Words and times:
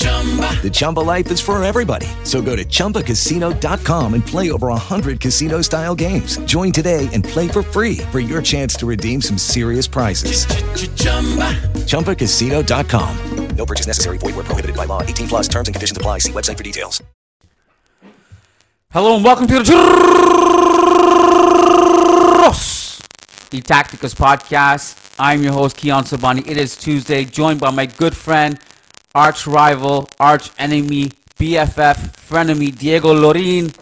The 0.00 0.70
Chumba 0.72 1.00
life 1.00 1.30
is 1.30 1.40
for 1.40 1.62
everybody. 1.62 2.06
So 2.24 2.42
go 2.42 2.54
to 2.54 2.64
ChumbaCasino.com 2.64 4.14
and 4.14 4.26
play 4.26 4.50
over 4.50 4.68
100 4.68 5.20
casino 5.20 5.62
style 5.62 5.94
games. 5.94 6.36
Join 6.40 6.70
today 6.72 7.08
and 7.12 7.24
play 7.24 7.48
for 7.48 7.62
free 7.62 7.98
for 8.12 8.20
your 8.20 8.42
chance 8.42 8.74
to 8.74 8.84
redeem 8.86 9.22
some 9.22 9.38
serious 9.38 9.86
prizes. 9.86 10.44
ChumbaCasino.com. 11.86 13.56
No 13.56 13.64
purchase 13.66 13.86
necessary. 13.86 14.18
Void 14.18 14.36
where 14.36 14.44
prohibited 14.44 14.76
by 14.76 14.84
law. 14.84 15.02
18 15.02 15.28
plus 15.28 15.48
terms 15.48 15.68
and 15.68 15.74
conditions 15.74 15.96
apply. 15.96 16.18
See 16.18 16.32
website 16.32 16.56
for 16.56 16.62
details. 16.62 17.02
Hello 18.92 19.16
and 19.16 19.24
welcome 19.24 19.46
to 19.46 19.54
the 19.54 19.62
Churros 19.62 20.10
the 23.50 23.60
Tacticas 23.60 24.14
podcast. 24.14 24.96
I'm 25.18 25.42
your 25.42 25.52
host, 25.52 25.76
Kiyan 25.76 26.04
Sobhani. 26.04 26.46
It 26.48 26.56
is 26.56 26.76
Tuesday, 26.76 27.24
joined 27.24 27.58
by 27.58 27.70
my 27.70 27.86
good 27.86 28.16
friend, 28.16 28.60
arch 29.14 29.46
rival, 29.46 30.08
arch 30.18 30.50
enemy, 30.58 31.10
BFF, 31.36 32.14
frenemy, 32.16 32.76
Diego 32.76 33.14
Lorijn. 33.14 33.74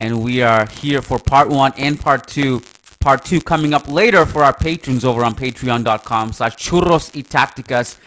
And 0.00 0.22
we 0.22 0.42
are 0.42 0.66
here 0.66 1.02
for 1.02 1.18
part 1.18 1.48
one 1.48 1.72
and 1.76 2.00
part 2.00 2.26
two. 2.26 2.62
Part 3.00 3.24
two 3.24 3.40
coming 3.40 3.72
up 3.72 3.88
later 3.88 4.26
for 4.26 4.44
our 4.44 4.52
patrons 4.52 5.04
over 5.04 5.24
on 5.24 5.34
patreon.com 5.34 6.32
slash 6.32 6.56
churros 6.56 7.14
y 7.14 7.22
tacticas. 7.22 7.98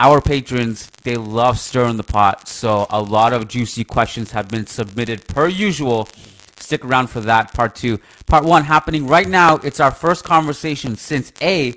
Our 0.00 0.20
patrons, 0.20 0.88
they 1.02 1.16
love 1.16 1.58
stirring 1.58 1.96
the 1.96 2.04
pot. 2.04 2.46
So 2.48 2.86
a 2.90 3.02
lot 3.02 3.32
of 3.32 3.48
juicy 3.48 3.82
questions 3.82 4.30
have 4.30 4.48
been 4.48 4.66
submitted 4.66 5.26
per 5.26 5.48
usual. 5.48 6.08
Stick 6.56 6.84
around 6.84 7.08
for 7.08 7.20
that 7.20 7.52
part 7.52 7.74
two. 7.74 7.98
Part 8.26 8.44
one 8.44 8.62
happening 8.64 9.06
right 9.08 9.28
now. 9.28 9.56
It's 9.56 9.80
our 9.80 9.90
first 9.90 10.22
conversation 10.22 10.96
since 10.96 11.32
A. 11.40 11.72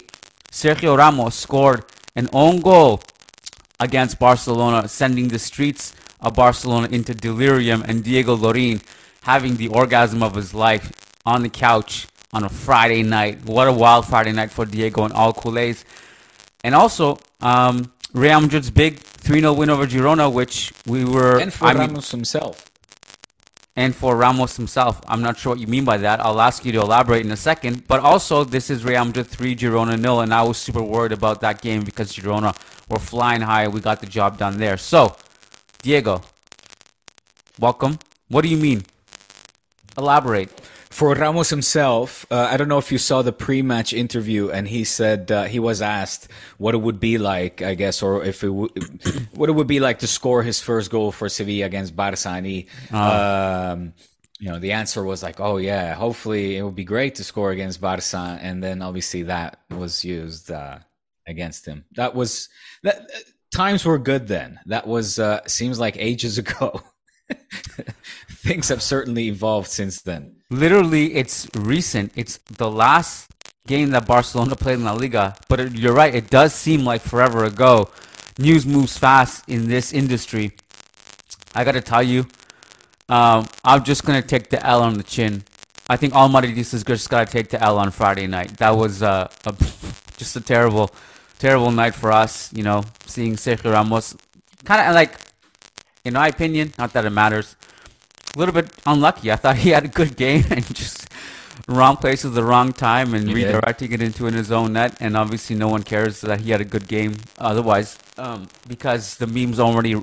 Sergio 0.51 0.97
Ramos 0.97 1.33
scored 1.33 1.85
an 2.15 2.29
own 2.33 2.59
goal 2.59 3.01
against 3.81 4.19
Barcelona, 4.19 4.87
sending 4.87 5.27
the 5.29 5.39
streets 5.39 5.93
of 6.21 6.35
Barcelona 6.35 6.87
into 6.91 7.13
delirium, 7.13 7.81
and 7.87 8.03
Diego 8.03 8.37
Lorijn 8.37 8.81
having 9.23 9.57
the 9.57 9.67
orgasm 9.69 10.21
of 10.23 10.35
his 10.35 10.53
life 10.53 10.91
on 11.25 11.41
the 11.43 11.49
couch 11.49 12.07
on 12.31 12.43
a 12.43 12.49
Friday 12.49 13.03
night. 13.03 13.43
What 13.43 13.67
a 13.67 13.73
wild 13.73 14.05
Friday 14.07 14.31
night 14.31 14.51
for 14.51 14.65
Diego 14.65 15.03
and 15.03 15.13
all 15.13 15.33
culés. 15.33 15.83
And 16.63 16.75
also, 16.75 17.17
um, 17.41 17.91
Real 18.13 18.39
Madrid's 18.41 18.69
big 18.69 18.99
3 18.99 19.39
0 19.41 19.53
win 19.53 19.69
over 19.69 19.85
Girona, 19.87 20.31
which 20.31 20.71
we 20.85 21.03
were. 21.03 21.39
And 21.39 21.51
for 21.53 21.65
I 21.65 21.73
mean- 21.73 21.87
Ramos 21.89 22.11
himself. 22.11 22.65
and 23.75 23.95
for 23.95 24.17
Ramos 24.17 24.57
himself. 24.57 25.01
I'm 25.07 25.21
not 25.21 25.39
sure 25.39 25.53
what 25.53 25.59
you 25.59 25.67
mean 25.67 25.85
by 25.85 25.97
that. 25.97 26.19
I'll 26.19 26.41
ask 26.41 26.65
you 26.65 26.71
to 26.73 26.81
elaborate 26.81 27.25
in 27.25 27.31
a 27.31 27.37
second. 27.37 27.87
But 27.87 28.01
also, 28.01 28.43
this 28.43 28.69
is 28.69 28.83
Real 28.83 29.05
Madrid 29.05 29.27
3, 29.27 29.55
Girona 29.55 29.97
nil, 29.99 30.19
and 30.19 30.33
I 30.33 30.43
was 30.43 30.57
super 30.57 30.81
worried 30.81 31.13
about 31.13 31.39
that 31.41 31.61
game 31.61 31.83
because 31.83 32.13
Girona 32.13 32.53
were 32.91 32.99
flying 32.99 33.41
high. 33.41 33.67
We 33.67 33.81
got 33.81 34.01
the 34.01 34.05
job 34.07 34.37
done 34.37 34.57
there. 34.57 34.77
So, 34.77 35.15
Diego, 35.81 36.21
welcome. 37.59 37.97
What 38.27 38.41
do 38.43 38.49
you 38.49 38.57
mean? 38.57 38.83
Elaborate. 39.97 40.49
For 40.91 41.15
Ramos 41.15 41.49
himself, 41.49 42.25
uh, 42.29 42.49
I 42.51 42.57
don't 42.57 42.67
know 42.67 42.77
if 42.77 42.91
you 42.91 42.97
saw 42.97 43.21
the 43.21 43.31
pre-match 43.31 43.93
interview, 43.93 44.49
and 44.49 44.67
he 44.67 44.83
said 44.83 45.31
uh, 45.31 45.45
he 45.45 45.57
was 45.57 45.81
asked 45.81 46.27
what 46.57 46.75
it 46.75 46.79
would 46.79 46.99
be 46.99 47.17
like, 47.17 47.61
I 47.61 47.75
guess, 47.75 48.03
or 48.03 48.23
if 48.25 48.43
it 48.43 48.49
would, 48.49 48.71
what 49.33 49.49
it 49.49 49.53
would 49.53 49.67
be 49.67 49.79
like 49.79 49.99
to 49.99 50.07
score 50.07 50.43
his 50.43 50.59
first 50.61 50.91
goal 50.91 51.13
for 51.13 51.29
Sevilla 51.29 51.65
against 51.65 51.95
Barca. 51.95 52.29
And 52.29 52.45
he, 52.45 52.67
um, 52.91 53.93
you 54.37 54.49
know, 54.49 54.59
the 54.59 54.73
answer 54.73 55.01
was 55.03 55.23
like, 55.23 55.39
"Oh 55.39 55.57
yeah, 55.57 55.93
hopefully 55.93 56.57
it 56.57 56.63
would 56.63 56.75
be 56.75 56.83
great 56.83 57.15
to 57.15 57.23
score 57.23 57.51
against 57.51 57.79
Barca." 57.79 58.37
And 58.41 58.61
then 58.61 58.81
obviously 58.81 59.23
that 59.23 59.59
was 59.69 60.03
used 60.03 60.51
uh, 60.51 60.79
against 61.27 61.65
him. 61.65 61.85
That 61.93 62.15
was 62.15 62.49
that 62.83 63.09
times 63.53 63.85
were 63.85 63.99
good 63.99 64.27
then. 64.27 64.59
That 64.65 64.87
was 64.87 65.19
uh, 65.19 65.41
seems 65.47 65.79
like 65.79 65.97
ages 65.97 66.37
ago. 66.43 66.81
Things 68.29 68.69
have 68.69 68.81
certainly 68.81 69.27
evolved 69.27 69.69
since 69.69 70.01
then. 70.01 70.37
Literally, 70.49 71.15
it's 71.15 71.47
recent. 71.55 72.11
It's 72.15 72.37
the 72.57 72.69
last 72.69 73.31
game 73.67 73.91
that 73.91 74.05
Barcelona 74.05 74.55
played 74.55 74.75
in 74.75 74.83
La 74.83 74.93
Liga. 74.93 75.35
But 75.47 75.59
it, 75.59 75.73
you're 75.73 75.93
right, 75.93 76.13
it 76.13 76.29
does 76.29 76.53
seem 76.53 76.83
like 76.83 77.01
forever 77.01 77.45
ago. 77.45 77.89
News 78.39 78.65
moves 78.65 78.97
fast 78.97 79.47
in 79.47 79.67
this 79.67 79.93
industry. 79.93 80.51
I 81.53 81.63
got 81.63 81.73
to 81.73 81.81
tell 81.81 82.01
you, 82.01 82.25
um, 83.09 83.45
I'm 83.63 83.83
just 83.83 84.05
to 84.05 84.21
take 84.21 84.49
the 84.49 84.65
L 84.65 84.81
on 84.81 84.95
the 84.95 85.03
chin. 85.03 85.43
I 85.89 85.97
think 85.97 86.15
all 86.15 86.29
Madridistas 86.29 86.85
just 86.85 87.09
got 87.09 87.27
to 87.27 87.31
take 87.31 87.49
the 87.49 87.61
L 87.61 87.77
on 87.77 87.91
Friday 87.91 88.27
night. 88.27 88.57
That 88.57 88.71
was 88.71 89.03
uh, 89.03 89.27
a, 89.45 89.49
just 90.21 90.35
a 90.35 90.41
terrible, 90.53 90.87
terrible 91.39 91.71
night 91.71 91.95
for 92.01 92.09
us. 92.23 92.33
You 92.53 92.63
know, 92.67 92.79
seeing 93.13 93.33
Sergio 93.43 93.71
Ramos 93.73 94.15
kind 94.69 94.81
of 94.87 94.93
like, 95.01 95.13
in 96.05 96.13
my 96.13 96.27
opinion, 96.35 96.65
not 96.77 96.93
that 96.93 97.05
it 97.05 97.09
matters, 97.21 97.55
a 98.35 98.39
little 98.39 98.53
bit 98.53 98.67
unlucky. 98.85 99.31
I 99.31 99.37
thought 99.41 99.57
he 99.65 99.71
had 99.77 99.83
a 99.85 99.93
good 99.99 100.15
game 100.15 100.43
and 100.55 100.63
just 100.83 101.07
wrong 101.67 101.95
place 101.97 102.23
at 102.25 102.33
the 102.39 102.43
wrong 102.43 102.71
time 102.73 103.13
and 103.15 103.27
He 103.27 103.33
did. 103.33 103.55
redirecting 103.55 103.91
it 103.95 104.01
into 104.01 104.27
in 104.27 104.33
his 104.33 104.51
own 104.51 104.73
net. 104.73 104.91
And 104.99 105.17
obviously, 105.17 105.55
no 105.55 105.69
one 105.75 105.83
cares 105.83 106.21
that 106.21 106.39
he 106.41 106.51
had 106.51 106.61
a 106.61 106.69
good 106.75 106.87
game 106.87 107.13
otherwise, 107.39 107.97
um, 108.17 108.47
because 108.67 109.03
the 109.17 109.27
memes 109.27 109.59
already 109.59 109.95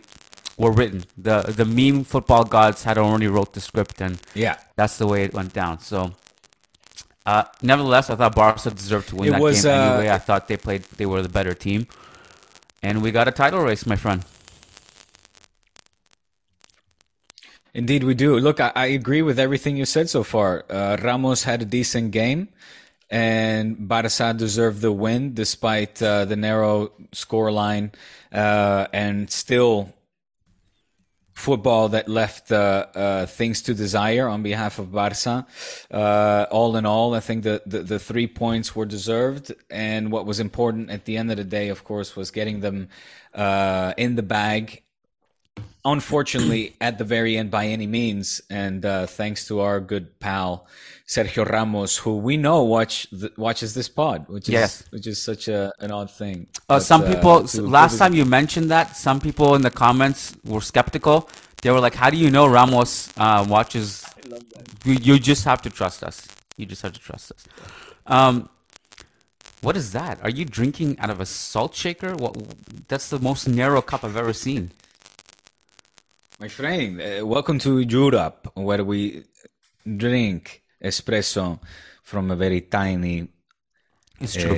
were 0.62 0.73
written. 0.73 1.05
the 1.29 1.37
The 1.61 1.65
meme 1.65 2.03
football 2.05 2.45
gods 2.45 2.83
had 2.89 2.99
already 2.99 3.29
wrote 3.29 3.53
the 3.55 3.61
script, 3.61 4.00
and 4.00 4.19
Yeah. 4.35 4.56
that's 4.79 4.97
the 4.99 5.06
way 5.06 5.21
it 5.25 5.33
went 5.33 5.53
down. 5.53 5.79
So. 5.81 5.99
Uh, 7.28 7.44
nevertheless, 7.61 8.09
I 8.09 8.16
thought 8.16 8.34
Barca 8.34 8.71
deserved 8.71 9.11
to 9.11 9.16
win 9.16 9.28
It 9.28 9.33
that 9.33 9.41
was, 9.43 9.62
game 9.62 9.78
uh, 9.78 9.84
anyway. 9.84 10.09
I 10.09 10.16
thought 10.16 10.49
they 10.49 10.56
played; 10.56 10.84
they 10.97 11.05
were 11.05 11.21
the 11.21 11.28
better 11.28 11.53
team, 11.53 11.87
and 12.83 13.03
we 13.03 13.11
got 13.11 13.28
a 13.28 13.31
title 13.33 13.61
race, 13.61 13.84
my 13.84 13.97
friend. 13.97 14.25
Indeed, 17.75 18.05
we 18.05 18.14
do. 18.14 18.38
Look, 18.38 18.61
I, 18.61 18.73
I 18.75 18.87
agree 18.87 19.20
with 19.20 19.38
everything 19.38 19.76
you 19.76 19.85
said 19.85 20.08
so 20.08 20.25
far. 20.25 20.64
Uh, 20.70 20.97
Ramos 21.03 21.44
had 21.44 21.61
a 21.61 21.67
decent 21.67 22.12
game, 22.12 22.49
and 23.11 23.87
Barca 23.87 24.32
deserved 24.32 24.81
the 24.81 24.91
win 24.91 25.35
despite 25.35 26.00
uh, 26.00 26.25
the 26.25 26.37
narrow 26.37 26.93
scoreline, 27.12 27.93
uh, 28.32 28.87
and 28.94 29.31
still 29.31 29.93
football 31.38 31.88
that 31.90 32.08
left 32.08 32.50
uh, 32.50 33.26
things 33.26 33.62
to 33.62 33.75
desire 33.75 34.29
on 34.29 34.43
behalf 34.43 34.79
of 34.79 34.90
Barca. 34.90 35.46
Uh, 35.90 36.46
all 36.50 36.76
in 36.76 36.85
all, 36.85 37.14
I 37.14 37.20
think 37.20 37.44
the, 37.44 37.62
the, 37.64 37.82
the 37.82 37.99
three 37.99 38.26
points 38.26 38.75
were 38.75 38.85
deserved, 38.87 39.55
and 39.70 40.11
what 40.11 40.26
was 40.26 40.40
important 40.40 40.90
at 40.90 41.05
the 41.05 41.17
end 41.17 41.31
of 41.31 41.37
the 41.37 41.44
day, 41.44 41.69
of 41.69 41.85
course, 41.85 42.17
was 42.17 42.31
getting 42.31 42.61
them 42.61 42.88
uh, 43.35 43.94
in 43.96 44.17
the 44.17 44.23
bag. 44.23 44.82
Unfortunately 45.85 46.75
at 46.81 46.99
the 46.99 47.05
very 47.05 47.38
end 47.38 47.50
by 47.50 47.67
any 47.67 47.87
means, 47.87 48.43
and 48.50 48.84
uh, 48.84 49.06
thanks 49.06 49.46
to 49.49 49.61
our 49.61 49.81
good 49.81 50.19
pal 50.19 50.67
Sergio 51.08 51.44
Ramos, 51.49 51.96
who 51.96 52.19
we 52.19 52.37
know 52.37 52.62
watch 52.62 53.06
the, 53.10 53.32
watches 53.38 53.72
this 53.72 53.88
pod, 53.88 54.28
which 54.28 54.49
is 54.49 54.52
Yes. 54.52 54.84
which 54.90 55.06
is 55.06 55.20
such 55.31 55.49
a 55.49 55.72
an 55.81 55.90
odd 55.90 56.10
thing. 56.10 56.46
Uh, 56.69 56.76
But, 56.76 56.81
some 56.90 57.02
people, 57.10 57.49
to- 57.49 57.62
last 57.62 57.96
time 57.99 58.12
you 58.14 58.26
mentioned 58.26 58.70
that, 58.70 58.94
some 58.96 59.19
people 59.19 59.55
in 59.55 59.62
the 59.62 59.70
comments 59.70 60.20
were 60.44 60.60
skeptical. 60.60 61.28
They 61.62 61.70
were 61.70 61.81
like, 61.81 61.94
"How 62.02 62.10
do 62.10 62.19
you 62.25 62.31
know 62.31 62.46
Ramos 62.46 63.08
uh, 63.16 63.44
watches?" 63.49 64.05
You, 64.84 64.94
you 65.08 65.19
just 65.19 65.44
have 65.50 65.60
to 65.62 65.70
trust 65.70 66.05
us. 66.05 66.16
You 66.58 66.66
just 66.66 66.82
have 66.82 66.93
to 66.93 67.00
trust 67.00 67.32
us. 67.34 67.40
Um, 68.06 68.50
what 69.62 69.75
is 69.76 69.93
that? 69.93 70.14
Are 70.22 70.31
you 70.38 70.44
drinking 70.44 70.90
out 71.00 71.10
of 71.14 71.20
a 71.20 71.26
salt 71.26 71.75
shaker? 71.75 72.10
What? 72.22 72.32
That's 72.90 73.08
the 73.08 73.19
most 73.19 73.49
narrow 73.49 73.81
cup 73.90 74.05
I've 74.05 74.16
ever 74.25 74.34
seen. 74.34 74.72
My 76.38 76.49
friend, 76.49 77.00
uh, 77.00 77.26
welcome 77.26 77.58
to 77.60 77.81
Europe, 77.81 78.38
where 78.55 78.84
we 78.84 79.25
drink 80.05 80.62
espresso 80.83 81.59
from 82.03 82.31
a 82.31 82.37
very 82.37 82.61
tiny 82.61 83.29
It's 84.21 84.35
true. 84.35 84.51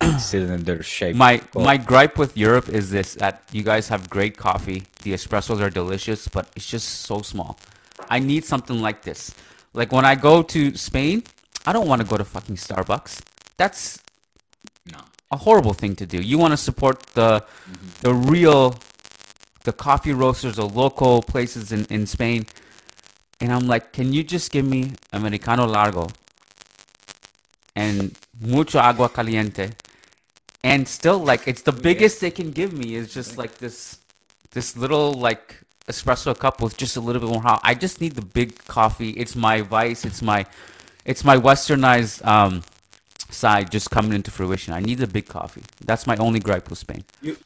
uh, 0.00 0.18
cylinder 0.18 0.82
shape. 0.82 1.16
My 1.16 1.42
my 1.54 1.76
gripe 1.76 2.16
with 2.18 2.36
Europe 2.36 2.68
is 2.68 2.90
this: 2.90 3.14
that 3.16 3.42
you 3.52 3.62
guys 3.62 3.88
have 3.88 4.08
great 4.08 4.36
coffee, 4.36 4.84
the 5.02 5.12
espressos 5.12 5.60
are 5.60 5.70
delicious, 5.70 6.28
but 6.28 6.48
it's 6.56 6.66
just 6.66 6.88
so 7.04 7.20
small. 7.20 7.58
I 8.08 8.18
need 8.18 8.44
something 8.44 8.80
like 8.80 9.02
this. 9.02 9.34
Like 9.74 9.92
when 9.92 10.04
I 10.04 10.14
go 10.14 10.42
to 10.42 10.74
Spain, 10.76 11.22
I 11.66 11.72
don't 11.72 11.86
want 11.88 12.00
to 12.00 12.08
go 12.08 12.16
to 12.16 12.24
fucking 12.24 12.56
Starbucks. 12.56 13.20
That's 13.56 13.98
No. 14.92 15.00
a 15.30 15.36
horrible 15.36 15.74
thing 15.74 15.96
to 15.96 16.06
do. 16.06 16.18
You 16.20 16.38
want 16.38 16.52
to 16.52 16.56
support 16.68 16.96
the 17.14 17.44
the 18.00 18.12
real 18.14 18.76
the 19.64 19.72
coffee 19.72 20.12
roasters, 20.12 20.56
the 20.56 20.68
local 20.68 21.22
places 21.22 21.72
in, 21.72 21.84
in 21.90 22.06
Spain. 22.06 22.46
And 23.44 23.52
I'm 23.52 23.66
like, 23.66 23.92
can 23.92 24.10
you 24.10 24.24
just 24.24 24.50
give 24.50 24.64
me 24.64 24.92
Americano 25.12 25.66
Largo 25.66 26.08
and 27.76 28.16
mucho 28.40 28.78
agua 28.78 29.10
caliente? 29.10 29.72
And 30.62 30.88
still 30.88 31.18
like 31.18 31.46
it's 31.46 31.60
the 31.60 31.72
biggest 31.72 32.22
they 32.22 32.30
can 32.30 32.52
give 32.52 32.72
me 32.72 32.94
is 32.94 33.12
just 33.12 33.36
like 33.36 33.58
this 33.58 33.98
this 34.52 34.78
little 34.78 35.12
like 35.12 35.60
espresso 35.88 36.36
cup 36.38 36.62
with 36.62 36.78
just 36.78 36.96
a 36.96 37.02
little 37.02 37.20
bit 37.20 37.28
more 37.28 37.42
hot. 37.42 37.60
I 37.62 37.74
just 37.74 38.00
need 38.00 38.14
the 38.14 38.24
big 38.24 38.64
coffee. 38.64 39.10
It's 39.10 39.36
my 39.36 39.60
vice. 39.60 40.06
It's 40.06 40.22
my 40.22 40.46
it's 41.04 41.22
my 41.22 41.36
westernized 41.36 42.24
um 42.24 42.62
side 43.28 43.70
just 43.70 43.90
coming 43.90 44.14
into 44.14 44.30
fruition. 44.30 44.72
I 44.72 44.80
need 44.80 45.00
the 45.00 45.06
big 45.06 45.26
coffee. 45.26 45.64
That's 45.84 46.06
my 46.06 46.16
only 46.16 46.40
gripe 46.40 46.70
with 46.70 46.78
Spain. 46.78 47.04
You, 47.20 47.36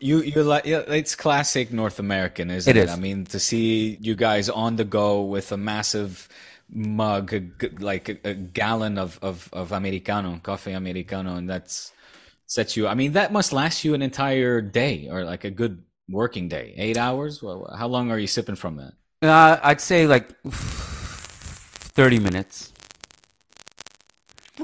you, 0.00 0.20
you 0.22 0.42
like 0.42 0.66
it's 0.66 1.14
classic 1.14 1.72
North 1.72 1.98
American, 1.98 2.50
isn't 2.50 2.74
It 2.74 2.76
it? 2.76 2.88
is. 2.88 2.88
I 2.88 2.96
mean, 2.96 3.24
to 3.26 3.40
see 3.40 3.96
you 4.00 4.14
guys 4.14 4.48
on 4.48 4.76
the 4.76 4.84
go 4.84 5.22
with 5.22 5.52
a 5.52 5.56
massive 5.56 6.28
mug, 6.70 7.34
like 7.80 8.08
a, 8.08 8.30
a 8.30 8.34
gallon 8.34 8.98
of, 8.98 9.18
of 9.22 9.48
of 9.52 9.72
americano, 9.72 10.38
coffee 10.42 10.72
americano, 10.72 11.36
and 11.36 11.48
that's 11.48 11.92
sets 12.46 12.76
you. 12.76 12.88
I 12.88 12.94
mean, 12.94 13.12
that 13.14 13.32
must 13.32 13.52
last 13.52 13.84
you 13.84 13.94
an 13.94 14.02
entire 14.02 14.60
day 14.60 15.08
or 15.10 15.24
like 15.24 15.44
a 15.44 15.50
good 15.50 15.82
working 16.08 16.48
day, 16.48 16.74
eight 16.76 16.96
hours. 16.98 17.42
Well, 17.42 17.74
how 17.78 17.88
long 17.88 18.10
are 18.10 18.18
you 18.18 18.26
sipping 18.28 18.56
from 18.56 18.76
that? 18.76 18.94
Uh, 19.22 19.58
I'd 19.62 19.80
say 19.80 20.06
like 20.06 20.30
30 20.44 22.18
minutes. 22.20 22.72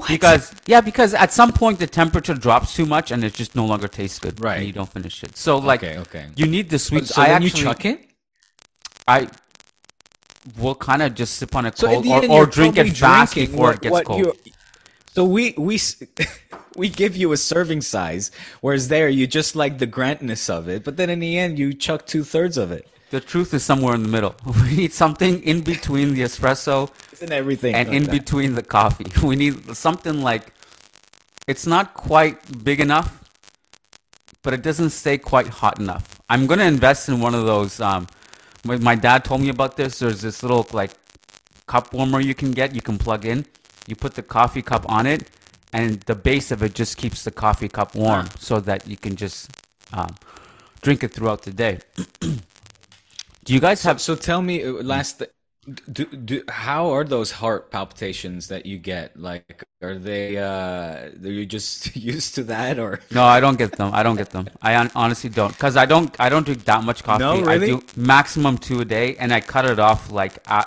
Because 0.07 0.53
yeah, 0.65 0.81
because 0.81 1.13
at 1.13 1.31
some 1.31 1.53
point 1.53 1.79
the 1.79 1.87
temperature 1.87 2.33
drops 2.33 2.75
too 2.75 2.85
much 2.85 3.11
and 3.11 3.23
it 3.23 3.33
just 3.33 3.55
no 3.55 3.65
longer 3.65 3.87
tastes 3.87 4.19
good. 4.19 4.41
Right. 4.43 4.57
And 4.57 4.67
you 4.67 4.73
don't 4.73 4.91
finish 4.91 5.23
it. 5.23 5.37
So 5.37 5.57
like 5.57 5.83
Okay, 5.83 5.97
okay. 5.99 6.27
you 6.35 6.47
need 6.47 6.69
the 6.69 6.79
sweet. 6.79 7.07
So 7.07 7.21
I 7.21 7.27
then 7.27 7.43
actually 7.43 7.59
you 7.61 7.65
chuck 7.65 7.85
it. 7.85 8.09
I 9.07 9.29
will 10.59 10.75
kind 10.75 11.01
of 11.01 11.15
just 11.15 11.35
sip 11.35 11.55
on 11.55 11.65
it 11.65 11.77
So 11.77 11.87
cold 11.87 12.07
or, 12.07 12.29
or 12.29 12.45
drink 12.45 12.77
it 12.77 12.95
fast 12.97 13.35
before 13.35 13.67
what- 13.67 13.75
it 13.77 13.81
gets 13.81 14.01
cold. 14.01 14.37
So 15.13 15.23
we 15.23 15.53
we 15.57 15.79
we 16.75 16.89
give 16.89 17.15
you 17.15 17.31
a 17.31 17.37
serving 17.37 17.81
size, 17.81 18.31
whereas 18.59 18.89
there 18.89 19.07
you 19.07 19.27
just 19.27 19.55
like 19.55 19.77
the 19.77 19.85
grantness 19.85 20.49
of 20.49 20.67
it, 20.67 20.83
but 20.83 20.97
then 20.97 21.09
in 21.09 21.19
the 21.19 21.37
end 21.37 21.57
you 21.57 21.73
chuck 21.73 22.05
two 22.05 22.23
thirds 22.25 22.57
of 22.57 22.71
it. 22.71 22.85
The 23.11 23.19
truth 23.21 23.53
is 23.53 23.63
somewhere 23.63 23.95
in 23.95 24.03
the 24.03 24.09
middle. 24.09 24.35
We 24.45 24.75
need 24.75 24.93
something 24.93 25.41
in 25.43 25.61
between 25.61 26.13
the 26.15 26.21
espresso 26.21 26.89
Isn't 27.13 27.31
everything 27.31 27.73
and 27.75 27.87
like 27.89 27.97
in 27.97 28.03
that? 28.03 28.11
between 28.11 28.55
the 28.55 28.63
coffee. 28.63 29.05
We 29.27 29.35
need 29.35 29.75
something 29.75 30.21
like 30.21 30.53
it's 31.47 31.67
not 31.67 31.93
quite 31.93 32.63
big 32.63 32.79
enough, 32.79 33.23
but 34.41 34.53
it 34.53 34.63
doesn't 34.63 34.89
stay 34.89 35.17
quite 35.17 35.47
hot 35.47 35.79
enough. 35.79 36.19
I'm 36.29 36.47
gonna 36.47 36.63
invest 36.65 37.07
in 37.09 37.19
one 37.19 37.35
of 37.35 37.45
those. 37.45 37.79
Um, 37.79 38.07
my, 38.65 38.77
my 38.77 38.95
dad 38.95 39.23
told 39.25 39.41
me 39.41 39.49
about 39.49 39.77
this. 39.77 39.99
There's 39.99 40.21
this 40.21 40.41
little 40.41 40.65
like 40.73 40.91
cup 41.67 41.93
warmer 41.93 42.19
you 42.19 42.33
can 42.33 42.51
get. 42.51 42.73
You 42.73 42.81
can 42.81 42.97
plug 42.97 43.25
in. 43.25 43.45
You 43.87 43.95
put 43.95 44.15
the 44.15 44.23
coffee 44.23 44.63
cup 44.63 44.83
on 44.89 45.05
it, 45.05 45.29
and 45.71 46.01
the 46.01 46.15
base 46.15 46.49
of 46.51 46.63
it 46.63 46.73
just 46.73 46.97
keeps 46.97 47.23
the 47.23 47.31
coffee 47.31 47.69
cup 47.69 47.93
warm, 47.93 48.27
so 48.39 48.59
that 48.61 48.87
you 48.87 48.97
can 48.97 49.15
just 49.15 49.51
um, 49.93 50.15
drink 50.81 51.03
it 51.03 51.13
throughout 51.13 51.43
the 51.43 51.51
day. 51.51 51.77
Do 53.45 53.53
you 53.53 53.59
guys 53.59 53.83
have? 53.83 54.01
so 54.01 54.15
tell 54.15 54.41
me, 54.41 54.63
uh, 54.63 54.71
last, 54.71 55.21
do, 55.91 56.05
do 56.05 56.43
how 56.49 56.89
are 56.91 57.03
those 57.03 57.31
heart 57.31 57.71
palpitations 57.71 58.47
that 58.47 58.65
you 58.65 58.77
get? 58.77 59.17
Like, 59.19 59.63
are 59.81 59.95
they? 59.95 60.37
uh 60.37 61.09
Are 61.23 61.35
you 61.39 61.45
just 61.45 61.95
used 62.13 62.35
to 62.35 62.43
that, 62.45 62.79
or 62.79 62.99
No, 63.11 63.23
I 63.23 63.39
don't 63.39 63.57
get 63.57 63.71
them. 63.73 63.91
I 63.93 64.01
don't 64.03 64.15
get 64.15 64.31
them. 64.31 64.47
I 64.61 64.73
hon- 64.73 64.91
honestly 64.95 65.29
don't, 65.29 65.57
cause 65.57 65.77
I 65.77 65.85
don't. 65.85 66.09
I 66.19 66.29
don't 66.29 66.43
drink 66.43 66.65
that 66.65 66.83
much 66.83 67.03
coffee. 67.03 67.23
No, 67.23 67.41
really? 67.41 67.73
I 67.73 67.79
do 67.79 67.83
maximum 67.95 68.57
two 68.57 68.81
a 68.81 68.85
day, 68.85 69.15
and 69.17 69.31
I 69.33 69.41
cut 69.41 69.65
it 69.65 69.79
off 69.79 70.11
like 70.11 70.35
a 70.47 70.65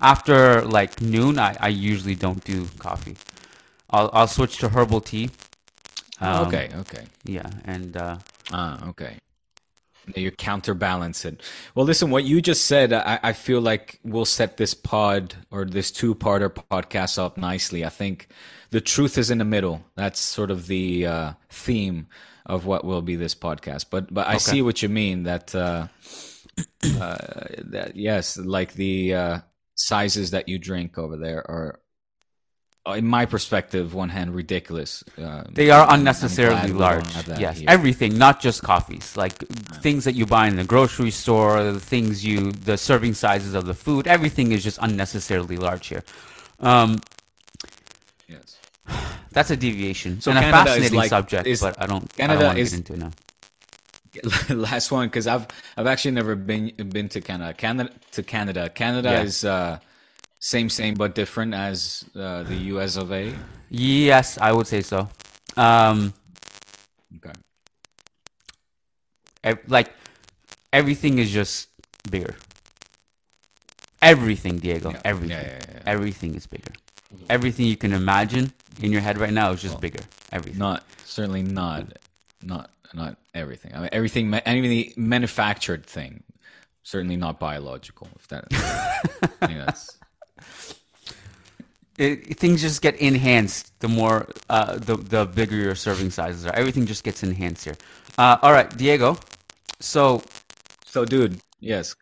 after 0.00 0.62
like 0.62 1.00
noon. 1.00 1.38
I, 1.38 1.56
I 1.60 1.68
usually 1.68 2.14
don't 2.14 2.42
do 2.44 2.68
coffee. 2.78 3.16
I'll 3.90 4.10
I'll 4.12 4.28
switch 4.28 4.58
to 4.58 4.68
herbal 4.68 5.00
tea. 5.00 5.30
Um, 6.20 6.46
okay, 6.48 6.70
okay. 6.76 7.04
Yeah, 7.24 7.48
and 7.64 7.96
uh, 7.96 8.18
Ah, 8.52 8.88
okay. 8.88 9.18
You 10.14 10.30
counterbalance 10.30 11.24
it. 11.24 11.42
Well, 11.74 11.86
listen, 11.86 12.10
what 12.10 12.24
you 12.24 12.40
just 12.40 12.66
said, 12.66 12.92
I, 12.92 13.18
I 13.22 13.32
feel 13.32 13.60
like 13.60 13.98
we'll 14.04 14.24
set 14.24 14.56
this 14.56 14.74
pod 14.74 15.34
or 15.50 15.64
this 15.64 15.90
two 15.90 16.14
parter 16.14 16.48
podcast 16.50 17.18
up 17.18 17.36
nicely. 17.36 17.84
I 17.84 17.88
think 17.88 18.28
the 18.70 18.80
truth 18.80 19.18
is 19.18 19.30
in 19.30 19.38
the 19.38 19.44
middle. 19.44 19.84
That's 19.96 20.20
sort 20.20 20.50
of 20.50 20.66
the 20.66 21.06
uh, 21.06 21.32
theme 21.50 22.06
of 22.44 22.66
what 22.66 22.84
will 22.84 23.02
be 23.02 23.16
this 23.16 23.34
podcast. 23.34 23.86
But 23.90 24.12
but 24.12 24.26
I 24.26 24.36
see 24.36 24.62
what 24.62 24.82
you 24.82 24.88
mean 24.88 25.24
that 25.24 25.54
uh, 25.54 25.88
uh, 26.84 27.16
that 27.64 27.92
yes, 27.94 28.36
like 28.36 28.74
the 28.74 29.14
uh, 29.14 29.38
sizes 29.74 30.30
that 30.30 30.48
you 30.48 30.58
drink 30.58 30.98
over 30.98 31.16
there 31.16 31.38
are. 31.50 31.80
In 32.94 33.04
my 33.06 33.26
perspective, 33.26 33.94
one 33.94 34.10
hand 34.10 34.32
ridiculous. 34.34 35.02
Uh, 35.20 35.42
they 35.50 35.70
are 35.70 35.86
unnecessarily 35.90 36.68
don't 36.68 36.78
large. 36.78 37.04
Yes, 37.38 37.58
here. 37.58 37.68
everything, 37.68 38.16
not 38.16 38.40
just 38.40 38.62
coffees. 38.62 39.16
Like 39.16 39.38
things 39.82 40.04
that 40.04 40.14
you 40.14 40.24
buy 40.24 40.46
in 40.46 40.54
the 40.54 40.62
grocery 40.64 41.10
store, 41.10 41.64
the 41.64 41.80
things 41.80 42.24
you, 42.24 42.52
the 42.52 42.76
serving 42.78 43.14
sizes 43.14 43.54
of 43.54 43.66
the 43.66 43.74
food. 43.74 44.06
Everything 44.06 44.52
is 44.52 44.62
just 44.62 44.78
unnecessarily 44.80 45.56
large 45.56 45.88
here. 45.88 46.04
Um, 46.60 47.00
Yes. 48.28 48.58
That's 49.32 49.50
a 49.50 49.56
deviation 49.56 50.20
So 50.20 50.30
and 50.30 50.38
a 50.38 50.42
Canada 50.42 50.64
fascinating 50.70 50.98
like- 50.98 51.10
subject, 51.10 51.46
is- 51.46 51.60
but 51.60 51.80
I 51.82 51.86
don't. 51.86 52.04
I 52.14 52.16
Canada 52.16 52.38
don't 52.38 52.46
want 52.46 52.56
to 52.58 52.62
is- 52.62 52.70
get 52.70 52.78
into 52.78 52.92
it 52.94 52.98
now. 52.98 53.10
last 54.54 54.90
one 54.90 55.08
because 55.08 55.26
I've 55.26 55.46
I've 55.76 55.86
actually 55.86 56.12
never 56.12 56.34
been 56.36 56.70
been 56.88 57.08
to 57.10 57.20
Canada. 57.20 57.52
Canada 57.52 57.90
to 58.12 58.22
Canada. 58.22 58.70
Canada 58.70 59.10
Yeah. 59.10 59.22
is 59.22 59.44
uh, 59.44 59.78
same 60.38 60.68
same 60.70 60.94
but 60.94 61.14
different 61.14 61.54
as 61.54 62.04
uh, 62.14 62.42
the 62.44 62.56
U.S. 62.76 62.96
of 62.96 63.12
A. 63.12 63.34
Yes, 63.70 64.38
I 64.38 64.52
would 64.52 64.66
say 64.66 64.82
so. 64.82 65.08
Um, 65.56 66.12
Okay. 67.16 67.32
ev- 69.44 69.60
like 69.68 69.90
everything 70.72 71.18
is 71.18 71.30
just 71.30 71.68
bigger. 72.10 72.34
Everything, 74.02 74.58
Diego. 74.58 74.90
Yeah. 74.90 75.00
Everything. 75.04 75.38
Yeah, 75.46 75.58
yeah. 75.74 75.82
Everything 75.86 76.34
is 76.34 76.46
bigger. 76.46 76.72
Everything 77.30 77.66
you 77.66 77.76
can 77.76 77.92
imagine 77.92 78.52
in 78.82 78.92
your 78.92 79.00
head 79.00 79.18
right 79.18 79.32
now 79.32 79.50
is 79.52 79.62
just 79.62 79.80
bigger. 79.80 80.02
Everything. 80.32 80.58
Not 80.58 80.84
certainly 81.04 81.42
not 81.42 81.98
not 82.42 82.70
not 82.94 83.16
everything. 83.34 83.74
I 83.74 83.80
mean 83.80 83.88
everything 83.92 84.30
ma- 84.30 84.40
any 84.44 84.60
the 84.60 84.92
manufactured 84.96 85.86
thing. 85.86 86.22
Certainly 86.82 87.16
not 87.16 87.40
biological. 87.40 88.08
If 88.16 88.28
that, 88.28 88.44
I 89.42 89.46
mean, 89.48 89.58
that's 89.58 89.98
It, 91.98 92.38
things 92.38 92.60
just 92.60 92.82
get 92.82 92.94
enhanced 92.96 93.72
the 93.80 93.88
more 93.88 94.28
uh, 94.50 94.76
the 94.76 94.96
the 94.96 95.24
bigger 95.24 95.56
your 95.56 95.74
serving 95.74 96.10
sizes 96.10 96.44
are. 96.44 96.54
Everything 96.54 96.84
just 96.84 97.02
gets 97.04 97.22
enhanced 97.22 97.64
here. 97.64 97.76
Uh, 98.18 98.36
all 98.42 98.52
right, 98.52 98.68
Diego. 98.76 99.16
So 99.80 100.22
so, 100.84 101.04
dude. 101.06 101.40
Yes. 101.60 101.94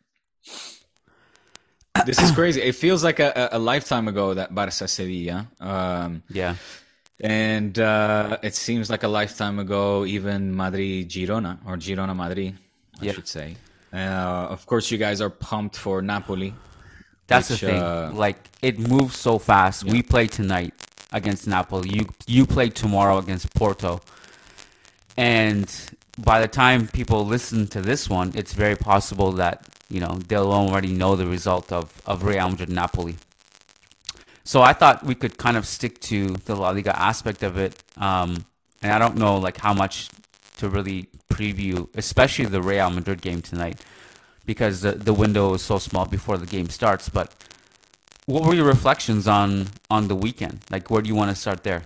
This 2.07 2.21
is 2.21 2.33
crazy. 2.33 2.61
It 2.61 2.75
feels 2.75 3.05
like 3.05 3.21
a, 3.21 3.49
a 3.53 3.59
lifetime 3.59 4.09
ago 4.09 4.35
that 4.35 4.53
Barça 4.53 4.89
Sevilla. 4.89 5.47
Um, 5.61 6.23
yeah, 6.29 6.57
And 7.21 7.79
uh, 7.79 8.39
it 8.43 8.55
seems 8.57 8.91
like 8.91 9.05
a 9.05 9.09
lifetime 9.09 9.61
ago, 9.61 10.05
even 10.05 10.55
Madrid 10.57 11.09
Girona 11.09 11.59
or 11.65 11.77
Girona 11.77 12.15
Madrid, 12.15 12.59
I 13.01 13.05
Yeah. 13.05 13.13
should 13.13 13.29
say. 13.29 13.57
Uh, 13.93 13.97
of 14.51 14.67
course, 14.67 14.91
you 14.91 14.99
guys 14.99 15.21
are 15.21 15.31
pumped 15.31 15.77
for 15.77 16.03
Napoli. 16.03 16.53
That's 17.27 17.51
which, 17.51 17.61
the 17.61 17.67
thing. 17.69 17.81
uh, 17.83 18.11
like 18.15 18.37
it 18.63 18.79
moves 18.79 19.17
so 19.17 19.39
fast. 19.39 19.85
We 19.85 20.03
play 20.03 20.27
tonight 20.27 20.75
against 21.13 21.47
Napoli. 21.47 21.91
You 21.91 22.09
you 22.27 22.47
play 22.47 22.69
tomorrow 22.69 23.19
against 23.19 23.55
Porto. 23.55 24.01
And 25.17 25.71
by 26.19 26.41
the 26.41 26.49
time 26.49 26.89
people 26.89 27.25
listen 27.25 27.67
to 27.69 27.81
this 27.81 28.11
one, 28.11 28.33
it's 28.35 28.53
very 28.53 28.77
possible 28.77 29.33
that 29.33 29.67
you 29.89 30.01
know 30.01 30.19
they'll 30.29 30.53
already 30.53 30.93
know 30.93 31.17
the 31.17 31.27
result 31.27 31.73
of 31.73 32.01
of 32.05 32.25
Real 32.25 32.51
Madrid 32.51 32.69
Napoli. 32.69 33.17
So 34.45 34.61
I 34.61 34.75
thought 34.75 35.03
we 35.05 35.15
could 35.15 35.39
kind 35.39 35.57
of 35.57 35.67
stick 35.67 36.01
to 36.03 36.35
the 36.45 36.55
La 36.55 36.71
Liga 36.71 36.99
aspect 36.99 37.43
of 37.43 37.57
it, 37.57 37.83
um, 37.97 38.45
and 38.83 38.93
I 38.93 38.99
don't 38.99 39.17
know 39.17 39.39
like 39.39 39.57
how 39.57 39.73
much 39.73 40.11
to 40.59 40.69
really 40.69 41.09
preview, 41.31 41.89
especially 41.97 42.45
the 42.45 42.61
Real 42.63 42.91
Madrid 42.91 43.23
game 43.23 43.41
tonight, 43.41 43.81
because 44.47 44.81
the 44.83 44.93
the 44.93 45.15
window 45.15 45.55
is 45.55 45.63
so 45.63 45.79
small 45.79 46.07
before 46.07 46.39
the 46.39 46.47
game 46.47 46.69
starts. 46.69 47.09
But 47.09 47.35
what 48.27 48.45
were 48.45 48.55
your 48.55 48.67
reflections 48.67 49.27
on 49.27 49.69
on 49.91 50.09
the 50.09 50.17
weekend? 50.17 50.61
Like, 50.71 50.91
where 50.91 51.03
do 51.03 51.09
you 51.09 51.15
want 51.15 51.31
to 51.31 51.37
start 51.37 51.63
there? 51.65 51.83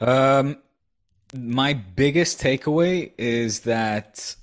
Um, 0.00 0.56
my 1.34 1.74
biggest 1.74 2.40
takeaway 2.40 3.12
is 3.18 3.60
that 3.60 4.34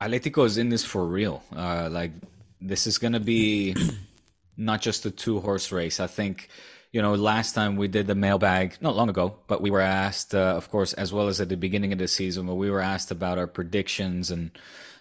Atletico 0.00 0.44
is 0.44 0.58
in 0.58 0.68
this 0.68 0.84
for 0.84 1.04
real. 1.04 1.42
Uh, 1.54 1.88
like 1.90 2.12
this 2.60 2.86
is 2.86 2.98
gonna 2.98 3.20
be 3.20 3.74
not 4.56 4.80
just 4.80 5.06
a 5.06 5.10
two 5.10 5.40
horse 5.40 5.72
race. 5.72 6.00
I 6.00 6.06
think 6.06 6.48
you 6.92 7.02
know 7.02 7.14
last 7.14 7.54
time 7.54 7.76
we 7.76 7.88
did 7.88 8.06
the 8.06 8.14
mailbag 8.14 8.76
not 8.80 8.96
long 8.96 9.08
ago, 9.08 9.36
but 9.46 9.62
we 9.62 9.70
were 9.70 9.80
asked, 9.80 10.34
uh, 10.34 10.54
of 10.56 10.70
course, 10.70 10.92
as 10.94 11.12
well 11.12 11.28
as 11.28 11.40
at 11.40 11.48
the 11.48 11.56
beginning 11.56 11.92
of 11.92 11.98
the 11.98 12.08
season, 12.08 12.46
where 12.46 12.56
we 12.56 12.70
were 12.70 12.80
asked 12.80 13.10
about 13.10 13.38
our 13.38 13.46
predictions 13.46 14.30
and. 14.30 14.50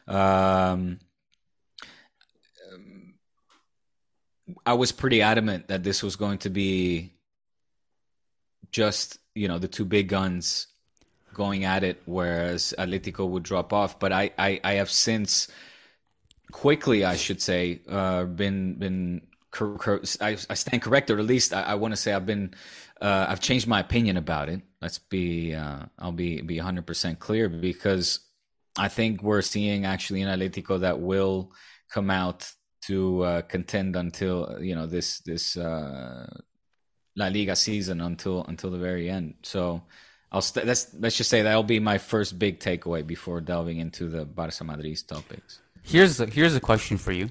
Um, 0.08 1.00
I 4.66 4.74
was 4.74 4.92
pretty 4.92 5.22
adamant 5.22 5.68
that 5.70 5.84
this 5.84 6.04
was 6.04 6.16
going 6.16 6.40
to 6.40 6.50
be 6.50 7.14
just 8.72 9.20
you 9.36 9.48
know 9.48 9.60
the 9.60 9.68
two 9.68 9.86
big 9.86 10.10
guns 10.10 10.68
going 11.34 11.64
at 11.64 11.84
it, 11.84 12.02
whereas 12.06 12.74
Atletico 12.78 13.28
would 13.30 13.44
drop 13.44 13.74
off. 13.74 14.00
But 14.00 14.12
I, 14.12 14.32
I, 14.38 14.60
I 14.64 14.74
have 14.74 14.92
since 14.92 15.48
quickly, 16.52 17.06
I 17.06 17.16
should 17.16 17.42
say, 17.42 17.82
uh, 17.90 18.26
been 18.26 18.76
been 18.76 19.22
cor- 19.51 19.77
cor- 19.77 20.01
I, 20.20 20.38
I 20.50 20.53
stand 20.55 20.81
corrected, 20.81 21.17
or 21.17 21.20
at 21.20 21.25
least 21.25 21.53
I, 21.53 21.62
I 21.63 21.75
want 21.75 21.91
to 21.91 21.98
say 21.98 22.13
I've 22.13 22.25
been 22.25 22.53
uh, 23.01 23.25
I've 23.29 23.39
changed 23.39 23.67
my 23.67 23.79
opinion 23.79 24.17
about 24.17 24.50
it. 24.50 24.62
Let's 24.81 24.98
be 24.98 25.53
uh, 25.53 25.84
I'll 26.00 26.12
be 26.12 26.41
be 26.41 26.58
100 26.58 26.86
percent 26.86 27.20
clear 27.20 27.50
because 27.50 28.20
I 28.77 28.88
think 28.88 29.22
we're 29.22 29.41
seeing 29.41 29.86
actually 29.86 30.22
an 30.22 30.39
Atletico 30.39 30.79
that 30.79 31.00
will 31.00 31.51
come 31.89 32.10
out 32.10 32.51
to 32.84 33.22
uh, 33.24 33.41
contend 33.43 33.96
until 33.96 34.58
you 34.62 34.75
know 34.75 34.88
this 34.88 35.20
this 35.20 35.58
uh, 35.58 36.27
La 37.15 37.27
Liga 37.27 37.55
season 37.55 38.01
until 38.01 38.43
until 38.46 38.72
the 38.72 38.77
very 38.77 39.10
end. 39.10 39.36
So 39.43 39.84
I'll 40.31 40.41
st- 40.41 40.65
let's 40.65 40.93
let's 41.00 41.17
just 41.17 41.29
say 41.29 41.41
that'll 41.41 41.63
be 41.63 41.79
my 41.79 41.98
first 41.98 42.39
big 42.39 42.60
takeaway 42.60 43.05
before 43.05 43.41
delving 43.41 43.77
into 43.77 44.08
the 44.08 44.25
Barça 44.25 44.65
Madrid 44.65 44.98
topics. 45.08 45.60
Here's 45.84 46.20
a, 46.20 46.27
here's 46.27 46.55
a 46.55 46.60
question 46.60 46.98
for 46.98 47.12
you. 47.12 47.29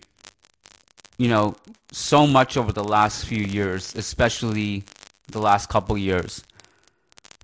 You 1.20 1.28
know, 1.28 1.54
so 1.92 2.26
much 2.26 2.56
over 2.56 2.72
the 2.72 2.82
last 2.82 3.26
few 3.26 3.44
years, 3.44 3.94
especially 3.94 4.84
the 5.28 5.38
last 5.38 5.68
couple 5.68 5.98
years, 5.98 6.42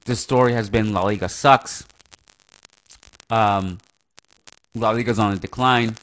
the 0.06 0.16
story 0.16 0.54
has 0.54 0.70
been 0.70 0.94
La 0.94 1.02
Liga 1.04 1.28
sucks. 1.28 1.84
Um, 3.28 3.76
La 4.74 4.92
Liga's 4.92 5.18
on 5.18 5.34
a 5.34 5.36
decline. 5.36 5.96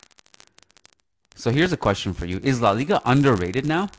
So 1.33 1.49
here's 1.49 1.73
a 1.73 1.77
question 1.87 2.13
for 2.13 2.27
you: 2.27 2.39
Is 2.43 2.61
La 2.61 2.73
Liga 2.73 3.01
underrated 3.05 3.65
now? 3.65 3.89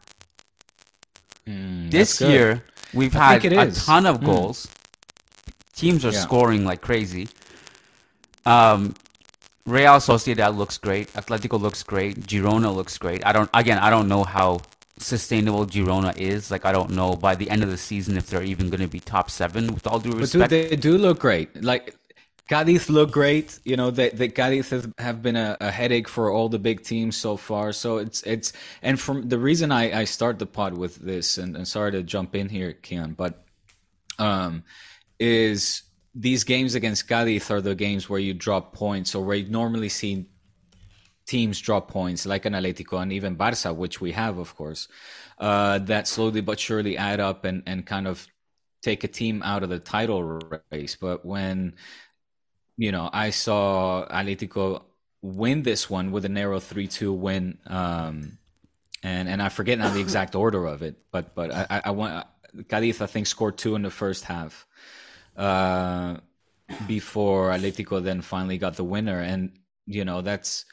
Mm, 1.45 1.91
this 1.91 2.21
year 2.21 2.63
we've 2.93 3.17
I 3.17 3.41
had 3.41 3.45
a 3.53 3.73
ton 3.73 4.07
of 4.07 4.21
Mm. 4.21 4.27
goals. 4.27 4.69
Teams 5.75 6.05
are 6.05 6.13
Yeah. 6.13 6.21
scoring 6.21 6.65
like 6.65 6.81
crazy. 6.81 7.29
Um, 8.47 8.95
Real 9.67 9.95
Sociedad 9.95 10.57
looks 10.57 10.77
great. 10.77 11.13
Atletico 11.15 11.61
looks 11.61 11.83
great. 11.83 12.21
Girona 12.21 12.75
looks 12.75 12.99
great. 12.99 13.25
I 13.25 13.33
don't 13.33 13.49
again. 13.55 13.79
I 13.79 13.89
don't 13.89 14.09
know 14.09 14.25
how 14.25 14.61
sustainable 14.99 15.67
Girona 15.67 16.17
is. 16.19 16.51
Like 16.51 16.67
I 16.67 16.73
don't 16.73 16.91
know 16.91 17.17
by 17.17 17.35
the 17.35 17.49
end 17.49 17.63
of 17.63 17.71
the 17.71 17.79
season 17.79 18.17
if 18.17 18.29
they're 18.29 18.43
even 18.43 18.69
going 18.69 18.83
to 18.83 18.89
be 18.89 19.01
top 19.01 19.31
seven. 19.31 19.73
With 19.73 19.87
all 19.87 19.99
due 19.99 20.11
But 20.11 20.21
respect, 20.21 20.51
dude, 20.51 20.71
they 20.71 20.77
do 20.77 20.99
look 20.99 21.19
great. 21.19 21.65
Like 21.65 21.97
Cadiz 22.47 22.91
look 22.91 23.11
great. 23.11 23.59
You 23.65 23.77
know, 23.77 23.91
that 23.93 24.19
the 24.19 24.29
Cadiz 24.29 24.69
has, 24.69 24.87
have 24.99 25.23
been 25.23 25.37
a, 25.37 25.57
a 25.63 25.71
headache 25.71 26.09
for 26.09 26.31
all 26.31 26.51
the 26.51 26.59
big 26.59 26.83
teams 26.83 27.17
so 27.17 27.39
far. 27.39 27.73
So 27.73 27.99
it's 27.99 28.23
it's 28.25 28.53
and 28.83 29.01
from 29.01 29.31
the 29.31 29.39
reason 29.39 29.73
I, 29.73 30.01
I 30.01 30.05
start 30.05 30.39
the 30.39 30.47
pod 30.47 30.77
with 30.77 30.97
this, 30.97 31.39
and, 31.39 31.57
and 31.57 31.67
sorry 31.67 31.93
to 31.93 32.03
jump 32.03 32.35
in 32.35 32.51
here, 32.51 32.75
Kiyan, 32.75 33.17
but 33.17 33.43
um, 34.19 34.63
is 35.19 35.83
these 36.15 36.45
games 36.45 36.75
against 36.75 37.09
Cadiz 37.09 37.51
are 37.51 37.61
the 37.61 37.75
games 37.75 38.09
where 38.09 38.21
you 38.21 38.35
drop 38.35 38.73
points, 38.73 39.15
or 39.15 39.25
where 39.25 39.37
you 39.37 39.49
normally 39.49 39.89
see 39.89 40.27
teams 41.27 41.61
drop 41.61 41.89
points, 41.89 42.27
like 42.27 42.45
an 42.45 42.53
Atletico 42.53 43.03
and 43.03 43.13
even 43.13 43.37
Barça, 43.37 43.75
which 43.75 44.01
we 44.01 44.13
have, 44.13 44.39
of 44.39 44.55
course, 44.55 44.89
uh, 45.39 45.79
that 45.81 46.07
slowly 46.07 46.41
but 46.41 46.61
surely 46.61 46.97
add 46.97 47.19
up 47.21 47.45
and, 47.45 47.63
and 47.67 47.87
kind 47.87 48.07
of 48.07 48.27
take 48.83 49.03
a 49.03 49.09
team 49.09 49.43
out 49.43 49.63
of 49.63 49.71
the 49.71 49.79
title 49.79 50.23
race. 50.71 50.97
But 51.01 51.25
when, 51.25 51.75
you 52.77 52.93
know, 52.93 53.09
I 53.13 53.31
saw 53.31 54.07
Atletico 54.07 54.83
win 55.23 55.63
this 55.63 55.89
one 55.89 56.13
with 56.13 56.25
a 56.27 56.29
narrow 56.29 56.61
3 56.61 56.87
2 56.87 57.13
win, 57.13 57.59
um, 57.67 58.39
and, 59.03 59.29
and 59.29 59.43
I 59.43 59.49
forget 59.49 59.79
now 59.79 59.91
the 59.91 60.01
exact 60.01 60.35
order 60.35 60.65
of 60.67 60.83
it, 60.83 60.97
but 61.11 61.35
but 61.35 61.53
I, 61.53 61.67
I, 61.71 61.83
I 61.87 61.91
want 61.91 62.27
Cadiz, 62.69 63.01
I 63.01 63.07
think, 63.07 63.27
scored 63.27 63.59
two 63.59 63.75
in 63.75 63.83
the 63.83 63.91
first 63.91 64.25
half. 64.25 64.67
Uh, 65.37 66.19
before 66.87 67.51
Atletico 67.51 68.03
then 68.03 68.23
finally 68.23 68.59
got 68.59 68.77
the 68.77 68.85
winner, 68.85 69.21
and 69.21 69.53
you 69.87 70.05
know 70.05 70.23
that's 70.23 70.65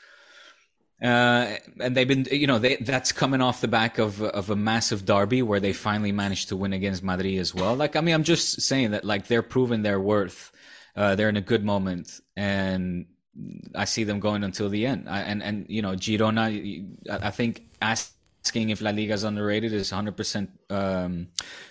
uh, 1.01 1.57
and 1.79 1.97
they've 1.97 2.07
been, 2.07 2.27
you 2.31 2.45
know, 2.45 2.59
they, 2.59 2.75
that's 2.75 3.11
coming 3.11 3.41
off 3.41 3.59
the 3.59 3.67
back 3.67 3.97
of 3.97 4.21
of 4.21 4.51
a 4.51 4.55
massive 4.55 5.03
derby 5.03 5.41
where 5.41 5.59
they 5.59 5.73
finally 5.73 6.11
managed 6.11 6.49
to 6.49 6.55
win 6.55 6.73
against 6.73 7.01
Madrid 7.01 7.39
as 7.39 7.55
well. 7.55 7.75
Like, 7.75 7.95
I 7.95 8.01
mean, 8.01 8.13
I'm 8.13 8.23
just 8.23 8.61
saying 8.61 8.91
that, 8.91 9.03
like, 9.03 9.25
they're 9.25 9.41
proving 9.41 9.81
their 9.81 9.99
worth. 9.99 10.51
Uh, 10.95 11.15
they're 11.15 11.29
in 11.29 11.37
a 11.37 11.41
good 11.41 11.65
moment, 11.65 12.19
and 12.37 13.07
I 13.73 13.85
see 13.85 14.03
them 14.03 14.19
going 14.19 14.43
until 14.43 14.69
the 14.69 14.85
end. 14.85 15.09
I, 15.09 15.21
and 15.21 15.41
and 15.41 15.65
you 15.69 15.81
know, 15.81 15.93
Girona, 15.93 16.85
I, 17.09 17.27
I 17.27 17.31
think 17.31 17.63
asking 18.43 18.69
if 18.71 18.81
La 18.81 18.91
Liga 18.91 19.13
is 19.13 19.23
underrated 19.23 19.71
is 19.73 19.91
100 19.91 20.09
um, 20.09 20.15
percent 20.15 20.49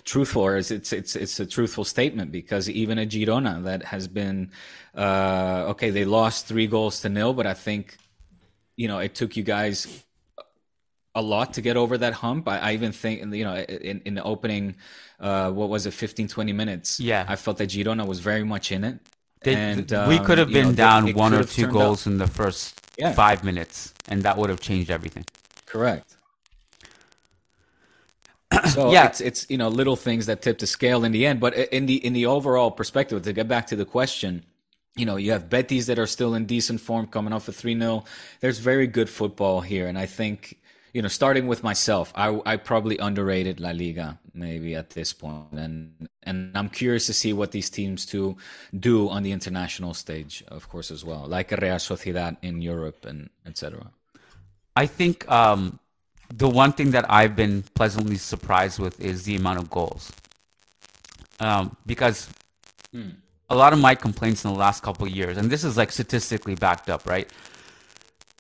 truthful, 0.05 0.43
or 0.43 0.57
is 0.57 0.71
it's 0.71 0.93
it's 0.93 1.17
it's 1.17 1.41
a 1.41 1.47
truthful 1.47 1.85
statement 1.85 2.31
because 2.33 2.69
even 2.71 2.99
a 2.99 3.07
Girona 3.07 3.65
that 3.65 3.85
has 3.85 4.09
been 4.09 4.51
uh, 4.97 5.67
okay, 5.71 5.91
they 5.91 6.05
lost 6.05 6.47
three 6.47 6.67
goals 6.67 7.01
to 7.01 7.09
nil, 7.09 7.33
but 7.35 7.47
I 7.47 7.55
think 7.55 7.97
you 8.77 8.89
know, 8.89 8.99
it 8.99 9.15
took 9.15 9.37
you 9.37 9.43
guys 9.43 10.05
a 11.15 11.21
lot 11.21 11.55
to 11.55 11.61
get 11.61 11.77
over 11.77 11.99
that 11.99 12.15
hump. 12.15 12.49
I, 12.49 12.59
I 12.59 12.73
even 12.73 12.93
think, 12.93 13.21
you 13.35 13.45
know, 13.45 13.57
in, 13.57 14.01
in 14.07 14.15
the 14.15 14.23
opening, 14.23 14.77
uh, 15.19 15.51
what 15.51 15.69
was 15.69 15.85
it, 15.85 15.91
15, 15.91 16.29
20 16.29 16.53
minutes? 16.55 16.99
Yeah. 16.99 17.27
I 17.29 17.37
felt 17.37 17.59
that 17.59 17.69
Girona 17.69 18.07
was 18.07 18.21
very 18.21 18.45
much 18.45 18.73
in 18.73 18.85
it. 18.85 19.01
They- 19.43 19.55
and 19.55 19.91
we 19.91 20.17
um, 20.17 20.25
could 20.25 20.39
have 20.39 20.49
been 20.49 20.69
know, 20.69 20.73
down 20.73 21.13
one 21.13 21.35
or 21.35 21.45
two 21.45 21.67
goals 21.67 22.07
out- 22.07 22.13
in 22.13 22.19
the 22.19 22.27
first 22.29 22.81
Yeah. 22.97 23.13
five 23.13 23.45
minutes, 23.45 23.93
and 24.09 24.23
that 24.23 24.39
would 24.39 24.49
have 24.49 24.61
changed 24.61 24.91
everything. 24.91 25.25
Correct. 25.67 26.17
So 28.75 28.93
Yeah. 28.93 29.07
it's 29.07 29.21
it's 29.21 29.47
you 29.49 29.59
know 29.59 29.69
little 29.69 29.97
things 29.97 30.27
that 30.27 30.43
tip 30.43 30.59
the 30.59 30.67
scale 30.67 31.05
in 31.05 31.13
the 31.13 31.27
end, 31.27 31.41
but 31.41 31.55
in 31.55 31.87
the 31.87 32.05
in 32.05 32.13
the 32.13 32.27
overall 32.27 32.71
perspective, 32.71 33.23
to 33.23 33.33
get 33.33 33.49
back 33.49 33.67
to 33.69 33.77
the 33.77 33.85
question, 33.85 34.45
you 34.97 35.07
know, 35.07 35.17
you 35.17 35.33
have 35.33 35.49
Betis 35.49 35.87
that 35.87 35.99
are 35.99 36.07
still 36.07 36.35
in 36.35 36.47
decent 36.47 36.81
form 36.81 37.07
coming 37.07 37.33
off 37.33 37.49
a 37.49 37.53
3 37.53 37.79
0. 37.79 38.05
There's 38.41 38.59
very 38.59 38.87
good 38.87 39.09
football 39.09 39.61
here. 39.61 39.87
And 39.87 39.99
I 39.99 40.07
think, 40.07 40.59
you 40.93 41.01
know, 41.03 41.09
starting 41.09 41.47
with 41.47 41.63
myself, 41.63 42.13
I, 42.15 42.41
I 42.45 42.57
probably 42.57 42.99
underrated 42.99 43.61
La 43.61 43.71
Liga 43.71 44.19
maybe 44.35 44.75
at 44.75 44.91
this 44.91 45.13
point. 45.13 45.53
And, 45.53 46.09
and 46.25 46.57
I'm 46.57 46.69
curious 46.69 47.07
to 47.07 47.13
see 47.13 47.33
what 47.33 47.53
these 47.53 47.71
teams 47.71 48.05
to 48.07 48.37
do 48.79 49.09
on 49.09 49.23
the 49.23 49.33
international 49.33 49.95
stage, 49.95 50.45
of 50.49 50.69
course, 50.69 50.91
as 50.91 51.05
well, 51.05 51.25
like 51.27 51.51
Real 51.53 51.77
Sociedad 51.77 52.37
in 52.43 52.61
Europe 52.61 53.05
and 53.05 53.31
etc. 53.47 53.91
I 54.77 54.87
think 54.87 55.29
um, 55.31 55.79
the 56.33 56.49
one 56.49 56.73
thing 56.73 56.93
that 56.93 57.11
I've 57.11 57.35
been 57.35 57.65
pleasantly 57.75 58.17
surprised 58.17 58.79
with 58.79 59.01
is 59.01 59.25
the 59.25 59.37
amount 59.37 59.59
of 59.59 59.71
goals. 59.71 60.13
Um, 61.41 61.77
because 61.87 62.29
a 63.49 63.57
lot 63.57 63.73
of 63.73 63.81
my 63.81 63.95
complaints 63.95 64.45
in 64.45 64.53
the 64.53 64.59
last 64.59 64.83
couple 64.83 65.07
of 65.07 65.13
years, 65.13 65.37
and 65.37 65.51
this 65.51 65.65
is 65.65 65.77
like 65.77 65.91
statistically 65.91 66.55
backed 66.55 66.89
up, 66.89 67.07
right? 67.07 67.29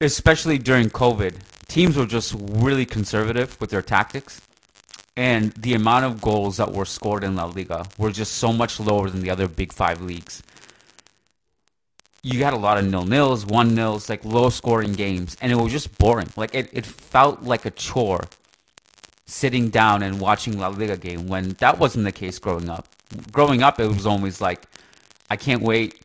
Especially 0.00 0.58
during 0.58 0.88
COVID, 0.88 1.34
teams 1.66 1.96
were 1.96 2.06
just 2.06 2.34
really 2.38 2.86
conservative 2.86 3.60
with 3.60 3.70
their 3.70 3.82
tactics. 3.82 4.40
And 5.16 5.52
the 5.52 5.74
amount 5.74 6.04
of 6.04 6.20
goals 6.20 6.56
that 6.56 6.72
were 6.72 6.84
scored 6.84 7.24
in 7.24 7.34
La 7.34 7.44
Liga 7.44 7.86
were 7.98 8.10
just 8.10 8.34
so 8.34 8.52
much 8.52 8.80
lower 8.80 9.10
than 9.10 9.20
the 9.20 9.30
other 9.30 9.48
big 9.48 9.72
five 9.72 10.00
leagues. 10.00 10.42
You 12.22 12.44
had 12.44 12.52
a 12.52 12.58
lot 12.58 12.78
of 12.78 12.84
nil 12.86 13.04
nils, 13.04 13.46
one 13.46 13.74
nils, 13.74 14.08
like 14.08 14.24
low 14.24 14.50
scoring 14.50 14.92
games, 14.92 15.36
and 15.40 15.50
it 15.50 15.56
was 15.56 15.72
just 15.72 15.96
boring. 15.98 16.28
Like 16.36 16.54
it, 16.54 16.68
it 16.72 16.84
felt 16.84 17.42
like 17.42 17.64
a 17.64 17.70
chore 17.70 18.24
sitting 19.26 19.70
down 19.70 20.02
and 20.02 20.20
watching 20.20 20.58
La 20.58 20.68
Liga 20.68 20.96
game 20.96 21.28
when 21.28 21.50
that 21.60 21.78
wasn't 21.78 22.04
the 22.04 22.12
case 22.12 22.38
growing 22.38 22.68
up. 22.68 22.88
Growing 23.32 23.62
up, 23.62 23.80
it 23.80 23.86
was 23.86 24.06
always 24.06 24.40
like, 24.40 24.64
I 25.30 25.36
can't 25.36 25.62
wait. 25.62 26.00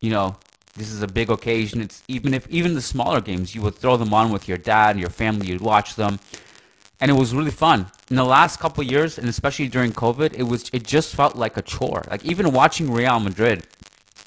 You 0.00 0.10
know, 0.10 0.36
this 0.76 0.90
is 0.90 1.02
a 1.02 1.08
big 1.08 1.30
occasion. 1.30 1.80
It's 1.80 2.02
even 2.08 2.34
if 2.34 2.48
even 2.48 2.74
the 2.74 2.82
smaller 2.82 3.20
games, 3.20 3.54
you 3.54 3.62
would 3.62 3.74
throw 3.74 3.96
them 3.96 4.12
on 4.12 4.30
with 4.30 4.48
your 4.48 4.58
dad 4.58 4.90
and 4.90 5.00
your 5.00 5.10
family. 5.10 5.48
You'd 5.48 5.60
watch 5.60 5.94
them, 5.94 6.20
and 7.00 7.10
it 7.10 7.14
was 7.14 7.34
really 7.34 7.50
fun. 7.50 7.90
In 8.10 8.16
the 8.16 8.24
last 8.24 8.60
couple 8.60 8.84
years, 8.84 9.18
and 9.18 9.28
especially 9.28 9.68
during 9.68 9.92
COVID, 9.92 10.34
it 10.34 10.44
was 10.44 10.70
it 10.72 10.86
just 10.86 11.14
felt 11.14 11.36
like 11.36 11.56
a 11.56 11.62
chore. 11.62 12.04
Like 12.10 12.24
even 12.24 12.52
watching 12.52 12.92
Real 12.92 13.18
Madrid, 13.18 13.66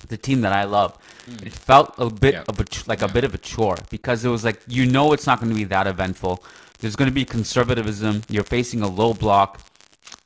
the 0.07 0.17
team 0.17 0.41
that 0.41 0.53
I 0.53 0.63
love, 0.65 0.97
mm. 1.31 1.45
it 1.47 1.53
felt 1.53 1.93
a 1.97 2.09
bit 2.09 2.33
yeah. 2.33 2.43
of 2.47 2.59
a 2.59 2.65
like 2.87 3.01
yeah. 3.01 3.05
a 3.05 3.11
bit 3.11 3.23
of 3.23 3.33
a 3.33 3.37
chore 3.37 3.77
because 3.89 4.25
it 4.25 4.29
was 4.29 4.43
like 4.43 4.59
you 4.67 4.85
know 4.85 5.13
it's 5.13 5.25
not 5.25 5.39
going 5.39 5.49
to 5.49 5.55
be 5.55 5.65
that 5.65 5.87
eventful. 5.87 6.43
There's 6.79 6.95
going 6.95 7.09
to 7.09 7.13
be 7.13 7.25
conservatism. 7.25 8.23
You're 8.27 8.43
facing 8.43 8.81
a 8.81 8.87
low 8.87 9.13
block. 9.13 9.61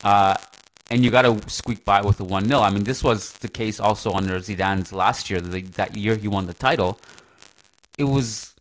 Uh, 0.04 0.36
and 0.90 1.04
you 1.04 1.10
got 1.10 1.24
to 1.24 1.50
squeak 1.50 1.84
by 1.84 2.02
with 2.02 2.20
a 2.20 2.24
1 2.24 2.46
0. 2.46 2.60
I 2.62 2.70
mean, 2.70 2.84
this 2.84 3.04
was 3.04 3.34
the 3.34 3.48
case 3.48 3.80
also 3.80 4.12
under 4.12 4.40
Zidane's 4.40 4.94
last 4.94 5.30
year, 5.30 5.42
the, 5.42 5.62
that 5.62 5.98
year 5.98 6.16
he 6.16 6.28
won 6.28 6.46
the 6.46 6.54
title. 6.54 7.00
It 7.98 8.04
was 8.04 8.54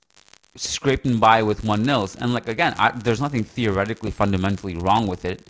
scraping 0.57 1.19
by 1.19 1.43
with 1.43 1.65
1 1.65 1.85
0. 1.85 2.09
And, 2.21 2.33
like, 2.33 2.49
again, 2.49 2.75
I, 2.79 2.93
there's 2.93 3.21
nothing 3.21 3.45
theoretically 3.45 4.11
fundamentally 4.11 4.75
wrong 4.75 5.07
with 5.07 5.25
it. 5.25 5.47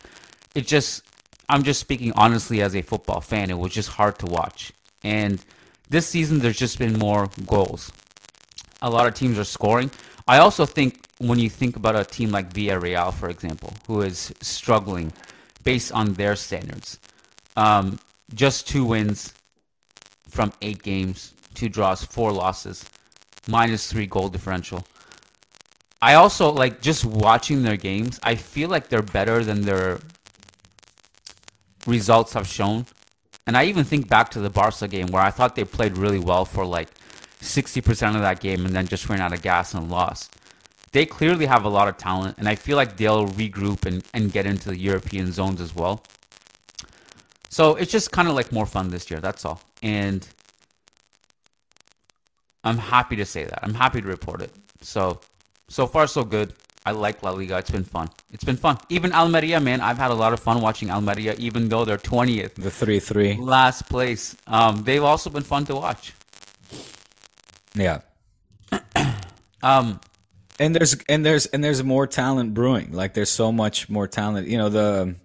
It 0.54 0.66
just, 0.66 1.02
I'm 1.48 1.62
just 1.62 1.80
speaking 1.80 2.12
honestly 2.16 2.60
as 2.60 2.74
a 2.74 2.82
football 2.82 3.20
fan, 3.20 3.50
it 3.50 3.58
was 3.58 3.72
just 3.72 3.90
hard 3.90 4.18
to 4.18 4.26
watch. 4.26 4.72
And 5.04 5.44
this 5.88 6.06
season, 6.06 6.38
there's 6.38 6.58
just 6.58 6.78
been 6.78 6.98
more 6.98 7.30
goals. 7.46 7.92
A 8.82 8.90
lot 8.90 9.06
of 9.06 9.14
teams 9.14 9.38
are 9.38 9.44
scoring. 9.44 9.90
I 10.26 10.38
also 10.38 10.66
think 10.66 11.04
when 11.18 11.38
you 11.38 11.50
think 11.50 11.76
about 11.76 11.96
a 11.96 12.04
team 12.04 12.30
like 12.30 12.52
Villarreal, 12.52 13.12
for 13.12 13.28
example, 13.28 13.72
who 13.86 14.02
is 14.02 14.32
struggling 14.40 15.12
based 15.62 15.92
on 15.92 16.14
their 16.14 16.36
standards. 16.36 16.98
Um, 17.56 17.98
just 18.34 18.68
two 18.68 18.84
wins 18.84 19.34
from 20.28 20.52
eight 20.62 20.82
games, 20.82 21.34
two 21.54 21.68
draws, 21.68 22.02
four 22.02 22.32
losses, 22.32 22.84
minus 23.46 23.90
three 23.90 24.06
goal 24.06 24.28
differential. 24.28 24.84
I 26.02 26.14
also 26.14 26.50
like 26.50 26.82
just 26.82 27.04
watching 27.04 27.62
their 27.62 27.76
games. 27.76 28.20
I 28.22 28.34
feel 28.34 28.68
like 28.68 28.88
they're 28.88 29.02
better 29.02 29.42
than 29.42 29.62
their 29.62 30.00
results 31.86 32.32
have 32.34 32.46
shown. 32.46 32.86
And 33.46 33.56
I 33.56 33.64
even 33.64 33.84
think 33.84 34.08
back 34.08 34.30
to 34.30 34.40
the 34.40 34.50
Barca 34.50 34.88
game 34.88 35.08
where 35.08 35.22
I 35.22 35.30
thought 35.30 35.54
they 35.54 35.64
played 35.64 35.98
really 35.98 36.18
well 36.18 36.44
for 36.44 36.64
like 36.64 36.88
60% 37.40 38.14
of 38.14 38.22
that 38.22 38.40
game 38.40 38.64
and 38.64 38.74
then 38.74 38.86
just 38.86 39.08
ran 39.08 39.20
out 39.20 39.32
of 39.34 39.42
gas 39.42 39.74
and 39.74 39.90
lost 39.90 40.34
they 40.94 41.04
clearly 41.04 41.46
have 41.46 41.64
a 41.64 41.68
lot 41.68 41.88
of 41.88 41.98
talent, 41.98 42.38
and 42.38 42.48
I 42.48 42.54
feel 42.54 42.76
like 42.76 42.96
they'll 42.96 43.26
regroup 43.26 43.84
and, 43.84 44.04
and 44.14 44.32
get 44.32 44.46
into 44.46 44.68
the 44.68 44.78
European 44.78 45.32
zones 45.32 45.60
as 45.60 45.74
well. 45.74 46.04
So 47.48 47.74
it's 47.74 47.90
just 47.90 48.12
kind 48.12 48.28
of 48.28 48.34
like 48.36 48.52
more 48.52 48.64
fun 48.64 48.90
this 48.90 49.10
year, 49.10 49.18
that's 49.18 49.44
all. 49.44 49.60
And 49.82 50.26
I'm 52.62 52.78
happy 52.78 53.16
to 53.16 53.24
say 53.24 53.42
that. 53.42 53.58
I'm 53.64 53.74
happy 53.74 54.00
to 54.00 54.06
report 54.06 54.40
it. 54.40 54.52
So, 54.82 55.20
so 55.66 55.88
far, 55.88 56.06
so 56.06 56.22
good. 56.22 56.54
I 56.86 56.90
like 56.90 57.22
La 57.22 57.30
Liga. 57.30 57.56
It's 57.58 57.70
been 57.70 57.84
fun. 57.84 58.10
It's 58.30 58.44
been 58.44 58.58
fun. 58.58 58.78
Even 58.90 59.12
Almeria, 59.12 59.58
man, 59.58 59.80
I've 59.80 59.96
had 59.96 60.10
a 60.10 60.14
lot 60.14 60.34
of 60.34 60.40
fun 60.40 60.60
watching 60.60 60.90
Almeria, 60.90 61.34
even 61.38 61.68
though 61.70 61.84
they're 61.86 61.96
20th. 61.96 62.54
The 62.54 62.70
3 62.70 63.00
3. 63.00 63.36
Last 63.36 63.88
place. 63.88 64.36
Um, 64.46 64.84
they've 64.84 65.02
also 65.02 65.30
been 65.30 65.44
fun 65.44 65.64
to 65.66 65.76
watch. 65.76 66.12
Yeah. 67.74 68.00
um, 69.62 69.98
and 70.58 70.76
there's 70.76 70.94
and 71.08 71.24
there's 71.24 71.46
and 71.46 71.64
there's 71.64 71.82
more 71.82 72.06
talent 72.06 72.54
brewing. 72.54 72.92
Like 72.92 73.14
there's 73.14 73.30
so 73.30 73.50
much 73.50 73.88
more 73.88 74.06
talent. 74.06 74.46
You 74.46 74.58
know 74.58 74.68
the 74.68 75.16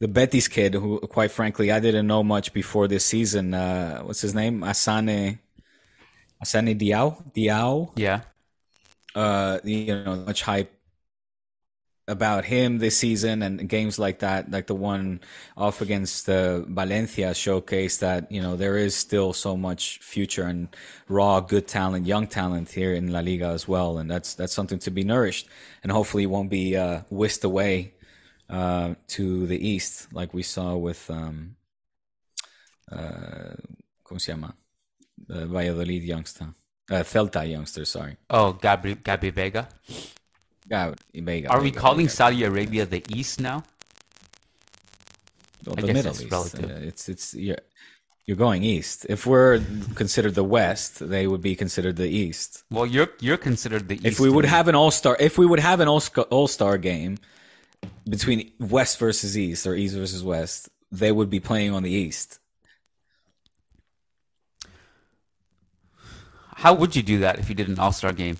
the 0.00 0.08
Betis 0.08 0.48
kid 0.48 0.74
who, 0.74 1.00
quite 1.00 1.30
frankly, 1.30 1.72
I 1.72 1.80
didn't 1.80 2.06
know 2.06 2.22
much 2.22 2.52
before 2.52 2.88
this 2.88 3.04
season. 3.04 3.54
Uh, 3.54 4.00
what's 4.02 4.20
his 4.20 4.34
name? 4.34 4.60
Assane 4.60 5.38
Assane 6.44 6.78
Diao 6.78 7.32
Diao. 7.32 7.92
Yeah. 7.96 8.20
Uh, 9.14 9.58
you 9.64 9.86
know, 10.04 10.16
much 10.16 10.42
hype 10.42 10.77
about 12.08 12.44
him 12.44 12.78
this 12.78 12.98
season 12.98 13.42
and 13.42 13.68
games 13.68 13.98
like 13.98 14.20
that, 14.20 14.50
like 14.50 14.66
the 14.66 14.74
one 14.74 15.20
off 15.56 15.80
against 15.80 16.28
uh, 16.28 16.60
Valencia, 16.62 17.34
showcase 17.34 17.98
that 17.98 18.32
you 18.32 18.40
know 18.42 18.56
there 18.56 18.76
is 18.76 18.96
still 18.96 19.32
so 19.32 19.56
much 19.56 19.98
future 19.98 20.44
and 20.44 20.68
raw, 21.08 21.40
good 21.40 21.68
talent, 21.68 22.06
young 22.06 22.26
talent 22.26 22.70
here 22.70 22.94
in 22.94 23.12
La 23.12 23.20
Liga 23.20 23.48
as 23.48 23.68
well, 23.68 23.98
and 23.98 24.10
that's 24.10 24.34
that's 24.34 24.52
something 24.52 24.78
to 24.80 24.90
be 24.90 25.04
nourished, 25.04 25.46
and 25.82 25.92
hopefully 25.92 26.26
won't 26.26 26.50
be 26.50 26.76
uh, 26.76 27.02
whisked 27.10 27.44
away 27.44 27.94
uh, 28.50 28.94
to 29.08 29.46
the 29.46 29.68
east 29.68 30.12
like 30.12 30.32
we 30.32 30.42
saw 30.42 30.74
with 30.74 31.10
um, 31.10 31.56
uh, 32.90 33.54
¿cómo 34.02 34.20
se 34.20 34.32
llama? 34.32 34.54
The 35.26 35.46
Valladolid 35.46 36.02
youngster, 36.04 36.54
uh, 36.90 37.02
Celta 37.02 37.48
youngster. 37.48 37.84
Sorry. 37.84 38.16
Oh, 38.30 38.56
Gabri 38.60 38.96
Gabri 38.96 39.32
Veiga. 39.32 39.68
Yeah, 40.70 40.94
Are 41.48 41.62
we 41.62 41.70
calling 41.70 42.08
Saudi 42.08 42.44
Arabia 42.44 42.84
the 42.84 43.02
East 43.08 43.40
now? 43.40 43.64
Well, 45.64 45.76
the 45.76 45.92
Middle 45.92 46.12
East. 46.12 46.30
Relative. 46.30 46.70
Uh, 46.70 46.74
it's 46.86 47.08
it's 47.08 47.34
you're, 47.34 47.56
you're 48.26 48.36
going 48.36 48.62
east. 48.62 49.06
If 49.08 49.26
we're 49.26 49.60
considered 49.94 50.34
the 50.34 50.44
West, 50.44 51.08
they 51.08 51.26
would 51.26 51.40
be 51.40 51.56
considered 51.56 51.96
the 51.96 52.08
East. 52.08 52.64
Well, 52.70 52.86
you're 52.86 53.08
you're 53.20 53.38
considered 53.38 53.88
the 53.88 53.96
East. 53.96 54.06
If 54.06 54.20
we 54.20 54.28
would 54.30 54.44
have 54.44 54.68
an 54.68 54.74
All 54.74 54.90
Star, 54.90 55.16
if 55.18 55.38
we 55.38 55.46
would 55.46 55.60
have 55.60 55.80
an 55.80 55.88
All 55.88 56.46
Star 56.48 56.78
game 56.78 57.18
between 58.08 58.52
West 58.60 58.98
versus 58.98 59.36
East 59.36 59.66
or 59.66 59.74
East 59.74 59.94
versus 59.94 60.22
West, 60.22 60.68
they 60.92 61.12
would 61.12 61.30
be 61.30 61.40
playing 61.40 61.72
on 61.72 61.82
the 61.82 61.90
East. 61.90 62.38
How 66.54 66.74
would 66.74 66.96
you 66.96 67.02
do 67.02 67.20
that 67.20 67.38
if 67.38 67.48
you 67.48 67.54
did 67.54 67.68
an 67.68 67.78
All 67.78 67.92
Star 67.92 68.12
game? 68.12 68.36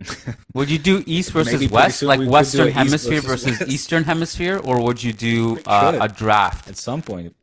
would 0.54 0.70
you 0.70 0.78
do 0.78 1.02
East 1.06 1.32
versus 1.32 1.68
West, 1.70 2.02
like 2.02 2.20
Western 2.20 2.70
Hemisphere 2.70 3.20
versus, 3.20 3.58
versus 3.58 3.68
Eastern 3.68 4.04
Hemisphere, 4.04 4.58
or 4.58 4.82
would 4.82 5.02
you 5.02 5.12
do 5.12 5.58
uh, 5.66 5.98
a 6.00 6.08
draft 6.08 6.68
at 6.68 6.76
some 6.76 7.02
point, 7.02 7.34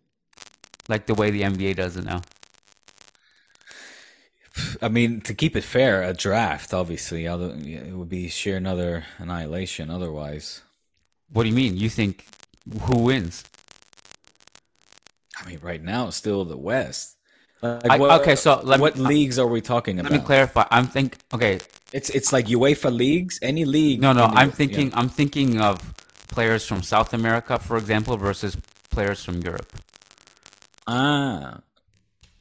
like 0.87 1.05
the 1.05 1.13
way 1.13 1.31
the 1.31 1.41
NBA 1.41 1.75
does 1.75 1.97
it 1.97 2.05
now? 2.05 2.21
I 4.81 4.87
mean, 4.87 5.19
to 5.21 5.33
keep 5.33 5.55
it 5.55 5.63
fair, 5.65 6.01
a 6.01 6.13
draft 6.13 6.73
obviously 6.73 7.25
it 7.25 7.93
would 7.93 8.09
be 8.09 8.29
sheer 8.29 8.55
another 8.55 9.05
annihilation. 9.17 9.89
Otherwise, 9.89 10.61
what 11.29 11.43
do 11.43 11.49
you 11.49 11.55
mean? 11.55 11.75
You 11.75 11.89
think 11.89 12.25
who 12.83 12.99
wins? 12.99 13.43
I 15.37 15.49
mean, 15.49 15.59
right 15.61 15.83
now, 15.83 16.07
it's 16.07 16.17
still 16.17 16.45
the 16.45 16.57
West. 16.57 17.14
Like 17.83 17.91
I, 17.91 17.97
what, 17.97 18.21
okay, 18.21 18.35
so 18.35 18.61
what 18.63 18.97
me, 18.97 19.05
leagues 19.05 19.39
are 19.39 19.47
we 19.47 19.61
talking 19.61 19.99
about? 19.99 20.11
Let 20.11 20.21
me 20.21 20.25
clarify. 20.25 20.65
I'm 20.71 20.87
think 20.87 21.17
okay. 21.33 21.59
It's 21.93 22.09
it's 22.09 22.33
like 22.33 22.47
UEFA 22.47 22.91
leagues, 22.91 23.39
any 23.41 23.65
league. 23.65 24.01
No, 24.01 24.11
no. 24.13 24.25
I'm 24.25 24.51
thinking 24.51 24.89
yeah. 24.89 24.99
I'm 24.99 25.09
thinking 25.09 25.61
of 25.61 25.93
players 26.27 26.65
from 26.65 26.81
South 26.83 27.13
America, 27.13 27.59
for 27.59 27.77
example, 27.77 28.17
versus 28.17 28.57
players 28.89 29.23
from 29.23 29.41
Europe. 29.41 29.71
Ah. 30.87 31.61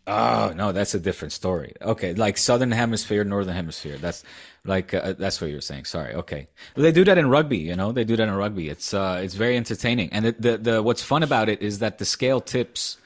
Oh 0.06 0.52
no, 0.54 0.72
that's 0.72 0.94
a 0.94 1.00
different 1.00 1.32
story. 1.32 1.72
Okay, 1.80 2.12
like 2.12 2.36
Southern 2.36 2.72
Hemisphere, 2.72 3.24
Northern 3.24 3.54
Hemisphere. 3.54 3.96
That's 3.96 4.22
like 4.64 4.92
uh, 4.92 5.14
that's 5.14 5.40
what 5.40 5.50
you're 5.50 5.62
saying. 5.62 5.86
Sorry. 5.86 6.14
Okay, 6.14 6.46
well, 6.76 6.82
they 6.82 6.92
do 6.92 7.04
that 7.04 7.16
in 7.16 7.30
rugby. 7.30 7.58
You 7.58 7.74
know, 7.74 7.90
they 7.90 8.04
do 8.04 8.14
that 8.16 8.28
in 8.28 8.34
rugby. 8.34 8.68
It's 8.68 8.92
uh, 8.92 9.20
it's 9.24 9.34
very 9.34 9.56
entertaining. 9.56 10.12
And 10.12 10.26
the, 10.26 10.32
the 10.32 10.58
the 10.58 10.82
what's 10.82 11.02
fun 11.02 11.22
about 11.22 11.48
it 11.48 11.62
is 11.62 11.78
that 11.78 11.98
the 11.98 12.04
scale 12.04 12.40
tips. 12.40 12.98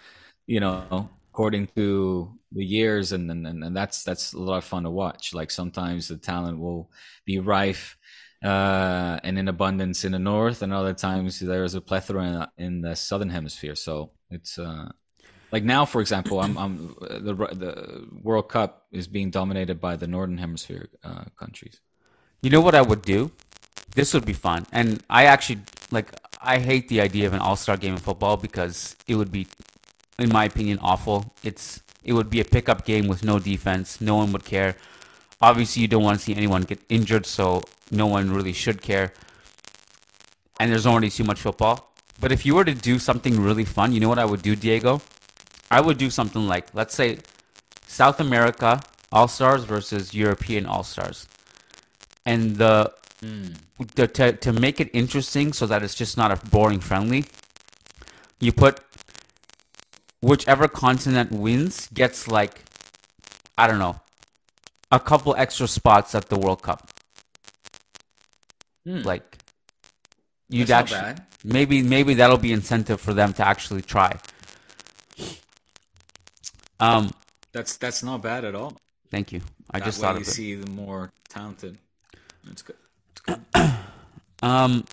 You 0.48 0.60
know, 0.60 1.10
according 1.38 1.68
to 1.68 2.28
the 2.50 2.64
years 2.64 3.12
and, 3.12 3.30
and 3.30 3.46
and 3.46 3.76
that's 3.76 4.02
that's 4.02 4.32
a 4.32 4.38
lot 4.38 4.58
of 4.58 4.64
fun 4.64 4.82
to 4.82 4.90
watch. 4.90 5.32
Like 5.32 5.52
sometimes 5.52 6.08
the 6.08 6.16
talent 6.16 6.58
will 6.58 6.90
be 7.24 7.38
rife 7.38 7.96
uh, 8.42 9.20
and 9.22 9.38
in 9.38 9.46
abundance 9.46 10.04
in 10.04 10.10
the 10.10 10.18
north 10.18 10.62
and 10.62 10.72
other 10.72 10.94
times 10.94 11.38
there's 11.38 11.76
a 11.76 11.80
plethora 11.80 12.50
in, 12.58 12.66
in 12.66 12.80
the 12.80 12.96
southern 12.96 13.30
hemisphere. 13.30 13.76
So 13.76 14.10
it's 14.32 14.58
uh, 14.58 14.88
like 15.52 15.62
now 15.62 15.84
for 15.84 16.00
example 16.00 16.40
i'm 16.40 16.58
i'm 16.58 16.76
the 17.28 17.34
the 17.64 17.72
world 18.20 18.48
cup 18.48 18.70
is 18.90 19.06
being 19.06 19.30
dominated 19.30 19.80
by 19.80 19.94
the 19.94 20.08
northern 20.08 20.38
hemisphere 20.38 20.88
uh, 21.04 21.26
countries. 21.38 21.80
You 22.42 22.50
know 22.50 22.60
what 22.66 22.74
i 22.74 22.82
would 22.82 23.02
do? 23.02 23.30
This 23.94 24.12
would 24.12 24.26
be 24.26 24.38
fun. 24.48 24.66
And 24.72 25.04
i 25.08 25.22
actually 25.26 25.60
like 25.92 26.08
i 26.54 26.58
hate 26.58 26.88
the 26.88 27.00
idea 27.00 27.28
of 27.28 27.32
an 27.32 27.42
all-star 27.46 27.76
game 27.76 27.94
of 27.94 28.02
football 28.02 28.36
because 28.36 28.96
it 29.06 29.14
would 29.14 29.30
be 29.30 29.46
in 30.18 30.32
my 30.32 30.44
opinion, 30.44 30.78
awful. 30.82 31.32
It's 31.42 31.82
it 32.04 32.12
would 32.12 32.30
be 32.30 32.40
a 32.40 32.44
pickup 32.44 32.84
game 32.84 33.06
with 33.06 33.24
no 33.24 33.38
defense. 33.38 34.00
No 34.00 34.16
one 34.16 34.32
would 34.32 34.44
care. 34.44 34.76
Obviously, 35.40 35.82
you 35.82 35.88
don't 35.88 36.02
want 36.02 36.18
to 36.18 36.24
see 36.24 36.34
anyone 36.34 36.62
get 36.62 36.80
injured, 36.88 37.26
so 37.26 37.62
no 37.90 38.06
one 38.06 38.32
really 38.32 38.52
should 38.52 38.82
care. 38.82 39.12
And 40.58 40.72
there's 40.72 40.86
already 40.86 41.10
too 41.10 41.24
much 41.24 41.40
football. 41.40 41.92
But 42.20 42.32
if 42.32 42.44
you 42.44 42.54
were 42.54 42.64
to 42.64 42.74
do 42.74 42.98
something 42.98 43.40
really 43.40 43.64
fun, 43.64 43.92
you 43.92 44.00
know 44.00 44.08
what 44.08 44.18
I 44.18 44.24
would 44.24 44.42
do, 44.42 44.56
Diego? 44.56 45.00
I 45.70 45.80
would 45.80 45.98
do 45.98 46.10
something 46.10 46.48
like, 46.48 46.74
let's 46.74 46.94
say, 46.94 47.18
South 47.86 48.18
America 48.18 48.80
All 49.12 49.28
Stars 49.28 49.64
versus 49.64 50.14
European 50.14 50.66
All 50.66 50.82
Stars, 50.82 51.28
and 52.26 52.56
the, 52.56 52.92
hmm. 53.20 53.48
the 53.94 54.08
to 54.08 54.32
to 54.32 54.52
make 54.52 54.80
it 54.80 54.90
interesting 54.92 55.52
so 55.52 55.66
that 55.66 55.82
it's 55.82 55.94
just 55.94 56.16
not 56.16 56.32
a 56.32 56.36
boring 56.48 56.80
friendly. 56.80 57.26
You 58.40 58.52
put 58.52 58.80
whichever 60.20 60.68
continent 60.68 61.32
wins 61.32 61.88
gets 61.92 62.28
like, 62.28 62.62
I 63.56 63.66
don't 63.66 63.78
know, 63.78 64.00
a 64.90 65.00
couple 65.00 65.34
extra 65.36 65.68
spots 65.68 66.14
at 66.14 66.28
the 66.28 66.38
World 66.38 66.62
Cup. 66.62 66.88
Like, 69.04 69.38
you'd 70.48 70.68
That's 70.68 70.92
actually 70.92 71.22
maybe 71.44 71.82
maybe 71.82 72.14
that'll 72.14 72.38
be 72.38 72.52
incentive 72.52 73.00
for 73.00 73.12
them 73.12 73.34
to 73.34 73.46
actually 73.46 73.82
try. 73.82 74.18
Um, 76.80 77.10
That's 77.52 77.76
that's 77.76 78.02
not 78.02 78.22
bad 78.22 78.44
at 78.44 78.54
all. 78.54 78.76
thank 79.10 79.32
you. 79.32 79.42
I 79.70 79.80
That 79.80 79.84
just 79.84 80.00
way 80.00 80.02
thought 80.02 80.14
you 80.14 80.22
of 80.22 80.28
it. 80.28 80.30
see 80.30 80.54
the 80.54 80.70
more 80.70 81.12
talented. 81.28 81.78
That's 82.44 82.62
good. 82.62 82.76
Um, 84.40 84.84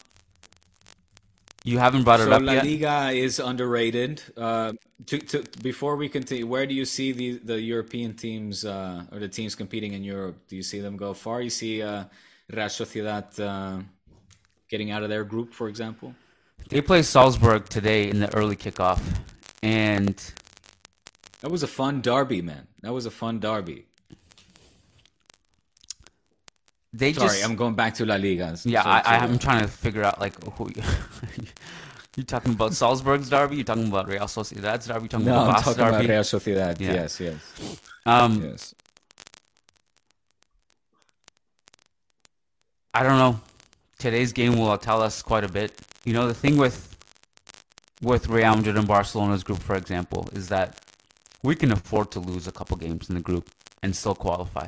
you 1.65 1.79
haven't 1.79 2.03
brought 2.03 2.19
it 2.19 2.25
So 2.25 2.31
up 2.31 2.43
La 2.43 2.53
yet. 2.53 2.63
La 2.63 2.69
Liga 2.69 3.09
is 3.11 3.39
underrated. 3.39 4.21
Uh, 4.37 4.73
to, 5.07 5.17
to, 5.17 5.43
before 5.63 5.95
we 5.95 6.07
continue, 6.07 6.45
where 6.45 6.67
do 6.67 6.75
you 6.75 6.85
see 6.85 7.11
the, 7.11 7.39
the 7.39 7.59
European 7.59 8.13
teams 8.13 8.63
uh, 8.63 9.03
or 9.11 9.19
the 9.19 9.27
teams 9.27 9.55
competing 9.55 9.93
in 9.93 10.03
Europe? 10.03 10.37
Do 10.47 10.55
you 10.55 10.63
see 10.63 10.79
them 10.79 10.95
go 10.95 11.13
far? 11.13 11.41
You 11.41 11.49
see 11.49 11.81
uh, 11.81 12.05
Real 12.53 12.67
Sociedad 12.67 13.39
uh, 13.39 13.81
getting 14.69 14.91
out 14.91 15.01
of 15.01 15.09
their 15.09 15.23
group, 15.23 15.53
for 15.53 15.67
example? 15.67 16.13
They 16.69 16.81
play 16.81 17.01
Salzburg 17.01 17.67
today 17.67 18.09
in 18.09 18.19
the 18.19 18.33
early 18.35 18.55
kickoff, 18.55 19.01
and 19.63 20.15
That 21.41 21.51
was 21.51 21.63
a 21.63 21.67
fun 21.67 22.01
derby, 22.01 22.41
man. 22.41 22.67
That 22.81 22.93
was 22.93 23.05
a 23.05 23.11
fun 23.11 23.39
derby. 23.39 23.85
They 26.97 27.11
Sorry, 27.13 27.27
just 27.27 27.43
I'm 27.43 27.55
going 27.55 27.75
back 27.75 27.93
to 27.95 28.05
La 28.05 28.15
Liga. 28.15 28.55
yeah. 28.63 28.83
So 28.83 28.89
I, 28.89 29.17
I'm 29.17 29.37
trying 29.37 29.61
to 29.61 29.67
figure 29.67 30.03
out 30.03 30.19
like 30.19 30.41
who. 30.53 30.69
You 32.15 32.23
talking 32.33 32.53
about 32.53 32.73
Salzburg's 32.73 33.29
derby? 33.29 33.55
You're 33.57 33.65
talking 33.65 33.87
about 33.87 34.07
Real 34.07 34.21
Sociedad's 34.27 34.87
derby? 34.87 35.03
You 35.03 35.09
talking 35.09 35.25
No, 35.25 35.43
about 35.43 35.57
I'm 35.57 35.63
talking 35.63 35.83
derby? 35.83 35.95
about 36.05 36.09
Real 36.09 36.23
Sociedad. 36.23 36.79
Yeah. 36.79 36.93
Yes, 36.93 37.19
yes, 37.19 37.79
um, 38.05 38.41
yes. 38.43 38.73
I 42.93 43.03
don't 43.03 43.17
know. 43.17 43.41
Today's 43.99 44.31
game 44.31 44.57
will 44.57 44.77
tell 44.77 45.01
us 45.01 45.21
quite 45.21 45.43
a 45.43 45.49
bit. 45.49 45.73
You 46.05 46.13
know, 46.13 46.27
the 46.27 46.33
thing 46.33 46.55
with 46.55 46.95
with 48.01 48.29
Real 48.29 48.55
Madrid 48.55 48.77
and 48.77 48.87
Barcelona's 48.87 49.43
group, 49.43 49.59
for 49.59 49.75
example, 49.75 50.29
is 50.33 50.47
that 50.49 50.79
we 51.43 51.55
can 51.55 51.71
afford 51.73 52.11
to 52.11 52.19
lose 52.21 52.47
a 52.47 52.51
couple 52.53 52.77
games 52.77 53.09
in 53.09 53.15
the 53.15 53.21
group 53.21 53.49
and 53.83 53.93
still 53.95 54.15
qualify. 54.15 54.67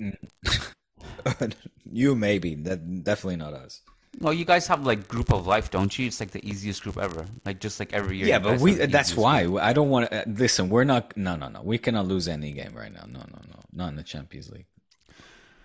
you 1.90 2.14
maybe 2.14 2.54
that 2.54 3.04
definitely 3.04 3.36
not 3.36 3.54
us. 3.54 3.82
Well, 4.18 4.34
you 4.34 4.44
guys 4.44 4.66
have 4.66 4.84
like 4.84 5.06
group 5.06 5.32
of 5.32 5.46
life, 5.46 5.70
don't 5.70 5.96
you? 5.96 6.06
It's 6.06 6.18
like 6.18 6.32
the 6.32 6.46
easiest 6.46 6.82
group 6.82 6.98
ever. 6.98 7.26
Like 7.46 7.60
just 7.60 7.78
like 7.78 7.92
every 7.92 8.18
year. 8.18 8.26
Yeah, 8.26 8.40
but 8.40 8.58
we 8.58 8.74
that's 8.74 9.16
why 9.16 9.44
group. 9.44 9.60
I 9.60 9.72
don't 9.72 9.88
want 9.88 10.10
to 10.10 10.22
uh, 10.22 10.24
listen. 10.26 10.68
We're 10.68 10.84
not 10.84 11.16
no 11.16 11.36
no 11.36 11.48
no. 11.48 11.62
We 11.62 11.78
cannot 11.78 12.06
lose 12.06 12.26
any 12.26 12.52
game 12.52 12.72
right 12.74 12.92
now. 12.92 13.04
No 13.06 13.20
no 13.20 13.38
no. 13.48 13.60
Not 13.72 13.88
in 13.90 13.96
the 13.96 14.02
Champions 14.02 14.50
League. 14.50 14.66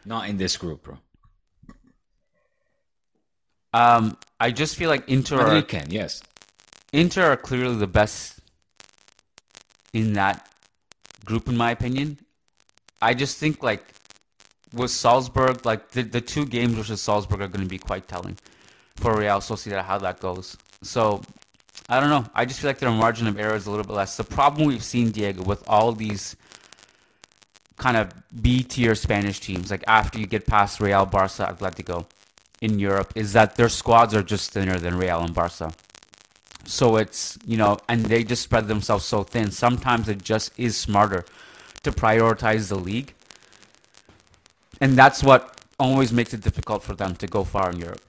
Not 0.06 0.30
in 0.30 0.38
this 0.38 0.58
group, 0.58 0.84
bro. 0.84 1.00
Um, 3.74 4.18
I 4.40 4.52
just 4.52 4.78
feel 4.78 4.90
like 4.90 5.10
Inter 5.10 5.42
are, 5.42 5.62
can, 5.62 5.90
yes. 5.90 6.24
Inter 6.94 7.32
are 7.34 7.36
clearly 7.36 7.76
the 7.76 7.88
best 7.88 8.40
in 9.92 10.14
that 10.14 10.48
group, 11.26 11.50
in 11.50 11.58
my 11.58 11.72
opinion. 11.72 12.20
I 13.02 13.14
just 13.16 13.38
think 13.38 13.62
like 13.62 13.95
with 14.76 14.92
Salzburg, 14.92 15.66
like 15.66 15.92
the 15.92 16.04
the 16.04 16.22
two 16.22 16.46
games 16.46 16.74
versus 16.74 17.02
Salzburg 17.02 17.42
are 17.42 17.48
going 17.48 17.64
to 17.64 17.70
be 17.70 17.78
quite 17.78 18.08
telling 18.08 18.38
for 18.96 19.18
Real 19.18 19.40
Sociedad 19.40 19.84
how 19.84 19.98
that 20.00 20.20
goes. 20.20 20.58
So 20.82 21.22
I 21.90 22.00
don't 22.00 22.10
know. 22.10 22.26
I 22.34 22.46
just 22.46 22.60
feel 22.62 22.70
like 22.70 22.80
their 22.80 22.92
margin 22.92 23.28
of 23.28 23.40
error 23.40 23.56
is 23.56 23.68
a 23.68 23.70
little 23.70 23.86
bit 23.86 23.94
less. 23.94 24.18
The 24.18 24.24
problem 24.24 24.68
we've 24.68 24.84
seen, 24.84 25.12
Diego, 25.12 25.44
with 25.44 25.64
all 25.68 25.92
these 25.92 26.36
kind 27.78 27.98
of 27.98 28.12
B 28.42 28.64
tier 28.64 28.96
Spanish 28.96 29.40
teams, 29.40 29.70
like 29.70 29.84
after 29.88 30.20
you 30.20 30.28
get 30.28 30.46
past 30.48 30.80
Real, 30.80 31.06
Barca, 31.06 31.56
Atletico 31.58 32.06
in 32.62 32.80
Europe, 32.80 33.14
is 33.16 33.34
that 33.34 33.56
their 33.56 33.70
squads 33.70 34.14
are 34.14 34.24
just 34.24 34.52
thinner 34.52 34.80
than 34.80 34.98
Real 34.98 35.22
and 35.22 35.34
Barca. 35.34 35.74
So 36.66 36.96
it's, 36.98 37.38
you 37.46 37.58
know, 37.58 37.78
and 37.88 38.06
they 38.06 38.24
just 38.24 38.42
spread 38.42 38.68
themselves 38.68 39.06
so 39.06 39.24
thin. 39.24 39.52
Sometimes 39.52 40.10
it 40.10 40.24
just 40.24 40.52
is 40.58 40.76
smarter 40.76 41.26
to 41.84 41.92
prioritize 41.92 42.70
the 42.70 42.80
league. 42.80 43.14
And 44.82 44.96
that's 44.98 45.24
what 45.24 45.60
always 45.80 46.12
makes 46.12 46.34
it 46.34 46.42
difficult 46.42 46.84
for 46.84 46.94
them 46.94 47.16
to 47.16 47.28
go 47.28 47.44
far 47.44 47.72
in 47.72 47.80
Europe. 47.80 48.02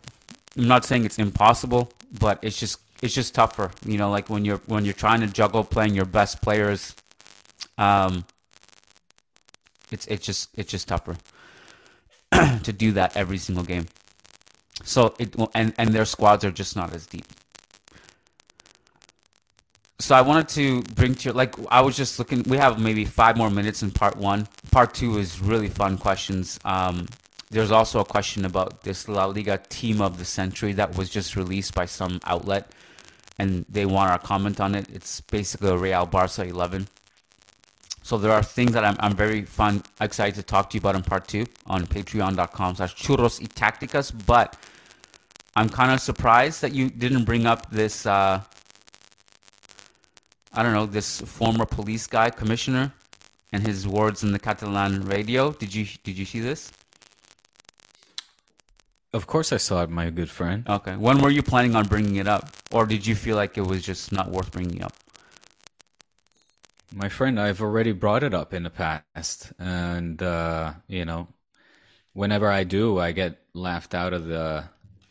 I'm 0.57 0.69
not 0.69 0.85
saying 0.85 1.05
it's 1.05 1.19
impossible, 1.19 1.93
but 2.19 2.39
it's 2.43 2.59
just 2.59 2.81
it's 3.03 3.15
just 3.15 3.35
tougher. 3.35 3.71
You 3.85 3.99
know, 3.99 4.11
like 4.11 4.31
when 4.31 4.45
you're 4.45 4.61
when 4.67 4.85
you're 4.85 4.95
trying 4.95 5.21
to 5.21 5.27
juggle 5.27 5.65
playing 5.65 5.95
your 5.95 6.07
best 6.07 6.41
players, 6.41 6.95
um, 7.77 8.25
it's 9.91 10.07
it's 10.07 10.25
just 10.25 10.49
it's 10.55 10.71
just 10.71 10.89
tougher 10.89 11.17
to 12.63 12.73
do 12.73 12.93
that 12.93 13.17
every 13.17 13.39
single 13.39 13.65
game. 13.65 13.87
So 14.85 15.15
it 15.19 15.35
and 15.55 15.75
and 15.79 15.93
their 15.93 16.05
squads 16.05 16.45
are 16.45 16.51
just 16.51 16.75
not 16.77 16.95
as 16.95 17.07
deep. 17.07 17.27
So 19.99 20.15
I 20.15 20.21
wanted 20.21 20.49
to 20.51 20.83
bring 20.95 21.15
to 21.15 21.31
you 21.31 21.33
like 21.33 21.55
I 21.71 21.81
was 21.81 21.97
just 21.97 22.19
looking. 22.19 22.43
We 22.43 22.59
have 22.59 22.79
maybe 22.79 23.05
five 23.05 23.37
more 23.37 23.49
minutes 23.49 23.83
in 23.83 23.91
part 23.91 24.17
one. 24.17 24.47
Part 24.71 24.93
two 24.93 25.19
is 25.19 25.41
really 25.41 25.69
fun 25.69 25.97
questions. 25.97 26.61
Um, 26.65 27.07
there's 27.51 27.71
also 27.71 28.01
a 28.01 28.05
question 28.05 28.45
about 28.45 28.83
this 28.83 29.09
La 29.09 29.25
Liga 29.25 29.59
team 29.69 30.03
of 30.03 30.19
the 30.19 30.25
century 30.25 30.73
that 30.75 30.97
was 30.99 31.09
just 31.09 31.37
released 31.37 31.75
by 31.75 31.87
some 31.87 32.21
outlet, 32.25 32.73
and 33.39 33.65
they 33.69 33.87
want 33.87 34.11
our 34.11 34.19
comment 34.19 34.61
on 34.61 34.75
it. 34.75 34.87
It's 34.93 35.21
basically 35.23 35.71
a 35.71 35.77
Real 35.77 36.05
Barca 36.07 36.45
11. 36.45 36.89
So 38.03 38.19
there 38.19 38.33
are 38.33 38.43
things 38.43 38.73
that 38.73 38.85
I'm, 38.85 38.97
I'm 39.01 39.17
very 39.17 39.43
fun, 39.45 39.83
excited 40.01 40.35
to 40.37 40.43
talk 40.43 40.71
to 40.71 40.75
you 40.75 40.81
about 40.81 40.95
in 40.95 41.03
part 41.03 41.27
two 41.27 41.47
on 41.67 41.87
patreon.com 41.87 42.77
slash 42.77 42.95
churros 42.95 43.41
y 43.41 43.47
tacticas. 43.47 44.13
But 44.27 44.57
I'm 45.57 45.69
kind 45.69 45.91
of 45.91 46.01
surprised 46.01 46.63
that 46.63 46.73
you 46.73 46.91
didn't 46.91 47.25
bring 47.25 47.47
up 47.47 47.71
this, 47.71 48.07
uh, 48.07 48.43
I 50.57 50.63
don't 50.63 50.73
know, 50.73 50.87
this 50.87 51.21
former 51.21 51.67
police 51.67 52.07
guy, 52.07 52.31
commissioner, 52.31 52.95
and 53.53 53.67
his 53.67 53.87
words 53.87 54.23
in 54.23 54.33
the 54.33 54.39
Catalan 54.39 55.05
radio. 55.07 55.53
Did 55.53 55.75
you 55.75 55.87
did 56.03 56.17
you 56.17 56.25
see 56.25 56.41
this? 56.41 56.73
Of 59.13 59.27
course 59.27 59.53
I 59.53 59.59
saw 59.59 59.83
it, 59.83 59.91
my 59.91 60.09
good 60.09 60.31
friend. 60.31 60.67
Okay. 60.69 60.97
When 60.97 61.21
were 61.21 61.31
you 61.31 61.43
planning 61.43 61.77
on 61.77 61.85
bringing 61.87 62.17
it 62.17 62.27
up? 62.27 62.51
Or 62.73 62.87
did 62.87 63.07
you 63.07 63.15
feel 63.15 63.37
like 63.37 63.59
it 63.59 63.67
was 63.67 63.83
just 63.83 64.13
not 64.13 64.31
worth 64.31 64.51
bringing 64.51 64.83
up? 64.83 64.95
My 66.95 67.11
friend, 67.11 67.39
I've 67.39 67.61
already 67.61 67.93
brought 67.93 68.23
it 68.23 68.33
up 68.33 68.55
in 68.55 68.63
the 68.63 68.71
past, 68.71 69.53
and 69.59 70.23
uh, 70.23 70.73
you 70.89 71.05
know, 71.05 71.29
whenever 72.15 72.51
I 72.51 72.65
do, 72.65 72.99
I 72.99 73.13
get 73.13 73.39
laughed 73.53 73.95
out 73.95 74.15
of 74.15 74.27
the 74.27 74.65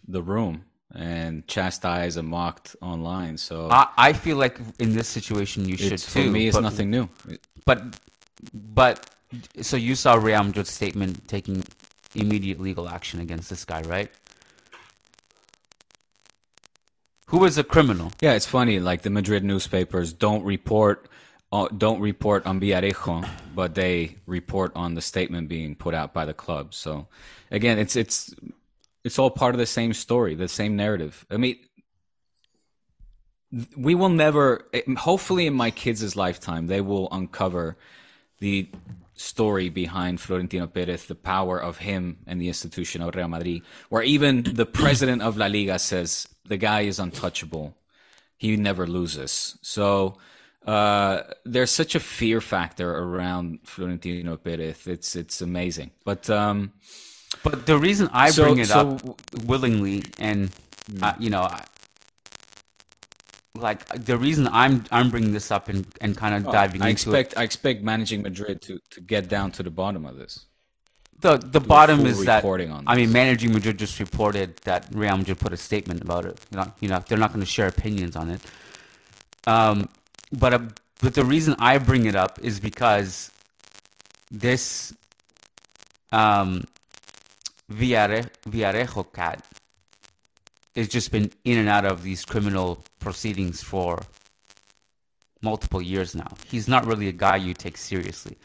the 0.08 0.24
room 0.24 0.66
and 0.96 1.46
chastised 1.48 2.18
and 2.18 2.28
mocked 2.28 2.76
online. 2.82 3.38
So 3.38 3.70
I, 3.70 3.88
I 3.98 4.14
feel 4.14 4.38
like 4.38 4.60
in 4.80 4.94
this 4.94 5.08
situation 5.08 5.68
you 5.68 5.78
should 5.78 5.98
too. 5.98 6.24
for 6.24 6.30
me, 6.30 6.48
it's 6.48 6.58
but- 6.58 6.64
nothing 6.64 6.90
new. 6.90 7.10
But 7.66 8.00
but 8.54 9.10
so 9.62 9.76
you 9.76 9.96
saw 9.96 10.16
Real 10.16 10.44
Madrid's 10.44 10.70
statement 10.72 11.28
taking 11.28 11.64
immediate 12.14 12.60
legal 12.60 12.88
action 12.88 13.20
against 13.20 13.50
this 13.50 13.66
guy, 13.66 13.82
right? 13.82 14.12
Who 17.28 17.44
is 17.44 17.58
a 17.58 17.64
criminal? 17.64 18.12
Yeah, 18.22 18.34
it's 18.34 18.46
funny. 18.46 18.80
Like 18.80 19.02
the 19.02 19.10
Madrid 19.10 19.44
newspapers 19.44 20.14
don't 20.14 20.44
report 20.44 21.10
uh, 21.52 21.68
don't 21.70 22.02
report 22.02 22.46
on 22.46 22.60
Villarejo, 22.60 23.28
but 23.56 23.76
they 23.76 24.18
report 24.26 24.72
on 24.76 24.94
the 24.96 25.02
statement 25.02 25.48
being 25.48 25.76
put 25.76 25.94
out 25.94 26.14
by 26.14 26.26
the 26.26 26.34
club. 26.34 26.74
So 26.74 27.08
again, 27.50 27.80
it's 27.80 27.96
it's 27.96 28.34
it's 29.06 29.20
all 29.20 29.30
part 29.30 29.54
of 29.54 29.60
the 29.60 29.68
same 29.68 29.94
story, 29.94 30.34
the 30.34 30.48
same 30.48 30.76
narrative. 30.76 31.28
I 31.30 31.38
mean, 31.38 31.58
we 33.78 33.94
will 33.94 34.10
never. 34.10 34.68
Hopefully, 34.98 35.46
in 35.46 35.54
my 35.54 35.70
kids' 35.70 36.16
lifetime, 36.16 36.66
they 36.66 36.82
will 36.82 37.08
uncover 37.12 37.78
the 38.40 38.68
story 39.14 39.70
behind 39.70 40.20
Florentino 40.20 40.66
Perez, 40.66 41.06
the 41.06 41.16
power 41.16 41.62
of 41.62 41.78
him 41.78 42.18
and 42.26 42.42
the 42.42 42.48
institution 42.48 43.04
of 43.04 43.16
Real 43.16 43.28
Madrid, 43.28 43.62
where 43.90 44.02
even 44.02 44.42
the 44.42 44.66
president 44.82 45.22
of 45.22 45.38
La 45.38 45.46
Liga 45.46 45.78
says 45.78 46.28
the 46.46 46.58
guy 46.58 46.82
is 46.82 47.00
untouchable. 47.00 47.78
He 48.38 48.58
never 48.58 48.88
loses. 48.88 49.58
So 49.62 50.18
uh, 50.66 51.22
there's 51.46 51.70
such 51.70 51.94
a 51.94 52.00
fear 52.00 52.42
factor 52.42 52.92
around 52.98 53.60
Florentino 53.66 54.36
Perez. 54.36 54.88
It's 54.88 55.16
it's 55.16 55.42
amazing. 55.42 55.92
But 56.04 56.28
um, 56.28 56.74
But 57.44 57.66
the 57.66 57.78
reason 57.78 58.10
I 58.12 58.30
So- 58.32 58.44
bring 58.44 58.60
it 58.60 58.68
so- 58.68 58.98
up 58.98 59.46
willingly 59.46 60.04
and 60.20 60.52
uh, 61.02 61.14
you 61.20 61.30
know, 61.30 61.42
I, 61.42 61.64
like 63.56 63.88
the 64.06 64.18
reason 64.18 64.48
I'm 64.52 64.84
I'm 64.92 65.10
bringing 65.10 65.34
this 65.34 65.50
up 65.52 65.70
and, 65.70 65.86
and 66.02 66.16
kind 66.16 66.36
of 66.36 66.52
diving 66.52 66.82
I 66.82 66.90
into 66.90 67.10
expect 67.10 67.34
it. 67.34 67.40
I 67.40 67.44
expect 67.44 67.84
managing 67.84 68.22
Madrid 68.22 68.62
to, 68.64 68.80
to 68.92 69.02
get 69.02 69.30
down 69.30 69.52
to 69.54 69.64
the 69.64 69.70
bottom 69.72 70.06
of 70.06 70.18
this. 70.18 70.46
The 71.22 71.38
the 71.38 71.62
bottom 71.62 72.06
is 72.06 72.26
that 72.26 72.44
on 72.44 72.84
I 72.86 72.96
mean, 72.96 73.12
managing 73.12 73.54
Madrid 73.54 73.80
just 73.80 74.00
reported 74.00 74.58
that 74.64 74.88
Real 74.92 75.16
Madrid 75.18 75.40
put 75.40 75.54
a 75.54 75.58
statement 75.58 76.02
about 76.02 76.26
it. 76.26 76.40
You 76.52 76.58
know, 76.58 76.74
you 76.82 76.90
know 76.90 77.04
they're 77.08 77.18
not 77.18 77.32
going 77.32 77.40
to 77.40 77.46
share 77.46 77.68
opinions 77.68 78.16
on 78.16 78.30
it. 78.30 78.42
Um, 79.48 79.90
but 80.32 80.54
uh, 80.54 80.60
but 81.02 81.14
the 81.14 81.24
reason 81.24 81.56
I 81.58 81.78
bring 81.78 82.06
it 82.06 82.16
up 82.16 82.40
is 82.42 82.60
because 82.60 83.32
this 84.30 84.94
um 86.12 86.66
Villare- 87.72 88.30
Villarejo 88.48 89.12
cat 89.14 89.44
has 90.76 90.88
just 90.88 91.12
been 91.12 91.32
in 91.44 91.58
and 91.58 91.70
out 91.70 91.86
of 91.86 92.04
these 92.04 92.26
criminal 92.26 92.84
proceedings 93.00 93.64
for 93.64 94.02
multiple 95.42 95.82
years 95.82 96.16
now. 96.16 96.28
He's 96.50 96.68
not 96.68 96.86
really 96.86 97.08
a 97.08 97.12
guy 97.12 97.38
you 97.38 97.54
take 97.54 97.78
seriously. 97.78 98.38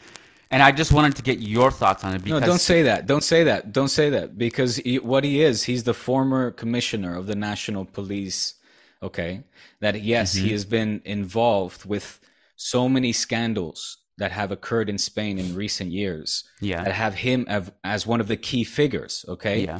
And 0.49 0.61
I 0.61 0.71
just 0.71 0.91
wanted 0.91 1.15
to 1.15 1.21
get 1.21 1.39
your 1.39 1.71
thoughts 1.71 2.03
on 2.03 2.13
it 2.15 2.25
No, 2.25 2.39
don't 2.39 2.59
say 2.59 2.81
that. 2.83 3.05
Don't 3.05 3.23
say 3.23 3.43
that. 3.45 3.71
Don't 3.71 3.87
say 3.87 4.09
that 4.09 4.37
because 4.37 4.75
he, 4.77 4.99
what 4.99 5.23
he 5.23 5.41
is, 5.41 5.63
he's 5.63 5.83
the 5.83 5.93
former 5.93 6.51
commissioner 6.51 7.15
of 7.15 7.25
the 7.27 7.35
national 7.35 7.85
police. 7.85 8.55
Okay, 9.01 9.43
that 9.79 10.01
yes, 10.03 10.35
Mm-hmm. 10.35 10.45
he 10.45 10.51
has 10.51 10.65
been 10.65 11.01
involved 11.05 11.85
with 11.85 12.19
so 12.55 12.87
many 12.89 13.11
scandals 13.13 13.97
that 14.21 14.31
have 14.31 14.51
occurred 14.57 14.87
in 14.93 14.97
Spain 15.09 15.35
in 15.43 15.47
recent 15.65 15.89
years. 16.01 16.29
Yeah. 16.61 16.83
that 16.85 16.93
have 16.93 17.15
him 17.27 17.39
av- 17.49 17.71
as 17.83 18.01
one 18.13 18.21
of 18.23 18.27
the 18.33 18.37
key 18.49 18.63
figures. 18.79 19.13
Okay, 19.33 19.57
Yeah. 19.65 19.79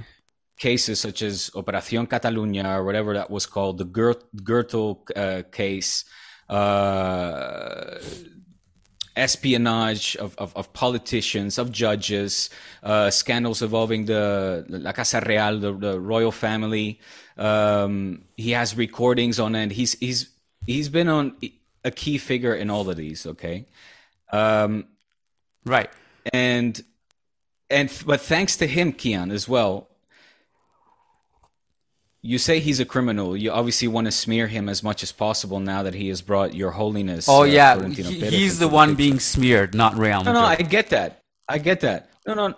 cases 0.67 0.99
such 1.05 1.19
as 1.29 1.35
Operación 1.61 2.05
Catalunya 2.13 2.65
or 2.77 2.83
whatever 2.87 3.11
that 3.19 3.29
was 3.37 3.45
called, 3.55 3.75
the 3.81 3.85
Gert- 3.97 4.25
Gürtel 4.49 4.89
uh, 5.15 5.41
case, 5.59 5.91
uh, 6.49 7.97
espionage 9.15 10.15
of, 10.17 10.35
of, 10.37 10.55
of 10.55 10.71
politicians, 10.73 11.57
of 11.57 11.71
judges, 11.71 12.49
uh, 12.83 13.09
scandals 13.09 13.61
involving 13.61 14.05
the 14.05 14.65
La 14.69 14.91
Casa 14.93 15.21
Real, 15.25 15.59
the, 15.59 15.71
the 15.73 15.99
royal 15.99 16.31
family. 16.31 16.99
Um, 17.37 18.23
he 18.37 18.51
has 18.51 18.75
recordings 18.75 19.39
on 19.39 19.55
it. 19.55 19.71
He's 19.71 19.93
he's 19.99 20.29
he's 20.65 20.89
been 20.89 21.07
on 21.09 21.35
a 21.83 21.91
key 21.91 22.17
figure 22.17 22.53
in 22.53 22.69
all 22.69 22.89
of 22.89 22.95
these. 22.97 23.25
Okay, 23.25 23.65
um, 24.31 24.85
Right. 25.65 25.89
and 26.33 26.81
and 27.69 27.91
but 28.05 28.21
thanks 28.21 28.57
to 28.57 28.67
him, 28.67 28.93
Kiyan, 28.93 29.31
as 29.31 29.47
well. 29.47 29.87
You 32.23 32.37
say 32.37 32.59
he's 32.59 32.79
a 32.79 32.85
criminal. 32.85 33.35
You 33.35 33.51
obviously 33.51 33.87
want 33.87 34.05
to 34.05 34.11
smear 34.11 34.47
him 34.47 34.69
as 34.69 34.83
much 34.83 35.01
as 35.01 35.11
possible 35.11 35.59
now 35.59 35.81
that 35.83 35.95
he 35.95 36.09
has 36.09 36.21
brought 36.21 36.53
Your 36.53 36.71
Holiness. 36.71 37.27
Oh 37.27 37.41
uh, 37.41 37.45
yeah, 37.45 37.83
he- 37.87 38.03
he's 38.03 38.59
the 38.59 38.67
one 38.67 38.93
being 38.95 39.19
smeared, 39.19 39.73
not 39.73 39.95
Real 39.97 40.23
No, 40.23 40.33
Madrid. 40.33 40.35
no, 40.35 40.41
I 40.43 40.55
get 40.69 40.89
that. 40.89 41.23
I 41.49 41.57
get 41.57 41.79
that. 41.81 42.09
No, 42.27 42.33
no. 42.35 42.53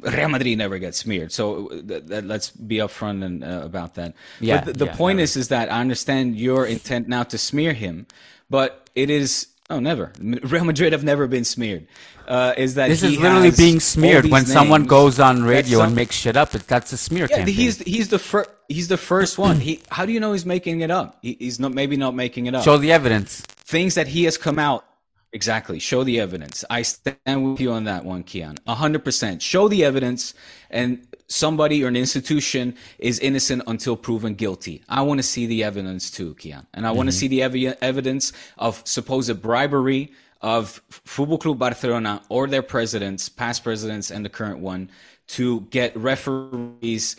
Real 0.00 0.28
Madrid 0.28 0.58
never 0.58 0.78
gets 0.80 0.98
smeared, 0.98 1.30
so 1.30 1.68
th- 1.68 2.08
th- 2.08 2.24
let's 2.24 2.50
be 2.50 2.78
upfront 2.78 3.24
and, 3.24 3.44
uh, 3.44 3.60
about 3.64 3.94
that. 3.94 4.14
Yeah, 4.40 4.56
but 4.56 4.64
the, 4.66 4.72
the 4.72 4.86
yeah, 4.86 4.96
point 4.96 5.18
never. 5.18 5.22
is, 5.24 5.36
is 5.36 5.48
that 5.48 5.70
I 5.70 5.80
understand 5.80 6.36
your 6.36 6.66
intent 6.66 7.06
now 7.06 7.22
to 7.22 7.38
smear 7.38 7.72
him, 7.72 8.08
but 8.50 8.90
it 8.96 9.08
is 9.08 9.46
oh, 9.70 9.80
never. 9.80 10.12
Real 10.20 10.64
Madrid 10.64 10.92
have 10.92 11.04
never 11.04 11.26
been 11.26 11.44
smeared. 11.44 11.86
Uh, 12.26 12.54
is 12.56 12.74
that 12.74 12.88
this 12.88 13.02
he 13.02 13.14
is 13.14 13.20
literally 13.20 13.50
being 13.52 13.78
smeared 13.80 14.26
when 14.26 14.44
someone 14.44 14.84
goes 14.84 15.20
on 15.20 15.44
radio 15.44 15.78
some- 15.78 15.88
and 15.88 15.96
makes 15.96 16.16
shit 16.16 16.36
up. 16.36 16.50
That's 16.50 16.92
a 16.92 16.96
smear 16.96 17.26
yeah, 17.30 17.36
campaign. 17.38 17.54
he's 17.54 17.78
he's 17.78 18.08
the 18.08 18.18
first. 18.18 18.50
He's 18.68 18.88
the 18.88 18.96
first 18.96 19.38
one. 19.46 19.60
He. 19.60 19.82
How 19.90 20.06
do 20.06 20.12
you 20.12 20.20
know 20.20 20.32
he's 20.32 20.46
making 20.46 20.80
it 20.80 20.90
up? 20.90 21.18
He, 21.22 21.36
he's 21.38 21.60
not 21.60 21.72
maybe 21.72 21.96
not 21.96 22.14
making 22.14 22.46
it 22.46 22.54
up. 22.54 22.64
Show 22.64 22.78
the 22.78 22.92
evidence. 22.92 23.40
things 23.40 23.94
that 23.94 24.08
he 24.08 24.24
has 24.24 24.36
come 24.38 24.58
out 24.58 24.84
exactly 25.32 25.78
show 25.78 26.02
the 26.04 26.18
evidence 26.20 26.64
i 26.70 26.80
stand 26.82 27.50
with 27.50 27.60
you 27.60 27.70
on 27.72 27.84
that 27.84 28.04
one 28.04 28.22
Kiyan 28.22 28.56
100% 28.60 29.40
show 29.42 29.68
the 29.68 29.84
evidence 29.84 30.32
and 30.70 31.06
somebody 31.28 31.82
or 31.84 31.88
an 31.88 31.96
institution 31.96 32.74
is 32.98 33.18
innocent 33.18 33.62
until 33.66 33.96
proven 33.96 34.34
guilty 34.34 34.82
i 34.88 35.02
want 35.02 35.18
to 35.18 35.22
see 35.22 35.46
the 35.46 35.64
evidence 35.64 36.10
too 36.10 36.34
Kiyan 36.34 36.66
and 36.74 36.86
i 36.86 36.90
want 36.90 37.08
to 37.08 37.12
see 37.12 37.28
the 37.28 37.40
evi- 37.40 37.76
evidence 37.80 38.32
of 38.58 38.82
supposed 38.84 39.42
bribery 39.42 40.12
of 40.40 40.80
Football 40.88 41.38
Club 41.38 41.58
Barcelona 41.58 42.22
or 42.28 42.46
their 42.46 42.62
presidents, 42.62 43.28
past 43.28 43.64
presidents 43.64 44.10
and 44.10 44.24
the 44.24 44.28
current 44.28 44.58
one, 44.58 44.90
to 45.28 45.62
get 45.70 45.96
referees 45.96 47.16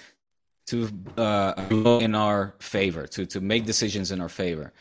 to 0.68 0.90
uh, 1.18 1.54
in 2.02 2.14
our 2.14 2.56
favor, 2.60 3.08
to, 3.08 3.26
to 3.26 3.42
make 3.42 3.66
decisions 3.66 4.12
in 4.12 4.22
our 4.22 4.30
favor. 4.30 4.74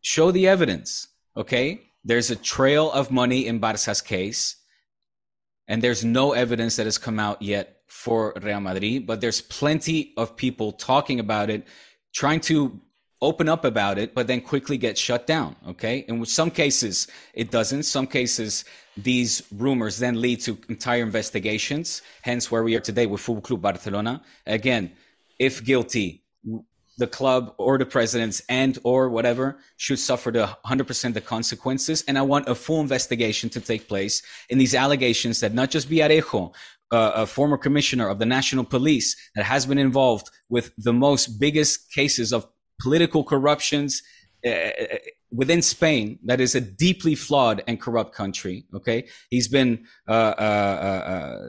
Show 0.00 0.30
the 0.30 0.48
evidence, 0.48 1.08
okay? 1.36 1.80
There's 2.04 2.30
a 2.30 2.36
trail 2.36 2.90
of 2.90 3.10
money 3.10 3.46
in 3.46 3.58
Barca's 3.58 4.00
case, 4.00 4.56
and 5.68 5.82
there's 5.82 6.04
no 6.04 6.32
evidence 6.32 6.76
that 6.76 6.86
has 6.86 6.98
come 6.98 7.18
out 7.18 7.42
yet 7.42 7.75
for 7.86 8.32
Real 8.42 8.60
Madrid, 8.60 9.06
but 9.06 9.20
there's 9.20 9.40
plenty 9.40 10.12
of 10.16 10.36
people 10.36 10.72
talking 10.72 11.20
about 11.20 11.50
it, 11.50 11.66
trying 12.14 12.40
to 12.40 12.80
open 13.22 13.48
up 13.48 13.64
about 13.64 13.98
it, 13.98 14.14
but 14.14 14.26
then 14.26 14.40
quickly 14.40 14.76
get 14.76 14.98
shut 14.98 15.26
down, 15.26 15.56
okay? 15.66 15.98
In 16.08 16.24
some 16.26 16.50
cases, 16.50 17.08
it 17.32 17.50
doesn't. 17.50 17.84
Some 17.84 18.06
cases, 18.06 18.64
these 18.96 19.42
rumors 19.50 19.98
then 19.98 20.20
lead 20.20 20.40
to 20.42 20.58
entire 20.68 21.02
investigations, 21.02 22.02
hence 22.22 22.50
where 22.50 22.62
we 22.62 22.76
are 22.76 22.80
today 22.80 23.06
with 23.06 23.20
Football 23.20 23.42
Club 23.42 23.62
Barcelona. 23.62 24.22
Again, 24.46 24.92
if 25.38 25.64
guilty, 25.64 26.24
the 26.98 27.06
club 27.06 27.54
or 27.58 27.76
the 27.78 27.86
presidents 27.86 28.42
and 28.48 28.78
or 28.82 29.08
whatever 29.10 29.58
should 29.76 29.98
suffer 29.98 30.30
the 30.30 30.48
100% 30.64 31.12
the 31.12 31.20
consequences 31.20 32.02
and 32.08 32.16
i 32.16 32.22
want 32.22 32.48
a 32.48 32.54
full 32.54 32.80
investigation 32.80 33.50
to 33.50 33.60
take 33.60 33.86
place 33.86 34.22
in 34.48 34.56
these 34.56 34.74
allegations 34.74 35.40
that 35.40 35.52
not 35.52 35.70
just 35.70 35.90
Villarejo, 35.90 36.54
uh, 36.92 37.12
a 37.14 37.26
former 37.26 37.58
commissioner 37.58 38.08
of 38.08 38.18
the 38.18 38.26
national 38.26 38.64
police 38.64 39.16
that 39.34 39.44
has 39.44 39.66
been 39.66 39.78
involved 39.78 40.30
with 40.48 40.72
the 40.78 40.92
most 40.92 41.38
biggest 41.38 41.92
cases 41.92 42.32
of 42.32 42.46
political 42.80 43.24
corruptions 43.24 44.02
uh, 44.46 44.70
within 45.32 45.60
Spain, 45.60 46.18
that 46.24 46.40
is 46.40 46.54
a 46.54 46.60
deeply 46.60 47.14
flawed 47.14 47.62
and 47.66 47.80
corrupt 47.80 48.14
country. 48.14 48.64
Okay, 48.74 49.06
he's 49.30 49.48
been 49.48 49.86
uh, 50.08 50.34
uh, 50.38 50.42
uh, 50.42 51.48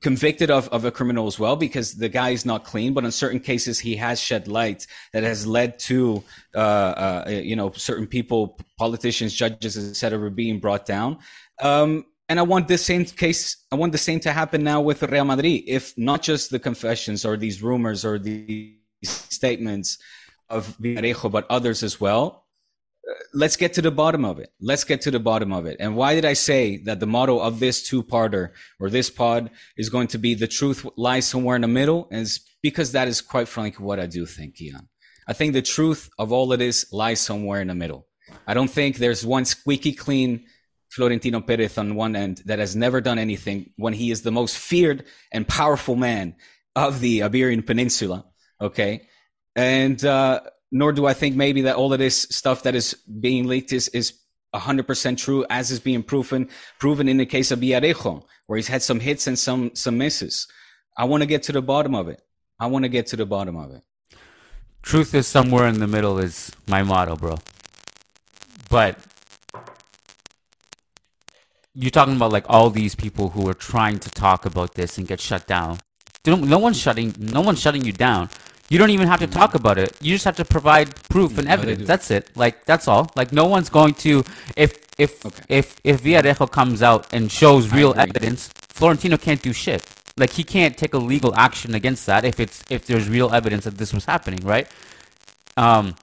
convicted 0.00 0.50
of, 0.50 0.68
of 0.68 0.84
a 0.84 0.90
criminal 0.90 1.26
as 1.26 1.38
well 1.38 1.56
because 1.56 1.94
the 1.94 2.08
guy 2.08 2.30
is 2.30 2.46
not 2.46 2.64
clean. 2.64 2.94
But 2.94 3.04
in 3.04 3.12
certain 3.12 3.40
cases, 3.40 3.78
he 3.78 3.96
has 3.96 4.20
shed 4.20 4.48
light 4.48 4.86
that 5.12 5.24
has 5.24 5.46
led 5.46 5.78
to 5.80 6.22
uh, 6.54 6.58
uh, 6.58 7.24
you 7.28 7.56
know 7.56 7.72
certain 7.72 8.06
people, 8.06 8.58
politicians, 8.78 9.34
judges, 9.34 9.76
etc., 9.76 10.30
being 10.30 10.60
brought 10.60 10.86
down. 10.86 11.18
Um, 11.60 12.04
and 12.28 12.38
I 12.38 12.42
want 12.42 12.68
the 12.68 12.78
same 12.78 13.04
case. 13.04 13.56
I 13.72 13.76
want 13.76 13.92
the 13.92 13.98
same 13.98 14.20
to 14.20 14.32
happen 14.32 14.62
now 14.62 14.80
with 14.80 15.02
Real 15.02 15.24
Madrid. 15.24 15.62
If 15.66 15.96
not 15.96 16.22
just 16.22 16.50
the 16.50 16.58
confessions 16.58 17.24
or 17.24 17.36
these 17.36 17.62
rumors 17.62 18.04
or 18.04 18.18
these 18.18 18.74
statements 19.02 19.98
of 20.48 20.76
Villarejo, 20.78 21.30
but 21.30 21.46
others 21.50 21.82
as 21.82 22.00
well 22.00 22.44
uh, 23.08 23.14
let's 23.32 23.56
get 23.56 23.72
to 23.74 23.82
the 23.82 23.90
bottom 23.90 24.24
of 24.24 24.38
it. 24.38 24.50
Let's 24.60 24.84
get 24.84 25.00
to 25.02 25.10
the 25.10 25.20
bottom 25.20 25.52
of 25.52 25.66
it. 25.66 25.76
And 25.80 25.96
why 25.96 26.14
did 26.14 26.24
I 26.24 26.34
say 26.34 26.78
that 26.78 27.00
the 27.00 27.06
motto 27.06 27.38
of 27.38 27.60
this 27.60 27.82
two-parter 27.82 28.50
or 28.80 28.90
this 28.90 29.08
pod 29.08 29.50
is 29.76 29.88
going 29.88 30.08
to 30.08 30.18
be 30.18 30.34
the 30.34 30.48
truth 30.48 30.86
lies 30.96 31.26
somewhere 31.26 31.56
in 31.56 31.62
the 31.62 31.68
middle? 31.68 32.08
Is 32.10 32.40
because 32.62 32.92
that 32.92 33.08
is 33.08 33.20
quite 33.20 33.48
frankly 33.48 33.84
what 33.84 34.00
I 34.00 34.06
do 34.06 34.26
think, 34.26 34.56
Kiyan. 34.56 34.86
I 35.26 35.32
think 35.32 35.52
the 35.52 35.62
truth 35.62 36.10
of 36.18 36.32
all 36.32 36.52
of 36.52 36.58
this 36.58 36.92
lies 36.92 37.20
somewhere 37.20 37.60
in 37.60 37.68
the 37.68 37.74
middle. 37.74 38.06
I 38.46 38.54
don't 38.54 38.70
think 38.70 38.96
there's 38.96 39.24
one 39.24 39.44
squeaky 39.44 39.92
clean 39.92 40.44
Florentino 40.90 41.40
Perez 41.40 41.78
on 41.78 41.94
one 41.94 42.16
end 42.16 42.42
that 42.46 42.58
has 42.58 42.74
never 42.74 43.00
done 43.00 43.18
anything 43.18 43.70
when 43.76 43.92
he 43.92 44.10
is 44.10 44.22
the 44.22 44.30
most 44.30 44.56
feared 44.56 45.04
and 45.32 45.46
powerful 45.46 45.96
man 45.96 46.34
of 46.74 47.00
the 47.00 47.22
Iberian 47.22 47.62
Peninsula. 47.62 48.24
Okay. 48.60 49.08
And, 49.54 50.02
uh, 50.04 50.40
nor 50.70 50.92
do 50.92 51.06
I 51.06 51.14
think 51.14 51.36
maybe 51.36 51.62
that 51.62 51.76
all 51.76 51.92
of 51.92 51.98
this 51.98 52.22
stuff 52.30 52.62
that 52.62 52.74
is 52.74 52.94
being 53.20 53.46
leaked 53.46 53.72
is, 53.72 53.88
is 53.88 54.14
100% 54.54 55.18
true 55.18 55.44
as 55.50 55.70
is 55.70 55.80
being 55.80 56.02
proven, 56.02 56.48
proven 56.78 57.08
in 57.08 57.16
the 57.16 57.26
case 57.26 57.50
of 57.50 57.60
Villarejo, 57.60 58.24
where 58.46 58.56
he's 58.56 58.68
had 58.68 58.82
some 58.82 59.00
hits 59.00 59.26
and 59.26 59.38
some, 59.38 59.74
some 59.74 59.98
misses. 59.98 60.46
I 60.96 61.04
want 61.04 61.22
to 61.22 61.26
get 61.26 61.42
to 61.44 61.52
the 61.52 61.62
bottom 61.62 61.94
of 61.94 62.08
it. 62.08 62.22
I 62.58 62.66
want 62.66 62.84
to 62.84 62.88
get 62.88 63.06
to 63.08 63.16
the 63.16 63.26
bottom 63.26 63.56
of 63.56 63.72
it. 63.72 63.82
Truth 64.82 65.14
is 65.14 65.26
somewhere 65.26 65.66
in 65.66 65.80
the 65.80 65.86
middle 65.86 66.18
is 66.18 66.50
my 66.66 66.82
motto, 66.82 67.16
bro. 67.16 67.38
But 68.70 68.98
you're 71.80 71.90
talking 71.98 72.16
about 72.16 72.32
like 72.32 72.46
all 72.48 72.68
these 72.70 72.94
people 73.04 73.26
who 73.34 73.42
are 73.50 73.54
trying 73.72 73.98
to 74.06 74.10
talk 74.10 74.40
about 74.52 74.74
this 74.74 74.98
and 74.98 75.06
get 75.12 75.20
shut 75.20 75.46
down. 75.46 75.78
Don't- 76.24 76.44
No 76.54 76.58
one's 76.66 76.78
shutting. 76.84 77.14
No 77.18 77.40
one's 77.48 77.60
shutting 77.60 77.84
you 77.84 77.92
down. 77.92 78.28
You 78.70 78.76
don't 78.80 78.90
even 78.90 79.08
have 79.08 79.20
to 79.20 79.26
talk 79.40 79.54
about 79.54 79.76
it. 79.78 79.90
You 80.00 80.10
just 80.16 80.26
have 80.26 80.36
to 80.36 80.44
provide 80.44 80.88
proof 81.14 81.38
and 81.38 81.46
evidence. 81.48 81.78
do. 81.78 81.84
That's 81.92 82.10
it. 82.10 82.24
Like 82.36 82.64
that's 82.70 82.86
all. 82.92 83.04
Like 83.20 83.30
no 83.32 83.46
one's 83.54 83.70
going 83.70 83.94
to 84.06 84.12
if 84.56 84.70
if 84.98 85.24
Okay. 85.24 85.44
if 85.58 85.66
if 85.84 86.02
Villarejo 86.02 86.50
comes 86.58 86.82
out 86.82 87.06
and 87.14 87.30
shows 87.32 87.72
real 87.72 87.94
evidence, 87.96 88.50
Florentino 88.78 89.16
can't 89.16 89.40
do 89.48 89.52
shit. 89.64 89.82
Like 90.18 90.32
he 90.38 90.44
can't 90.44 90.76
take 90.76 90.92
a 90.94 90.98
legal 91.14 91.32
action 91.46 91.74
against 91.80 92.04
that 92.10 92.24
if 92.24 92.36
it's 92.40 92.62
if 92.68 92.80
there's 92.86 93.08
real 93.08 93.30
evidence 93.32 93.64
that 93.64 93.78
this 93.78 93.94
was 93.94 94.04
happening, 94.04 94.42
right? 94.54 94.66
Um, 95.56 95.94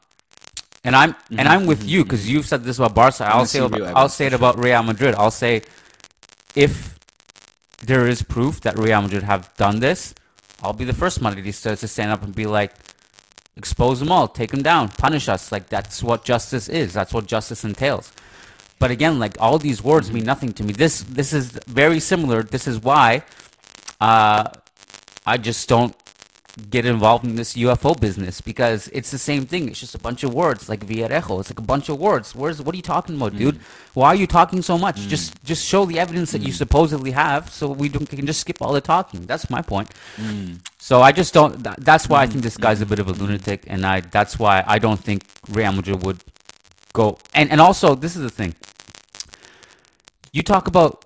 And 0.86 0.96
I'm 0.96 1.16
and 1.32 1.48
I'm 1.48 1.66
with 1.66 1.84
you 1.84 2.04
because 2.04 2.30
you've 2.30 2.46
said 2.46 2.64
this 2.64 2.78
about 2.78 2.94
Barca. 2.94 3.26
I'll 3.26 3.48
say 3.48 3.60
about, 3.60 3.82
I'll 3.82 4.08
say 4.08 4.28
it 4.28 4.34
about 4.34 4.60
Real 4.60 4.84
Madrid. 4.84 5.16
I'll 5.16 5.32
say 5.32 5.64
if 6.54 7.00
there 7.84 8.08
is 8.08 8.22
proof 8.22 8.62
that 8.62 8.78
Real 8.78 9.02
Madrid 9.02 9.24
have 9.24 9.52
done 9.58 9.80
this, 9.80 10.14
I'll 10.62 10.74
be 10.74 10.86
the 10.86 10.94
first 10.94 11.22
Madridista 11.22 11.78
to 11.80 11.88
stand 11.88 12.12
up 12.12 12.22
and 12.22 12.36
be 12.36 12.46
like, 12.46 12.72
expose 13.58 14.00
them 14.00 14.12
all, 14.12 14.28
take 14.28 14.52
them 14.52 14.62
down, 14.62 14.90
punish 14.90 15.28
us. 15.28 15.52
Like 15.52 15.70
that's 15.70 16.04
what 16.04 16.24
justice 16.24 16.70
is. 16.70 16.94
That's 16.94 17.12
what 17.12 17.26
justice 17.26 17.64
entails. 17.64 18.12
But 18.78 18.92
again, 18.92 19.18
like 19.18 19.38
all 19.40 19.58
these 19.58 19.84
words 19.84 20.12
mean 20.12 20.24
nothing 20.24 20.54
to 20.54 20.64
me. 20.64 20.72
This 20.72 21.02
this 21.02 21.34
is 21.34 21.60
very 21.66 22.00
similar. 22.00 22.44
This 22.44 22.68
is 22.68 22.80
why 22.80 23.24
uh, 24.00 24.50
I 25.26 25.38
just 25.38 25.68
don't 25.68 25.96
get 26.70 26.86
involved 26.86 27.26
in 27.26 27.36
this 27.36 27.56
UFO 27.56 28.00
business 28.00 28.40
because 28.40 28.88
it's 28.94 29.12
the 29.12 29.18
same 29.18 29.46
thing. 29.46 29.68
It's 29.68 29.80
just 29.80 29.96
a 29.96 30.00
bunch 30.00 30.24
of 30.24 30.34
words, 30.34 30.70
like 30.70 30.86
Villarejo. 30.86 31.40
It's 31.42 31.50
like 31.50 31.60
a 31.60 31.70
bunch 31.74 31.90
of 31.90 32.00
words. 32.00 32.34
Where's 32.34 32.62
what 32.62 32.74
are 32.74 32.78
you 32.78 32.82
talking 32.82 33.18
about, 33.18 33.36
dude? 33.36 33.56
Mm. 33.56 33.62
Why 33.94 34.08
are 34.10 34.16
you 34.16 34.28
talking 34.28 34.62
so 34.62 34.78
much? 34.78 35.02
Mm. 35.02 35.08
Just 35.10 35.44
just 35.44 35.66
show 35.66 35.86
the 35.86 36.00
evidence 36.00 36.32
that 36.32 36.42
you 36.42 36.54
mm. 36.54 36.58
supposedly 36.58 37.12
have, 37.12 37.52
so 37.52 37.70
we 37.70 37.90
don't, 37.90 38.10
can 38.10 38.26
just 38.26 38.42
skip 38.42 38.62
all 38.62 38.72
the 38.72 38.82
talking. 38.82 39.26
That's 39.26 39.50
my 39.50 39.62
point. 39.62 39.92
So 40.80 41.02
I 41.02 41.12
just 41.12 41.34
don't. 41.34 41.64
That, 41.64 41.84
that's 41.84 42.08
why 42.08 42.22
I 42.22 42.28
think 42.28 42.42
this 42.44 42.58
guy's 42.58 42.82
a 42.82 42.86
bit 42.86 43.00
of 43.00 43.08
a 43.08 43.14
lunatic, 43.14 43.66
and 43.68 43.86
I 43.86 44.00
that's 44.00 44.40
why 44.40 44.64
I 44.66 44.80
don't 44.80 45.00
think 45.00 45.24
Real 45.50 45.74
Madrid 45.74 46.04
would 46.04 46.24
go. 46.94 47.18
And 47.34 47.52
and 47.52 47.60
also, 47.60 47.96
this 47.96 48.16
is 48.16 48.22
the 48.22 48.30
thing. 48.30 48.56
You 50.32 50.42
talk 50.42 50.68
about 50.68 51.06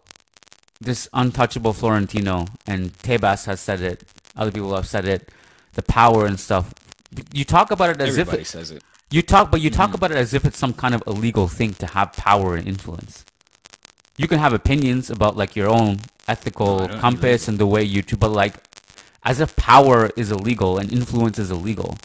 this 0.80 1.10
untouchable 1.14 1.74
Florentino, 1.74 2.46
and 2.68 2.94
Tebas 3.00 3.46
has 3.46 3.60
said 3.60 3.82
it. 3.82 4.04
Other 4.36 4.52
people 4.52 4.76
have 4.76 4.88
said 4.88 5.06
it. 5.06 5.30
The 5.80 5.84
power 5.84 6.26
and 6.26 6.38
stuff. 6.38 6.74
You 7.32 7.46
talk 7.46 7.72
about 7.72 7.90
it 7.92 8.02
as 8.02 8.10
Everybody 8.10 8.42
if 8.42 8.48
it, 8.48 8.48
says 8.50 8.72
it. 8.72 8.84
you 9.12 9.22
talk, 9.22 9.50
but 9.50 9.62
you 9.62 9.70
talk 9.70 9.88
mm-hmm. 9.88 9.96
about 9.96 10.12
it 10.12 10.18
as 10.18 10.34
if 10.34 10.44
it's 10.44 10.58
some 10.58 10.74
kind 10.74 10.94
of 10.94 11.02
illegal 11.08 11.48
thing 11.48 11.74
to 11.76 11.88
have 11.88 12.12
power 12.12 12.58
and 12.58 12.68
influence. 12.68 13.24
You 14.18 14.28
can 14.28 14.40
have 14.40 14.52
opinions 14.52 15.10
about 15.10 15.38
like 15.38 15.56
your 15.56 15.70
own 15.70 16.00
ethical 16.28 16.88
don't 16.88 17.00
compass 17.00 17.48
and 17.48 17.58
the 17.58 17.66
way 17.66 17.82
you 17.82 18.02
do, 18.02 18.18
but 18.18 18.32
like 18.32 18.56
as 19.24 19.40
if 19.40 19.56
power 19.56 20.10
is 20.18 20.32
illegal 20.32 20.80
and 20.80 20.92
influence 20.92 21.40
is 21.40 21.50
illegal. 21.50 21.98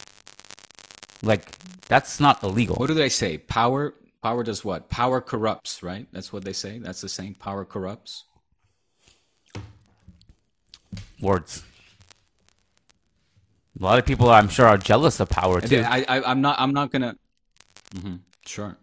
Like 1.21 1.51
that's 1.89 2.21
not 2.21 2.41
illegal. 2.43 2.77
What 2.77 2.87
do 2.87 2.93
they 2.93 3.09
say? 3.09 3.37
Power 3.37 3.93
power 4.23 4.41
does 4.41 4.63
what? 4.63 4.89
Power 4.89 5.19
corrupts, 5.19 5.83
right? 5.83 6.07
That's 6.13 6.31
what 6.31 6.45
they 6.45 6.53
say. 6.53 6.79
That's 6.79 7.01
the 7.01 7.09
saying. 7.09 7.35
Power 7.35 7.65
corrupts. 7.65 8.23
Words. 11.19 11.63
A 13.79 13.83
lot 13.83 13.99
of 13.99 14.05
people, 14.05 14.29
I'm 14.29 14.47
sure, 14.47 14.67
are 14.67 14.77
jealous 14.77 15.19
of 15.19 15.29
power 15.29 15.59
too. 15.59 15.83
I, 15.85 16.05
I 16.07 16.31
I'm 16.31 16.41
not 16.41 16.59
I'm 16.59 16.73
not 16.73 16.91
gonna. 16.91 17.17
hmm 17.99 18.15
Sure. 18.45 18.77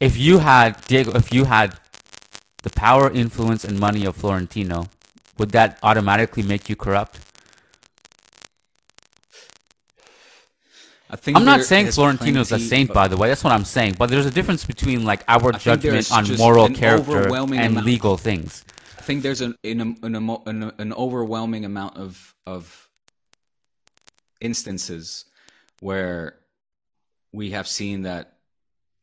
if 0.00 0.16
you 0.16 0.38
had 0.38 0.80
Diego, 0.86 1.12
if 1.12 1.32
you 1.32 1.44
had 1.44 1.78
the 2.62 2.70
power, 2.70 3.10
influence, 3.10 3.64
and 3.64 3.78
money 3.78 4.04
of 4.04 4.16
Florentino, 4.16 4.86
would 5.38 5.50
that 5.50 5.78
automatically 5.82 6.42
make 6.42 6.68
you 6.68 6.76
corrupt? 6.76 7.18
I 11.10 11.16
think 11.16 11.36
I'm 11.36 11.44
not 11.44 11.62
saying 11.62 11.86
is 11.88 11.96
Florentino's 11.96 12.50
a 12.52 12.58
saint, 12.58 12.92
by 12.92 13.06
the 13.06 13.18
way. 13.18 13.28
That's 13.28 13.44
what 13.44 13.52
I'm 13.52 13.66
saying. 13.66 13.96
But 13.98 14.08
there's 14.08 14.24
a 14.24 14.30
difference 14.30 14.64
between 14.64 15.04
like 15.04 15.22
our 15.28 15.52
I 15.54 15.58
judgment 15.58 16.10
on 16.10 16.24
moral 16.38 16.66
an 16.66 16.74
character 16.74 17.28
and 17.52 17.84
legal 17.84 18.16
things. 18.16 18.64
I 19.02 19.04
think 19.04 19.24
there's 19.24 19.40
an 19.40 19.58
in 19.64 19.80
a, 19.80 20.06
in 20.06 20.14
a, 20.14 20.34
an, 20.46 20.72
an 20.78 20.92
overwhelming 20.92 21.64
amount 21.64 21.96
of 21.96 22.36
of 22.46 22.88
instances 24.40 25.24
where 25.80 26.38
we 27.32 27.50
have 27.50 27.66
seen 27.66 28.02
that 28.02 28.38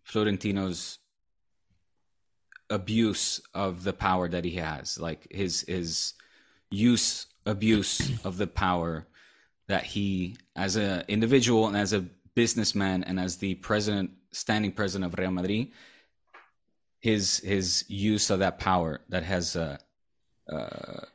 Florentino's 0.05 0.99
abuse 2.69 3.41
of 3.53 3.83
the 3.83 3.91
power 3.91 4.29
that 4.29 4.45
he 4.45 4.51
has, 4.51 4.97
like 4.97 5.29
his 5.29 5.65
his 5.67 6.13
use 6.71 7.25
abuse 7.45 8.23
of 8.23 8.38
the 8.38 8.47
power 8.47 9.05
that 9.67 9.83
he, 9.83 10.38
as 10.55 10.77
an 10.77 11.03
individual 11.09 11.67
and 11.67 11.75
as 11.75 11.91
a 11.91 12.05
businessman 12.35 13.03
and 13.03 13.19
as 13.19 13.35
the 13.35 13.55
president, 13.55 14.12
standing 14.31 14.71
president 14.71 15.12
of 15.12 15.19
Real 15.19 15.31
Madrid, 15.31 15.71
his 17.01 17.39
his 17.39 17.83
use 17.89 18.29
of 18.29 18.39
that 18.39 18.59
power 18.59 19.01
that 19.09 19.23
has 19.23 19.57
uh, 19.57 19.77
uh, 20.51 21.05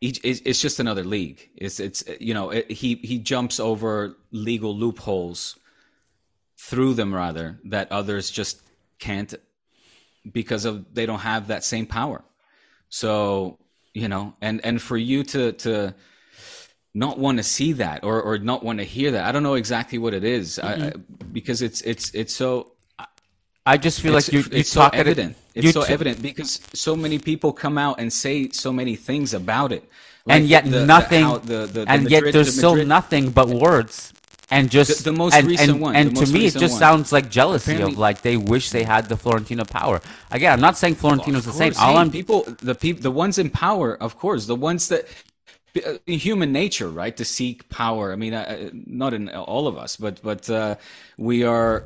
each, 0.00 0.20
it's 0.22 0.60
just 0.60 0.80
another 0.80 1.04
league. 1.04 1.48
It's 1.56 1.80
it's 1.80 2.04
you 2.20 2.34
know 2.34 2.50
it, 2.50 2.70
he 2.70 2.96
he 2.96 3.18
jumps 3.18 3.58
over 3.58 4.16
legal 4.32 4.76
loopholes 4.76 5.58
through 6.58 6.94
them 6.94 7.14
rather 7.14 7.58
that 7.64 7.90
others 7.90 8.30
just 8.30 8.60
can't 8.98 9.34
because 10.30 10.64
of 10.64 10.94
they 10.94 11.06
don't 11.06 11.20
have 11.20 11.48
that 11.48 11.64
same 11.64 11.86
power. 11.86 12.22
So 12.88 13.58
you 13.94 14.08
know, 14.08 14.34
and 14.42 14.60
and 14.64 14.80
for 14.80 14.96
you 14.96 15.22
to 15.24 15.52
to 15.52 15.94
not 16.92 17.18
want 17.18 17.38
to 17.38 17.42
see 17.42 17.72
that 17.72 18.04
or 18.04 18.20
or 18.20 18.38
not 18.38 18.62
want 18.62 18.78
to 18.80 18.84
hear 18.84 19.12
that, 19.12 19.24
I 19.24 19.32
don't 19.32 19.42
know 19.42 19.54
exactly 19.54 19.98
what 19.98 20.12
it 20.14 20.24
is, 20.24 20.58
I, 20.58 20.72
I, 20.74 20.92
because 21.32 21.62
it's 21.62 21.80
it's 21.82 22.10
it's 22.14 22.34
so 22.34 22.72
I 23.64 23.78
just 23.78 24.00
feel 24.00 24.12
like 24.12 24.30
you, 24.30 24.40
you 24.40 24.46
it's 24.52 24.70
so 24.70 24.80
talk 24.80 24.94
at 24.94 25.06
it- 25.06 25.12
evident. 25.12 25.36
It's 25.54 25.64
you 25.66 25.72
so 25.72 25.84
t- 25.84 25.92
evident 25.92 26.20
because 26.20 26.60
so 26.72 26.96
many 26.96 27.18
people 27.18 27.52
come 27.52 27.78
out 27.78 28.00
and 28.00 28.12
say 28.12 28.48
so 28.50 28.72
many 28.72 28.96
things 28.96 29.34
about 29.34 29.70
it, 29.72 29.84
and 30.26 30.46
yet 30.46 30.64
the- 30.68 30.84
nothing, 30.84 31.24
the- 31.44 31.66
the- 31.74 31.84
and 31.86 32.10
yet 32.10 32.24
there's 32.32 32.46
the 32.54 32.58
still 32.60 32.76
nothing 32.84 33.30
but 33.30 33.48
words. 33.48 34.12
And 34.50 34.70
just 34.70 35.04
The- 35.04 35.12
most 35.12 35.34
and, 35.34 35.48
recent 35.48 35.70
and, 35.70 35.80
one, 35.80 35.96
and 35.96 36.14
to 36.16 36.26
me, 36.26 36.44
it 36.46 36.52
just 36.54 36.72
one. 36.74 36.78
sounds 36.78 37.12
like 37.12 37.30
jealousy 37.30 37.72
Apparently- 37.72 37.94
of 37.94 37.98
like 37.98 38.20
they 38.20 38.36
wish 38.36 38.70
they 38.70 38.84
had 38.84 39.08
the 39.08 39.16
Florentino 39.16 39.64
power. 39.64 40.02
Again, 40.30 40.52
I'm 40.52 40.60
not 40.60 40.76
saying 40.76 40.96
Florentino's 40.96 41.46
Of 41.46 41.52
the 41.54 41.58
same. 41.58 41.72
All 41.78 41.96
I'm 41.96 42.10
people, 42.10 42.40
the 42.60 42.74
people, 42.74 43.00
the 43.02 43.10
ones 43.10 43.38
in 43.38 43.48
power, 43.48 43.96
of 44.06 44.18
course, 44.18 44.44
the 44.46 44.54
ones 44.54 44.88
that 44.88 45.06
uh, 45.76 45.94
human 46.06 46.52
nature, 46.52 46.88
right, 46.88 47.16
to 47.16 47.24
seek 47.24 47.68
power. 47.70 48.12
I 48.12 48.16
mean, 48.16 48.34
uh, 48.34 48.68
not 49.04 49.14
in 49.14 49.28
all 49.30 49.66
of 49.66 49.76
us, 49.78 49.96
but 49.96 50.20
but 50.22 50.48
uh, 50.50 50.74
we 51.16 51.42
are 51.42 51.84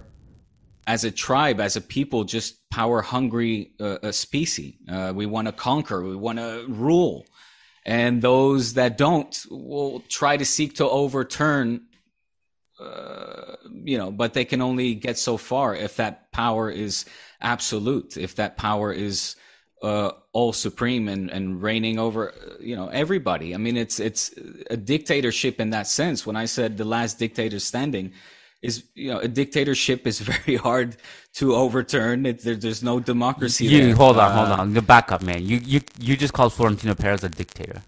as 0.89 1.05
a 1.05 1.11
tribe, 1.11 1.61
as 1.61 1.77
a 1.77 1.83
people, 1.83 2.25
just 2.25 2.69
power 2.71 3.03
hungry 3.03 3.73
uh, 3.79 3.99
a 4.03 4.13
species. 4.13 4.75
Uh, 4.91 5.13
we 5.15 5.27
want 5.27 5.47
to 5.47 5.53
conquer, 5.53 6.03
we 6.03 6.17
want 6.17 6.39
to 6.39 6.65
rule, 6.67 7.27
and 7.85 8.23
those 8.23 8.73
that 8.75 8.97
don't 8.97 9.45
will 9.51 10.01
try 10.09 10.39
to 10.39 10.47
seek 10.47 10.77
to 10.77 10.89
overturn. 10.89 11.83
Uh, 12.81 13.57
you 13.85 13.99
know, 13.99 14.11
but 14.11 14.33
they 14.33 14.45
can 14.45 14.63
only 14.63 14.95
get 14.95 15.19
so 15.19 15.37
far 15.37 15.75
if 15.75 15.97
that 15.97 16.33
power 16.33 16.71
is 16.71 17.05
absolute, 17.41 18.17
if 18.17 18.37
that 18.37 18.57
power 18.57 18.93
is 18.93 19.37
uh, 19.83 20.13
all 20.33 20.53
supreme 20.53 21.09
and, 21.09 21.29
and 21.31 21.61
reigning 21.61 21.99
over, 21.99 22.31
uh, 22.31 22.35
you 22.61 22.77
know, 22.77 22.89
everybody. 22.89 23.55
I 23.55 23.59
mean, 23.59 23.77
it's 23.77 24.01
it's 24.01 24.33
a 24.71 24.77
dictatorship 24.77 25.61
in 25.61 25.71
that 25.71 25.87
sense. 25.87 26.25
When 26.25 26.37
I 26.37 26.47
said 26.47 26.79
the 26.79 26.85
last 26.85 27.19
dictator 27.19 27.59
standing, 27.59 28.13
is 28.63 28.85
you 28.95 29.13
know, 29.13 29.19
a 29.19 29.29
dictatorship 29.29 30.07
is 30.07 30.21
very 30.33 30.57
hard 30.57 30.97
to 31.35 31.55
overturn. 31.55 32.27
It, 32.27 32.43
there, 32.43 32.57
there's 32.57 32.83
no 32.83 33.01
democracy. 33.01 33.67
you 33.67 33.87
there. 33.87 33.95
hold 33.95 34.17
on, 34.19 34.33
Uh, 34.33 34.47
hold 34.47 34.61
on. 34.61 34.75
The 34.75 34.83
back 34.83 35.13
up, 35.13 35.23
man. 35.23 35.45
You 35.47 35.59
you 35.59 35.81
you 35.99 36.17
just 36.17 36.33
called 36.33 36.53
Florentino 36.53 36.95
Perez 36.95 37.25
a 37.25 37.29
dictator. 37.29 37.83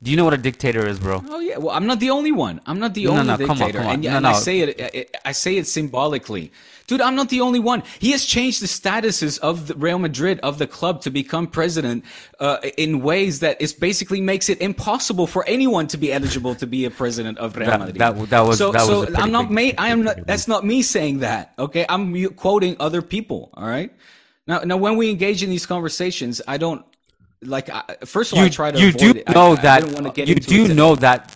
Do 0.00 0.12
you 0.12 0.16
know 0.16 0.24
what 0.24 0.34
a 0.34 0.38
dictator 0.38 0.86
is, 0.86 1.00
bro? 1.00 1.24
Oh 1.28 1.40
yeah, 1.40 1.58
well, 1.58 1.74
I'm 1.74 1.86
not 1.86 1.98
the 1.98 2.10
only 2.10 2.30
one. 2.30 2.60
I'm 2.66 2.78
not 2.78 2.94
the 2.94 3.04
No, 3.06 3.14
no, 3.14 3.32
only 3.32 3.44
no, 3.44 3.46
come 3.48 3.62
on, 3.62 3.72
come 3.72 3.86
on. 3.86 3.94
and, 3.94 4.02
No, 4.04 4.16
and 4.16 4.26
I 4.28 4.32
say 4.34 4.60
it, 4.60 4.78
it. 4.78 5.16
I 5.24 5.32
say 5.32 5.56
it 5.56 5.66
symbolically, 5.66 6.52
dude. 6.86 7.00
I'm 7.00 7.16
not 7.16 7.30
the 7.30 7.40
only 7.40 7.58
one. 7.58 7.82
He 7.98 8.12
has 8.12 8.24
changed 8.24 8.62
the 8.62 8.68
statuses 8.68 9.40
of 9.40 9.66
the 9.66 9.74
Real 9.74 9.98
Madrid 9.98 10.38
of 10.44 10.58
the 10.58 10.68
club 10.68 11.02
to 11.02 11.10
become 11.10 11.48
president 11.48 12.04
uh, 12.38 12.58
in 12.76 13.00
ways 13.02 13.40
that 13.40 13.60
is 13.60 13.72
basically 13.72 14.20
makes 14.20 14.48
it 14.48 14.60
impossible 14.60 15.26
for 15.26 15.44
anyone 15.48 15.88
to 15.88 15.96
be 15.96 16.12
eligible 16.12 16.54
to 16.54 16.66
be 16.68 16.84
a 16.84 16.90
president 16.90 17.38
of 17.38 17.56
Real 17.56 17.68
Madrid. 17.78 17.96
that- 17.96 18.28
that 18.30 18.40
was- 18.46 18.58
so. 18.58 18.70
that 18.70 18.82
so 18.86 19.04
pretty 19.04 19.20
I'm 19.20 19.32
not. 19.32 19.52
big- 19.52 19.74
I 19.78 19.88
am 19.88 20.04
not. 20.04 20.24
That's 20.28 20.46
not 20.46 20.64
me 20.64 20.82
saying 20.82 21.18
that. 21.20 21.54
Okay, 21.58 21.84
I'm 21.88 22.14
quoting 22.34 22.76
other 22.78 23.02
people. 23.02 23.50
All 23.54 23.66
right. 23.66 23.90
Now, 24.46 24.60
now, 24.60 24.76
when 24.78 24.96
we 24.96 25.10
engage 25.10 25.42
in 25.42 25.50
these 25.50 25.66
conversations, 25.66 26.40
I 26.48 26.56
don't 26.56 26.82
like. 27.42 27.68
I, 27.68 27.96
first 28.04 28.32
of 28.32 28.38
all, 28.38 28.44
I 28.44 28.48
try 28.48 28.70
to 28.70 28.78
you 28.78 28.92
do 28.92 29.10
it. 29.10 29.28
Know 29.28 29.52
I, 29.52 29.62
that 29.62 29.80
didn't 29.80 29.94
want 29.94 30.06
to 30.06 30.12
get 30.12 30.28
you 30.28 30.34
into 30.34 30.48
do 30.48 30.74
know 30.74 30.94
that 30.96 31.34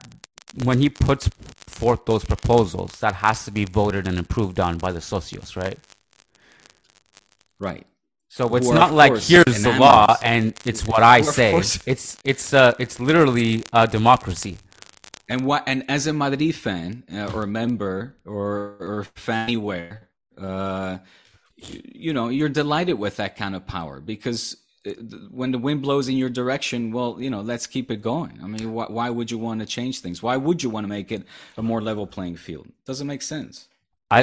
when 0.65 0.79
he 0.81 0.88
puts 0.88 1.29
forth 1.67 2.05
those 2.05 2.25
proposals, 2.25 2.92
that 3.00 3.15
has 3.15 3.44
to 3.44 3.50
be 3.50 3.65
voted 3.65 4.07
and 4.07 4.19
approved 4.19 4.61
on 4.61 4.79
by 4.79 4.92
the 4.92 5.00
socios, 5.00 5.57
right? 5.57 5.79
right. 7.59 7.87
So 8.29 8.55
it's 8.57 8.67
Who 8.67 8.75
not 8.75 8.92
like 8.92 9.19
here's 9.19 9.63
the 9.63 9.77
law 9.79 10.17
and 10.23 10.55
it's 10.65 10.87
what 10.87 11.03
I 11.03 11.21
say. 11.21 11.53
It's 11.87 12.17
it's 12.25 12.55
uh 12.55 12.73
it's 12.79 12.98
literally 12.98 13.63
a 13.73 13.87
democracy. 13.87 14.57
And 15.29 15.44
what? 15.44 15.65
And 15.67 15.85
as 15.88 16.07
a 16.07 16.13
Madrid 16.13 16.55
fan 16.55 17.05
uh, 17.13 17.31
or 17.35 17.42
a 17.42 17.46
member 17.46 18.17
or 18.25 18.77
or 18.81 19.07
fan 19.17 19.44
anywhere, 19.44 20.09
uh, 20.38 20.98
you, 21.57 21.81
you 21.85 22.13
know, 22.13 22.29
you're 22.29 22.48
delighted 22.48 22.94
with 22.94 23.17
that 23.17 23.37
kind 23.37 23.55
of 23.55 23.67
power 23.67 24.00
because 24.00 24.57
when 25.31 25.53
the 25.53 25.59
wind 25.59 25.83
blows 25.83 26.09
in 26.09 26.17
your 26.17 26.29
direction, 26.29 26.91
well, 26.93 27.17
you 27.21 27.31
know, 27.31 27.41
let's 27.41 27.67
keep 27.67 27.91
it 27.91 28.03
going. 28.03 28.39
I 28.43 28.47
mean, 28.47 28.73
why, 28.73 28.87
why 28.89 29.11
would 29.11 29.31
you 29.31 29.39
want 29.39 29.61
to 29.61 29.67
change 29.67 30.01
things? 30.01 30.23
Why 30.23 30.37
would 30.37 30.63
you 30.63 30.71
want 30.71 30.85
to 30.85 30.89
make 30.89 31.13
it 31.13 31.23
a 31.57 31.63
more 31.63 31.81
level 31.81 32.07
playing 32.07 32.37
field? 32.37 32.67
Doesn't 32.85 33.07
make 33.07 33.23
sense. 33.23 33.69
I 34.11 34.23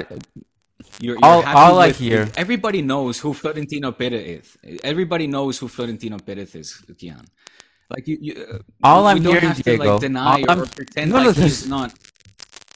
You're, 0.99 1.16
you're 1.16 1.20
All- 1.24 1.45
all 1.45 1.80
I 1.80 1.91
hear- 1.91 2.30
Everybody 2.38 2.82
knows 2.82 3.20
who 3.20 3.34
Florentino 3.34 3.91
Perez 3.91 4.57
is. 4.64 4.80
Everybody 4.84 5.28
knows 5.28 5.57
who 5.60 5.68
Florentino 5.68 6.18
Perez 6.20 6.55
is, 6.55 6.82
Kiyan. 6.91 7.26
Like 7.89 8.07
you, 8.07 8.18
you 8.22 8.34
uh, 8.53 8.60
All 8.84 9.07
I'm 9.07 9.24
don't 9.24 9.34
hearing, 9.34 9.47
have 9.47 9.57
to 9.57 9.64
Diego, 9.64 9.93
like 9.93 10.01
deny 10.01 10.43
all 10.47 10.62
or, 10.62 10.66
pretend 10.68 11.12
No, 11.12 11.24
no, 11.24 11.28
like 11.30 11.38
he's 11.38 11.68
not. 11.68 11.93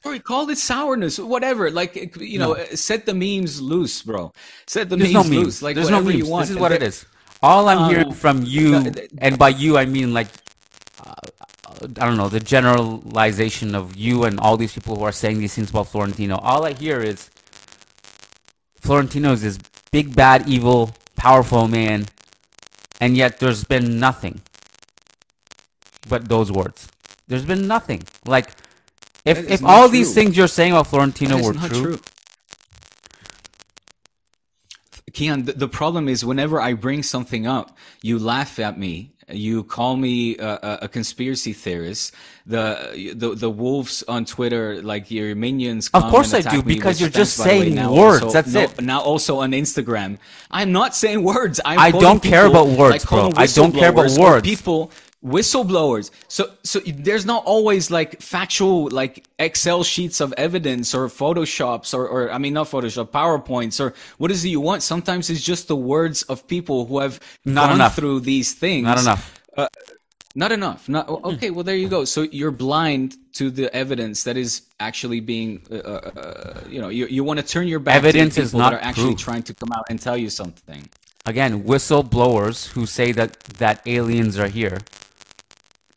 Or 0.03 0.17
call 0.19 0.49
it 0.49 0.57
sourness, 0.57 1.19
whatever. 1.19 1.69
Like 1.69 2.15
you 2.19 2.39
know, 2.39 2.55
uh, 2.55 2.65
set 2.75 3.05
the 3.05 3.13
memes 3.13 3.61
loose, 3.61 4.01
bro. 4.01 4.33
Set 4.67 4.89
the 4.89 4.97
there's 4.97 5.13
memes 5.13 5.29
no 5.29 5.39
loose. 5.39 5.61
Like 5.61 5.75
there's 5.75 5.89
no 5.89 5.97
whatever 5.97 6.09
memes. 6.09 6.25
you 6.25 6.31
want. 6.31 6.41
This 6.47 6.55
is 6.55 6.57
what 6.57 6.71
it 6.71 6.81
is. 6.83 7.05
All 7.43 7.67
I'm 7.67 7.79
No, 7.79 7.89
hearing 7.89 8.13
from 8.13 8.43
you, 8.45 8.93
and 9.17 9.37
by 9.37 9.49
you 9.49 9.77
I 9.77 9.85
mean 9.85 10.13
like, 10.13 10.29
uh, 11.05 11.13
I 11.99 12.05
don't 12.07 12.15
know, 12.15 12.29
the 12.29 12.39
generalization 12.39 13.75
of 13.75 13.97
you 13.97 14.23
and 14.23 14.39
all 14.39 14.55
these 14.55 14.73
people 14.73 14.95
who 14.95 15.03
are 15.03 15.11
saying 15.11 15.39
these 15.39 15.53
things 15.53 15.69
about 15.69 15.89
Florentino. 15.89 16.37
All 16.37 16.65
I 16.65 16.71
hear 16.71 17.01
is 17.01 17.29
Florentino 18.79 19.33
is 19.33 19.41
this 19.41 19.59
big, 19.91 20.15
bad, 20.15 20.47
evil, 20.47 20.95
powerful 21.17 21.67
man, 21.67 22.05
and 23.01 23.17
yet 23.17 23.39
there's 23.39 23.65
been 23.65 23.99
nothing 23.99 24.41
but 26.07 26.29
those 26.29 26.49
words. 26.49 26.87
There's 27.27 27.45
been 27.45 27.67
nothing. 27.67 28.03
Like, 28.25 28.51
if, 29.25 29.49
if 29.49 29.65
all 29.65 29.89
these 29.89 30.07
true. 30.07 30.23
things 30.23 30.37
you're 30.37 30.47
saying 30.47 30.71
about 30.71 30.87
Florentino 30.87 31.43
were 31.43 31.53
not 31.53 31.71
true, 31.71 31.99
Kiyan, 35.13 35.45
the, 35.45 35.53
the 35.53 35.67
problem 35.67 36.09
is 36.09 36.25
whenever 36.25 36.59
I 36.59 36.73
bring 36.73 37.03
something 37.03 37.45
up, 37.45 37.77
you 38.01 38.17
laugh 38.17 38.59
at 38.59 38.77
me. 38.77 39.11
You 39.29 39.63
call 39.63 39.95
me 39.95 40.37
a, 40.37 40.79
a, 40.81 40.87
conspiracy 40.89 41.53
theorist. 41.53 42.13
The, 42.45 43.13
the 43.15 43.33
the 43.35 43.49
wolves 43.49 44.03
on 44.03 44.25
Twitter, 44.25 44.81
like 44.81 45.09
your 45.09 45.33
minions. 45.33 45.89
Of 45.93 46.03
course 46.11 46.33
I 46.33 46.41
do, 46.41 46.61
because 46.61 46.99
you're 46.99 47.09
just 47.09 47.37
the 47.37 47.43
way, 47.43 47.73
saying 47.73 47.89
words, 47.89 48.23
also- 48.23 48.33
that's 48.33 48.53
no, 48.53 48.61
it. 48.61 48.81
Now 48.81 48.99
also 48.99 49.39
on 49.39 49.51
Instagram, 49.53 50.17
I'm 50.51 50.73
not 50.73 50.93
saying 50.93 51.23
words. 51.23 51.61
I'm 51.63 51.79
I 51.79 51.91
don't 51.91 52.21
care 52.21 52.47
about 52.47 52.67
words, 52.67 52.91
like, 52.91 53.07
bro. 53.07 53.31
I 53.37 53.45
don't 53.45 53.71
care 53.71 53.91
about 53.91 54.11
words. 54.11 54.43
People 54.43 54.91
whistleblowers. 55.23 56.11
So 56.27 56.51
so 56.63 56.79
there's 56.81 57.25
not 57.25 57.43
always 57.45 57.89
like 57.91 58.21
factual 58.21 58.89
like 58.89 59.25
Excel 59.39 59.83
sheets 59.83 60.19
of 60.21 60.33
evidence 60.37 60.93
or 60.93 61.07
Photoshops 61.07 61.93
or, 61.93 62.07
or 62.07 62.31
I 62.31 62.37
mean 62.37 62.53
not 62.53 62.67
Photoshop, 62.67 63.09
PowerPoints 63.11 63.79
or 63.79 63.93
what 64.17 64.31
is 64.31 64.43
it 64.45 64.49
you 64.49 64.61
want? 64.61 64.83
Sometimes 64.83 65.29
it's 65.29 65.43
just 65.43 65.67
the 65.67 65.75
words 65.77 66.23
of 66.23 66.47
people 66.47 66.85
who 66.85 66.99
have 66.99 67.19
Not 67.45 67.67
gone 67.67 67.75
enough. 67.75 67.95
through 67.95 68.21
these 68.21 68.53
things. 68.53 68.83
not 68.85 68.99
enough. 68.99 69.39
Not 70.35 70.51
enough. 70.51 70.89
Not 70.89 71.07
okay. 71.09 71.51
Well, 71.51 71.63
there 71.63 71.75
you 71.75 71.87
go. 71.87 72.05
So 72.05 72.23
you're 72.23 72.49
blind 72.51 73.15
to 73.33 73.51
the 73.51 73.73
evidence 73.75 74.23
that 74.23 74.35
is 74.35 74.63
actually 74.79 75.19
being, 75.19 75.61
uh, 75.71 75.75
uh, 75.75 76.61
you 76.67 76.81
know, 76.81 76.89
you, 76.89 77.05
you 77.05 77.23
want 77.23 77.39
to 77.39 77.45
turn 77.45 77.67
your 77.67 77.79
back. 77.79 77.97
Evidence 77.97 78.33
to 78.35 78.41
the 78.41 78.45
is 78.45 78.49
people 78.49 78.61
not 78.61 78.71
that 78.71 78.77
are 78.81 78.83
actually 78.83 79.13
proof. 79.13 79.19
trying 79.19 79.43
to 79.43 79.53
come 79.53 79.71
out 79.71 79.85
and 79.89 80.01
tell 80.01 80.17
you 80.17 80.29
something. 80.31 80.89
again 81.25 81.63
whistleblowers 81.63 82.69
who 82.73 82.85
say 82.85 83.11
that 83.19 83.31
that 83.61 83.77
aliens 83.85 84.37
are 84.39 84.49
here 84.61 84.79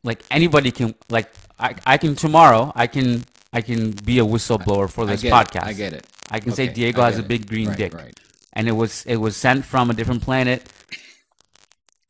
like 0.07 0.21
anybody 0.31 0.71
can 0.71 0.95
like 1.17 1.29
i, 1.59 1.75
I 1.85 1.97
can 1.99 2.15
tomorrow 2.15 2.73
i 2.75 2.87
can 2.87 3.25
i 3.53 3.61
can 3.61 3.91
be 3.91 4.19
a 4.19 4.25
whistleblower 4.33 4.89
for 4.91 5.05
this 5.07 5.23
get 5.23 5.33
podcast 5.33 5.65
It. 5.67 5.73
I 5.73 5.73
get 5.83 5.93
it. 5.99 6.07
i 6.31 6.39
can 6.41 6.53
say 6.53 6.69
diego 6.69 7.03
has 7.03 7.19
a 7.19 7.23
big 7.23 7.43
green 7.53 7.69
Right, 7.69 7.79
dick 7.83 7.95
right. 7.95 8.17
and 8.55 8.69
it 8.69 8.77
was 8.83 9.05
it 9.07 9.17
was 9.17 9.37
sent 9.37 9.65
from 9.65 9.91
a 9.91 9.95
different 9.95 10.23
planet 10.23 10.61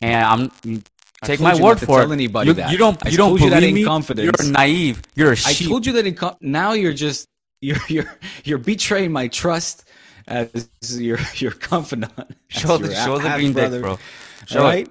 and 0.02 0.24
i'm 0.32 0.82
take 1.24 1.40
my 1.40 1.54
word 1.60 1.80
for 1.80 2.02
it 2.02 2.10
anybody 2.10 2.48
you, 2.48 2.54
that. 2.54 2.70
you 2.72 2.78
don't 2.78 2.98
I 3.06 3.08
you 3.10 3.16
don't 3.16 3.34
believe 3.36 3.50
that 3.50 3.62
in 3.62 3.74
me 3.74 3.84
confidence. 3.84 4.24
you're 4.42 4.52
naive 4.52 5.02
you're 5.14 5.30
a 5.30 5.32
I 5.32 5.52
sheep 5.56 5.66
I 5.66 5.70
told 5.70 5.86
you 5.86 5.92
that 5.94 6.06
in 6.06 6.14
co- 6.14 6.36
now 6.40 6.72
you're 6.74 6.92
just 7.06 7.26
you're 7.60 7.78
you're 7.88 8.10
you're 8.44 8.58
betraying 8.72 9.12
my 9.12 9.28
trust 9.28 9.84
as 10.28 10.68
your 11.08 11.18
your 11.36 11.52
confidant. 11.52 12.12
show 12.48 12.76
the 12.78 12.94
show 12.94 13.18
the 13.18 13.30
green 13.38 13.52
brother. 13.54 13.78
dick 13.78 13.82
bro 13.82 13.90
All 13.92 13.98
show 14.46 14.62
right. 14.64 14.88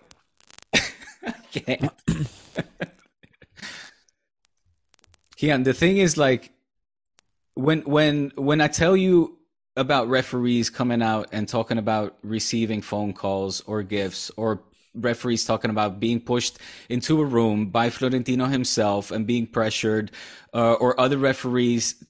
it 0.74 0.92
Okay. 1.56 1.80
Kiyan, 5.38 5.64
the 5.64 5.74
thing 5.74 5.98
is 5.98 6.18
like 6.18 6.52
when 7.56 7.82
when 7.82 8.32
when 8.36 8.62
I 8.62 8.68
tell 8.68 8.96
you 8.96 9.38
about 9.78 10.08
referees 10.08 10.70
coming 10.70 11.02
out 11.02 11.28
and 11.32 11.48
talking 11.48 11.78
about 11.78 12.18
receiving 12.24 12.82
phone 12.82 13.14
calls 13.14 13.62
or 13.62 13.84
gifts 13.84 14.32
or 14.38 14.62
referees 14.94 15.46
talking 15.46 15.70
about 15.70 16.00
being 16.00 16.22
pushed 16.22 16.58
into 16.88 17.22
a 17.22 17.26
room 17.26 17.68
by 17.68 17.90
Florentino 17.90 18.46
himself 18.46 19.12
and 19.12 19.28
being 19.28 19.46
pressured 19.46 20.12
uh, 20.54 20.74
or 20.74 20.98
other 21.00 21.18
referees 21.18 22.04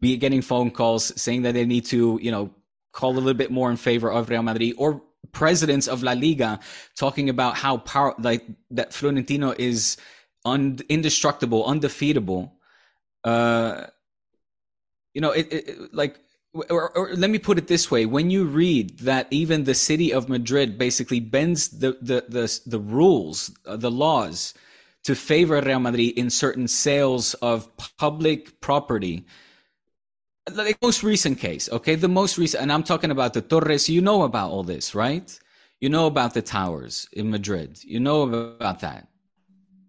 be 0.00 0.16
getting 0.16 0.40
phone 0.40 0.70
calls 0.70 1.12
saying 1.20 1.42
that 1.42 1.52
they 1.52 1.66
need 1.66 1.84
to, 1.84 2.18
you 2.22 2.30
know, 2.30 2.50
call 2.92 3.12
a 3.12 3.20
little 3.20 3.34
bit 3.34 3.50
more 3.50 3.70
in 3.70 3.76
favor 3.76 4.10
of 4.10 4.30
Real 4.30 4.42
Madrid 4.42 4.74
or 4.78 5.02
presidents 5.32 5.88
of 5.88 6.02
La 6.02 6.12
Liga 6.12 6.60
talking 6.96 7.28
about 7.28 7.56
how 7.56 7.78
power 7.78 8.14
like 8.18 8.46
that 8.70 8.92
Florentino 8.94 9.54
is 9.58 9.96
un- 10.44 10.78
indestructible, 10.88 11.64
undefeatable. 11.64 12.52
Uh, 13.22 13.86
you 15.12 15.20
know, 15.20 15.30
it, 15.30 15.52
it 15.52 15.94
like. 15.94 16.20
Or, 16.70 16.96
or 16.96 17.12
let 17.14 17.30
me 17.30 17.40
put 17.40 17.58
it 17.58 17.66
this 17.66 17.90
way: 17.90 18.06
When 18.06 18.30
you 18.30 18.44
read 18.44 19.00
that 19.00 19.26
even 19.32 19.64
the 19.64 19.74
city 19.74 20.12
of 20.12 20.28
Madrid 20.28 20.78
basically 20.78 21.18
bends 21.18 21.68
the 21.68 21.98
the 22.00 22.24
the, 22.28 22.60
the 22.64 22.78
rules, 22.78 23.50
uh, 23.66 23.76
the 23.76 23.90
laws, 23.90 24.54
to 25.02 25.16
favor 25.16 25.60
Real 25.60 25.80
Madrid 25.80 26.16
in 26.16 26.30
certain 26.30 26.68
sales 26.68 27.34
of 27.34 27.68
public 27.98 28.60
property, 28.60 29.26
the 30.46 30.76
most 30.82 31.02
recent 31.02 31.38
case, 31.38 31.68
okay? 31.70 31.94
The 31.94 32.08
most 32.08 32.38
recent, 32.38 32.62
and 32.62 32.72
I'm 32.72 32.82
talking 32.82 33.10
about 33.10 33.34
the 33.34 33.42
Torres. 33.42 33.88
You 33.88 34.00
know 34.00 34.22
about 34.22 34.50
all 34.50 34.62
this, 34.62 34.94
right? 34.94 35.38
You 35.80 35.88
know 35.88 36.06
about 36.06 36.34
the 36.34 36.42
towers 36.42 37.08
in 37.12 37.30
Madrid. 37.30 37.78
You 37.82 38.00
know 38.00 38.22
about 38.22 38.80
that. 38.80 39.08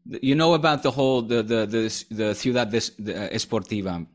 You 0.07 0.35
know 0.35 0.53
about 0.53 0.83
the 0.83 0.91
whole 0.91 1.21
the 1.21 1.41
the 1.41 1.65
the, 1.65 2.05
the 2.11 2.35
Ciudad 2.35 2.71
Deportiva. 2.71 4.05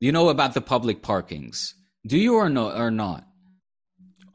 You 0.00 0.12
know 0.12 0.28
about 0.28 0.54
the 0.54 0.60
public 0.60 1.02
parkings. 1.02 1.74
Do 2.06 2.18
you 2.18 2.34
or 2.34 2.48
no 2.48 2.70
or 2.70 2.90
not? 2.90 3.26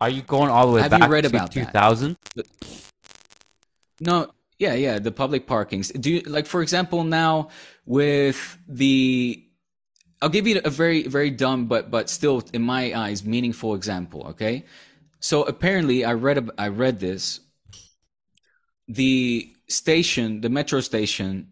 are 0.02 0.10
you 0.10 0.24
going 0.24 0.50
all 0.50 0.68
the 0.68 0.74
way 0.74 0.82
Have 0.82 0.94
you 0.94 1.00
back 1.00 1.10
read 1.10 1.22
to 1.26 1.30
about 1.30 1.54
that? 1.54 1.72
2000 1.72 2.18
No, 4.02 4.32
yeah, 4.58 4.74
yeah, 4.74 4.98
the 4.98 5.12
public 5.12 5.46
parkings. 5.48 5.94
Do 6.02 6.10
you 6.10 6.22
like, 6.22 6.48
for 6.48 6.64
example, 6.64 7.04
now 7.04 7.50
with 7.86 8.58
the, 8.68 9.46
I'll 10.22 10.30
give 10.30 10.48
you 10.48 10.60
a 10.66 10.72
very, 10.72 11.04
very 11.08 11.30
dumb, 11.30 11.68
but 11.68 11.92
but 11.92 12.10
still, 12.10 12.44
in 12.52 12.64
my 12.64 12.94
eyes, 12.94 13.24
meaningful 13.24 13.76
example. 13.76 14.26
Okay, 14.30 14.66
so 15.20 15.44
apparently, 15.44 16.04
I 16.04 16.14
read, 16.14 16.50
I 16.58 16.70
read 16.70 17.00
this. 17.00 17.39
The 18.88 19.54
station, 19.72 20.42
the 20.42 20.50
metro 20.50 20.80
station, 20.82 21.48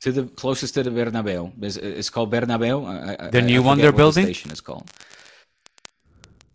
to 0.00 0.12
the 0.12 0.24
closest 0.24 0.74
to 0.74 0.82
the 0.82 0.90
Bernabeu, 0.90 1.52
It's, 1.62 1.76
is 1.76 2.08
called 2.10 2.32
Bernabeu. 2.32 2.76
I, 2.86 3.28
The 3.30 3.38
I- 3.38 3.52
new 3.52 3.62
I 3.62 3.66
one 3.66 3.78
they're 3.78 3.92
building? 3.92 4.24
The 4.26 4.34
station 4.34 4.50
is 4.50 4.60
called. 4.60 4.90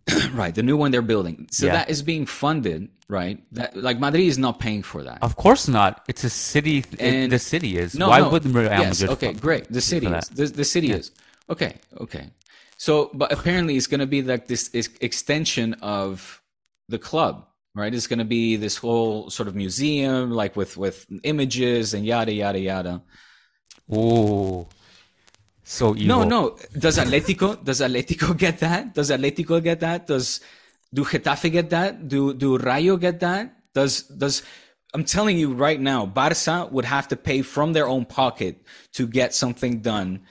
right, 0.34 0.54
the 0.54 0.64
new 0.64 0.78
one 0.78 0.92
they're 0.92 1.02
building. 1.02 1.48
So 1.52 1.66
Yeah. 1.66 1.74
that 1.74 1.90
is 1.90 2.02
being 2.02 2.26
funded, 2.26 2.90
right? 3.08 3.38
That 3.54 3.76
like 3.76 4.00
Madrid 4.00 4.26
is 4.28 4.38
not 4.38 4.60
paying 4.60 4.84
for 4.84 5.04
that. 5.04 5.20
Of 5.22 5.36
course 5.36 5.68
not. 5.68 6.04
It's 6.08 6.24
a 6.24 6.30
city. 6.30 6.78
it- 6.80 7.00
And- 7.00 7.32
the 7.32 7.40
city 7.40 7.78
is. 7.78 7.96
No, 7.96 8.10
Why 8.10 8.20
no. 8.20 8.30
wouldn't 8.30 8.54
Real 8.56 8.66
yes, 8.70 9.02
Madrid 9.02 9.10
okay, 9.18 9.34
great. 9.34 9.72
The 9.72 9.82
city 9.82 10.08
is. 10.08 10.28
The, 10.30 10.46
the 10.48 10.66
city 10.66 10.92
is. 10.92 11.12
Okay, 11.50 11.76
okay. 12.00 12.30
So, 12.78 13.10
but 13.14 13.32
apparently 13.32 13.78
it's 13.78 13.88
going 13.88 14.02
to 14.02 14.08
be 14.08 14.22
like 14.22 14.48
this, 14.48 14.68
this 14.70 14.90
extension 15.02 15.76
of 15.82 16.42
the 16.90 17.00
club, 17.00 17.46
right? 17.76 17.94
It's 17.94 18.08
going 18.08 18.20
to 18.20 18.26
be 18.26 18.56
this 18.56 18.78
whole 18.78 19.30
sort 19.30 19.48
of 19.48 19.56
museum, 19.56 20.32
like 20.32 20.56
with 20.56 20.78
with 20.78 21.06
images 21.24 21.94
and 21.94 22.06
yada 22.06 22.34
yada 22.34 22.60
yada. 22.60 23.04
Ooh, 23.94 24.68
so 25.64 25.96
evil. 25.96 26.08
No, 26.08 26.24
no. 26.24 26.58
Does 26.78 26.98
Atletico 26.98 27.64
does 27.64 27.82
Atletico 27.82 28.36
get 28.46 28.60
that? 28.60 28.96
Does 28.96 29.12
Atletico 29.12 29.62
get 29.62 29.82
that? 29.82 30.08
Does 30.08 30.40
do 30.94 31.04
Getafe 31.04 31.52
get 31.52 31.70
that? 31.70 32.08
Do 32.08 32.34
do 32.34 32.58
Rayo 32.58 32.98
get 32.98 33.20
that? 33.20 33.54
Does 33.74 34.04
does 34.04 34.42
I'm 34.94 35.04
telling 35.04 35.38
you 35.38 35.54
right 35.54 35.80
now, 35.80 36.06
Barca 36.06 36.70
would 36.72 36.86
have 36.86 37.10
to 37.10 37.18
pay 37.18 37.42
from 37.42 37.74
their 37.74 37.88
own 37.88 38.06
pocket 38.06 38.64
to 38.94 39.06
get 39.06 39.34
something 39.34 39.82
done 39.82 40.22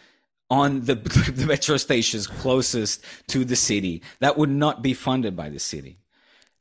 on 0.49 0.81
the 0.87 0.95
the 1.37 1.47
metro 1.47 1.77
stations 1.77 2.27
closest 2.27 3.05
to 3.29 3.45
the 3.45 3.57
city. 3.57 4.03
That 4.21 4.39
would 4.39 4.51
not 4.51 4.83
be 4.83 4.95
funded 4.95 5.37
by 5.37 5.51
the 5.51 5.59
city. 5.59 5.99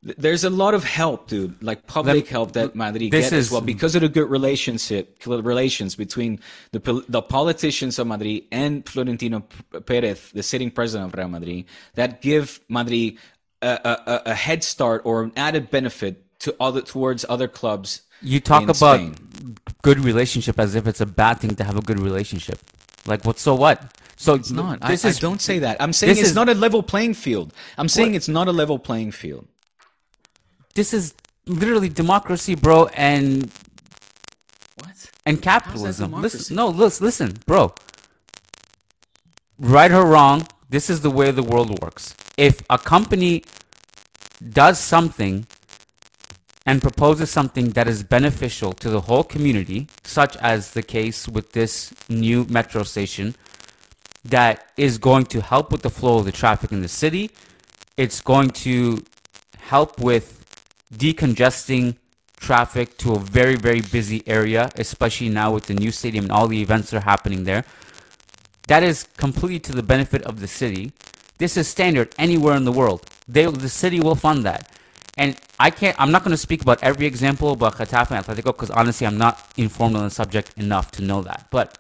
Th- 0.05 0.17
There's 0.17 0.43
a 0.43 0.49
lot 0.49 0.73
of 0.73 0.83
help, 0.83 1.27
dude, 1.27 1.61
like 1.63 1.87
public 1.87 2.27
help 2.27 2.51
that 2.53 2.75
Madrid 2.75 3.11
gets 3.11 3.31
as 3.31 3.51
well 3.51 3.61
because 3.61 3.95
of 3.95 4.01
the 4.01 4.09
good 4.09 4.29
relationship 4.29 5.17
relations 5.25 5.95
between 5.95 6.39
the 6.71 6.79
the 7.07 7.21
politicians 7.21 7.99
of 7.99 8.07
Madrid 8.07 8.43
and 8.51 8.87
Florentino 8.87 9.43
Perez, 9.85 10.31
the 10.33 10.43
sitting 10.43 10.71
president 10.71 11.13
of 11.13 11.17
Real 11.17 11.29
Madrid, 11.29 11.65
that 11.95 12.21
give 12.21 12.59
Madrid 12.67 13.17
a, 13.61 13.79
a, 13.91 14.21
a- 14.31 14.33
head 14.33 14.63
start 14.63 15.01
or 15.05 15.23
an 15.23 15.31
added 15.37 15.69
benefit 15.71 16.23
to 16.39 16.55
other 16.59 16.81
towards 16.81 17.25
other 17.29 17.47
clubs. 17.47 18.01
You 18.21 18.39
talk 18.39 18.63
about 18.63 18.75
Spain. 18.75 19.15
good 19.81 19.99
relationship 19.99 20.59
as 20.59 20.75
if 20.75 20.87
it's 20.87 21.01
a 21.01 21.05
bad 21.05 21.39
thing 21.39 21.55
to 21.55 21.63
have 21.63 21.77
a 21.77 21.81
good 21.81 21.99
relationship. 21.99 22.59
Like 23.05 23.23
what? 23.25 23.39
So 23.39 23.55
what? 23.55 23.81
So 24.15 24.35
It's 24.35 24.51
not. 24.51 24.79
I, 24.81 24.91
This 24.91 25.03
I 25.05 25.09
is 25.09 25.19
don't 25.19 25.41
say 25.41 25.59
that. 25.59 25.77
I'm 25.81 25.91
saying 25.91 26.11
it's 26.11 26.29
is- 26.29 26.35
not 26.35 26.47
a 26.49 26.53
level 26.53 26.83
playing 26.83 27.13
field. 27.15 27.53
I'm 27.77 27.89
saying 27.89 28.11
What? 28.11 28.15
it's 28.17 28.27
not 28.27 28.47
a 28.47 28.51
level 28.53 28.79
playing 28.79 29.11
field. 29.11 29.47
This 30.75 30.93
is 30.93 31.13
literally 31.45 31.89
democracy, 31.89 32.55
bro, 32.55 32.87
and 32.87 33.51
What? 34.79 35.11
and 35.25 35.41
capitalism. 35.41 36.11
Listen, 36.13 36.55
no, 36.55 36.67
listen, 36.69 37.05
listen, 37.05 37.37
bro. 37.45 37.73
Right 39.59 39.91
or 39.91 40.05
wrong, 40.05 40.47
this 40.69 40.89
is 40.89 41.01
the 41.01 41.11
way 41.11 41.31
the 41.31 41.43
world 41.43 41.79
works. 41.81 42.15
If 42.37 42.61
a 42.69 42.77
company 42.77 43.43
does 44.49 44.79
something 44.79 45.45
and 46.65 46.81
proposes 46.81 47.29
something 47.29 47.69
that 47.71 47.87
is 47.87 48.03
beneficial 48.03 48.73
to 48.73 48.89
the 48.89 49.01
whole 49.01 49.23
community, 49.23 49.87
such 50.03 50.35
as 50.37 50.71
the 50.71 50.81
case 50.81 51.27
with 51.27 51.51
this 51.51 51.93
new 52.09 52.45
metro 52.45 52.83
station, 52.83 53.35
that 54.25 54.71
is 54.77 54.97
going 54.97 55.25
to 55.25 55.41
help 55.41 55.71
with 55.71 55.81
the 55.81 55.89
flow 55.89 56.19
of 56.19 56.25
the 56.25 56.31
traffic 56.31 56.71
in 56.71 56.81
the 56.81 56.87
city, 56.87 57.29
it's 57.97 58.21
going 58.21 58.49
to 58.49 59.03
help 59.59 59.99
with 59.99 60.42
decongesting 60.97 61.97
traffic 62.37 62.97
to 62.97 63.13
a 63.13 63.19
very, 63.19 63.55
very 63.55 63.81
busy 63.81 64.23
area, 64.27 64.69
especially 64.75 65.29
now 65.29 65.53
with 65.53 65.65
the 65.65 65.73
new 65.73 65.91
stadium 65.91 66.25
and 66.25 66.31
all 66.31 66.47
the 66.47 66.61
events 66.61 66.91
that 66.91 66.97
are 66.97 67.09
happening 67.09 67.43
there. 67.45 67.63
That 68.67 68.83
is 68.83 69.07
completely 69.17 69.59
to 69.61 69.71
the 69.73 69.83
benefit 69.83 70.21
of 70.23 70.39
the 70.39 70.47
city. 70.47 70.93
This 71.37 71.57
is 71.57 71.67
standard 71.67 72.13
anywhere 72.17 72.55
in 72.55 72.65
the 72.65 72.71
world. 72.71 73.05
They, 73.27 73.45
the 73.45 73.69
city 73.69 73.99
will 73.99 74.15
fund 74.15 74.43
that. 74.43 74.69
And 75.17 75.37
I 75.59 75.69
can't, 75.69 75.99
I'm 75.99 76.11
not 76.11 76.23
going 76.23 76.31
to 76.31 76.37
speak 76.37 76.61
about 76.61 76.81
every 76.81 77.05
example 77.05 77.51
about 77.51 77.75
Getafe 77.75 78.11
and 78.11 78.25
Atletico 78.25 78.45
because 78.45 78.71
honestly, 78.71 79.05
I'm 79.05 79.17
not 79.17 79.39
informed 79.57 79.95
on 79.95 80.03
the 80.03 80.09
subject 80.09 80.53
enough 80.57 80.91
to 80.91 81.03
know 81.03 81.21
that. 81.21 81.47
But 81.51 81.77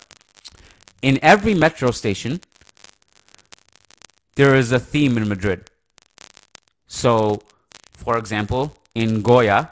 in 1.01 1.19
every 1.21 1.53
metro 1.53 1.91
station, 1.91 2.41
there 4.35 4.55
is 4.55 4.71
a 4.71 4.79
theme 4.79 5.17
in 5.17 5.27
Madrid. 5.27 5.69
So, 6.87 7.41
for 7.93 8.17
example, 8.17 8.75
in 8.95 9.21
Goya, 9.21 9.69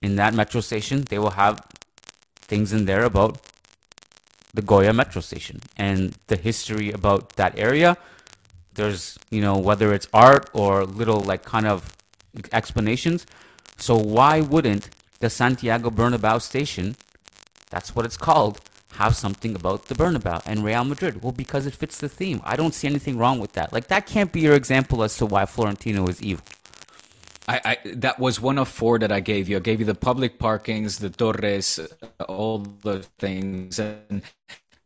in 0.00 0.16
that 0.16 0.34
metro 0.34 0.60
station, 0.60 1.04
they 1.08 1.18
will 1.18 1.30
have 1.30 1.60
things 2.40 2.72
in 2.72 2.84
there 2.84 3.04
about 3.04 3.38
the 4.54 4.62
Goya 4.62 4.92
metro 4.92 5.20
station 5.20 5.60
and 5.76 6.16
the 6.26 6.36
history 6.36 6.90
about 6.90 7.36
that 7.36 7.58
area. 7.58 7.96
There's, 8.74 9.18
you 9.30 9.40
know, 9.40 9.58
whether 9.58 9.92
it's 9.92 10.08
art 10.12 10.50
or 10.52 10.84
little 10.84 11.20
like 11.20 11.44
kind 11.44 11.66
of 11.66 11.96
explanations. 12.52 13.26
So 13.78 13.96
why 13.96 14.40
wouldn't 14.40 14.90
the 15.20 15.30
Santiago 15.30 15.90
Bernabeu 15.90 16.40
station, 16.40 16.96
that's 17.70 17.94
what 17.94 18.04
it's 18.04 18.16
called, 18.16 18.60
have 18.96 19.16
something 19.16 19.54
about 19.54 19.86
the 19.86 19.94
Bernabeu 19.94 20.42
and 20.46 20.64
Real 20.64 20.84
Madrid? 20.84 21.22
Well, 21.22 21.32
because 21.32 21.66
it 21.66 21.74
fits 21.74 21.98
the 21.98 22.08
theme. 22.08 22.40
I 22.44 22.56
don't 22.56 22.74
see 22.74 22.88
anything 22.88 23.18
wrong 23.18 23.38
with 23.38 23.52
that. 23.52 23.72
Like 23.72 23.88
that 23.88 24.06
can't 24.06 24.32
be 24.32 24.40
your 24.40 24.54
example 24.54 25.02
as 25.02 25.16
to 25.18 25.26
why 25.26 25.46
Florentino 25.46 26.06
is 26.08 26.22
evil. 26.22 26.44
I, 27.48 27.60
I 27.64 27.78
that 27.94 28.18
was 28.18 28.40
one 28.40 28.58
of 28.58 28.68
four 28.68 28.98
that 28.98 29.10
I 29.10 29.20
gave 29.20 29.48
you. 29.48 29.56
I 29.56 29.60
gave 29.60 29.80
you 29.80 29.86
the 29.86 29.94
public 29.94 30.38
parkings, 30.38 31.00
the 31.00 31.10
torres, 31.10 31.80
all 32.28 32.58
the 32.58 33.02
things. 33.18 33.78
And 33.78 34.22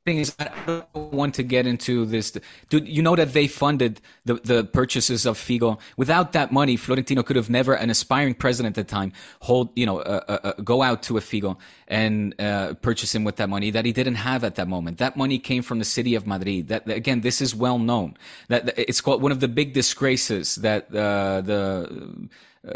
thing 0.07 0.19
is, 0.19 0.35
I 0.39 0.49
don't 0.67 1.13
want 1.13 1.35
to 1.35 1.43
get 1.43 1.67
into 1.67 2.07
this. 2.07 2.31
Dude, 2.71 2.89
you 2.89 3.03
know 3.03 3.17
that 3.17 3.33
they 3.33 3.49
funded 3.49 4.01
the 4.25 4.35
the 4.35 4.65
purchases 4.65 5.27
of 5.27 5.37
Figo. 5.37 5.79
Without 5.97 6.33
that 6.33 6.53
money, 6.53 6.77
Florentino 6.77 7.23
could 7.23 7.37
have 7.37 7.51
never, 7.51 7.75
an 7.75 7.91
aspiring 7.91 8.35
president 8.35 8.79
at 8.79 8.87
the 8.87 8.89
time, 8.99 9.13
hold 9.41 9.69
you 9.75 9.85
know, 9.85 9.99
uh, 9.99 10.21
uh, 10.29 10.39
uh, 10.45 10.53
go 10.63 10.83
out 10.83 11.03
to 11.03 11.19
a 11.19 11.21
Figo 11.21 11.59
and 11.89 12.41
uh, 12.41 12.75
purchase 12.89 13.15
him 13.15 13.25
with 13.25 13.37
that 13.37 13.49
money 13.49 13.71
that 13.71 13.85
he 13.85 13.93
didn't 13.93 14.21
have 14.31 14.45
at 14.45 14.55
that 14.55 14.69
moment. 14.69 14.99
That 14.99 15.17
money 15.17 15.39
came 15.39 15.63
from 15.63 15.79
the 15.81 15.85
city 15.85 16.15
of 16.15 16.27
Madrid. 16.27 16.69
That 16.69 16.89
again, 16.89 17.21
this 17.21 17.41
is 17.41 17.55
well 17.55 17.79
known. 17.79 18.17
That 18.49 18.79
it's 18.79 19.01
called 19.01 19.21
one 19.23 19.33
of 19.33 19.41
the 19.41 19.49
big 19.49 19.75
disgraces 19.75 20.55
that 20.67 20.87
uh, 20.95 21.41
the 21.51 21.59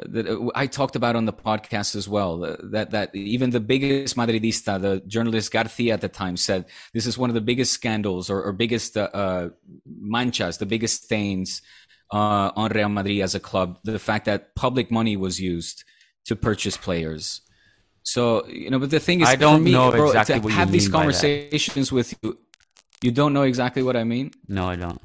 that 0.06 0.28
uh, 0.28 0.50
I 0.54 0.66
talked 0.66 0.96
about 0.96 1.16
on 1.16 1.24
the 1.24 1.32
podcast 1.32 1.96
as 1.96 2.08
well. 2.08 2.44
Uh, 2.44 2.56
that 2.70 2.90
that 2.92 3.14
even 3.14 3.50
the 3.50 3.60
biggest 3.60 4.16
Madridista, 4.16 4.80
the 4.80 5.02
journalist 5.06 5.52
Garcia 5.52 5.94
at 5.94 6.00
the 6.00 6.08
time, 6.08 6.36
said 6.36 6.66
this 6.94 7.06
is 7.06 7.18
one 7.18 7.30
of 7.30 7.34
the 7.34 7.40
biggest 7.40 7.72
scandals 7.72 8.30
or, 8.30 8.42
or 8.42 8.52
biggest 8.52 8.96
uh, 8.96 9.08
uh, 9.12 9.48
manchas, 10.02 10.58
the 10.58 10.66
biggest 10.66 11.04
stains 11.04 11.62
uh, 12.12 12.50
on 12.54 12.70
Real 12.70 12.88
Madrid 12.88 13.20
as 13.20 13.34
a 13.34 13.40
club. 13.40 13.78
The 13.84 13.98
fact 13.98 14.26
that 14.26 14.54
public 14.54 14.90
money 14.90 15.16
was 15.16 15.40
used 15.40 15.84
to 16.26 16.36
purchase 16.36 16.76
players. 16.76 17.40
So 18.02 18.46
you 18.46 18.70
know, 18.70 18.78
but 18.78 18.90
the 18.90 19.00
thing 19.00 19.20
is, 19.22 19.28
I 19.28 19.36
don't 19.36 19.64
me, 19.64 19.72
know 19.72 19.90
bro, 19.90 20.08
exactly 20.08 20.36
to 20.36 20.40
what 20.40 20.50
you 20.50 20.56
have 20.56 20.72
these 20.72 20.88
mean 20.88 20.92
conversations 20.92 21.90
with 21.90 22.14
you. 22.22 22.38
You 23.02 23.10
don't 23.10 23.32
know 23.32 23.42
exactly 23.42 23.82
what 23.82 23.96
I 23.96 24.04
mean. 24.04 24.30
No, 24.46 24.68
I 24.68 24.76
don't. 24.76 25.00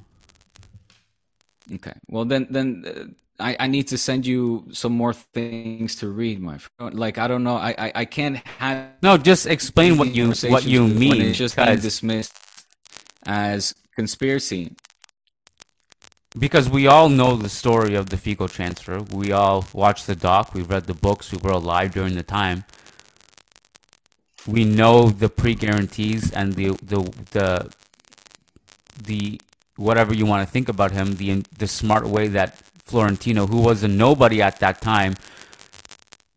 Okay. 1.73 1.93
Well, 2.09 2.25
then, 2.25 2.47
then 2.49 2.83
uh, 2.85 3.13
I, 3.39 3.57
I 3.59 3.67
need 3.67 3.87
to 3.89 3.97
send 3.97 4.25
you 4.25 4.65
some 4.71 4.93
more 4.93 5.13
things 5.13 5.95
to 5.97 6.07
read, 6.09 6.39
my 6.41 6.57
friend. 6.57 6.97
Like 6.97 7.17
I 7.17 7.27
don't 7.27 7.43
know, 7.43 7.55
I 7.57 7.71
I, 7.77 7.91
I 7.95 8.05
can't 8.05 8.37
have 8.59 8.87
No, 9.01 9.17
just 9.17 9.45
explain 9.45 9.97
what 9.97 10.15
you 10.15 10.31
what 10.49 10.63
you 10.65 10.87
mean. 10.87 11.21
It's 11.21 11.37
just 11.37 11.55
being 11.55 11.67
'cause- 11.67 11.81
dismissed 11.81 12.33
as 13.25 13.75
conspiracy. 13.95 14.71
because 16.37 16.69
we 16.69 16.85
all 16.87 17.09
know 17.09 17.31
the 17.37 17.49
story 17.49 17.95
of 17.95 18.05
the 18.11 18.17
Figo 18.17 18.47
transfer. 18.51 18.97
We 19.21 19.31
all 19.31 19.65
watched 19.73 20.05
the 20.07 20.15
doc. 20.15 20.53
We 20.53 20.61
read 20.63 20.85
the 20.85 20.93
books. 21.07 21.31
We 21.31 21.39
were 21.43 21.51
alive 21.63 21.89
during 21.93 22.15
the 22.15 22.23
time. 22.39 22.65
We 24.47 24.63
know 24.63 25.09
the 25.09 25.29
pre-guarantees 25.29 26.31
and 26.39 26.53
the 26.59 26.67
the 26.91 26.99
the 27.31 27.47
the 29.09 29.21
whatever 29.87 30.13
you 30.13 30.25
want 30.25 30.41
to 30.47 30.51
think 30.55 30.67
about 30.69 30.91
him. 30.91 31.15
The 31.15 31.43
the 31.57 31.67
smart 31.67 32.05
way 32.15 32.27
that 32.37 32.49
Florentino, 32.85 33.47
who 33.47 33.61
was 33.61 33.83
a 33.83 33.87
nobody 33.87 34.41
at 34.41 34.59
that 34.59 34.81
time, 34.81 35.15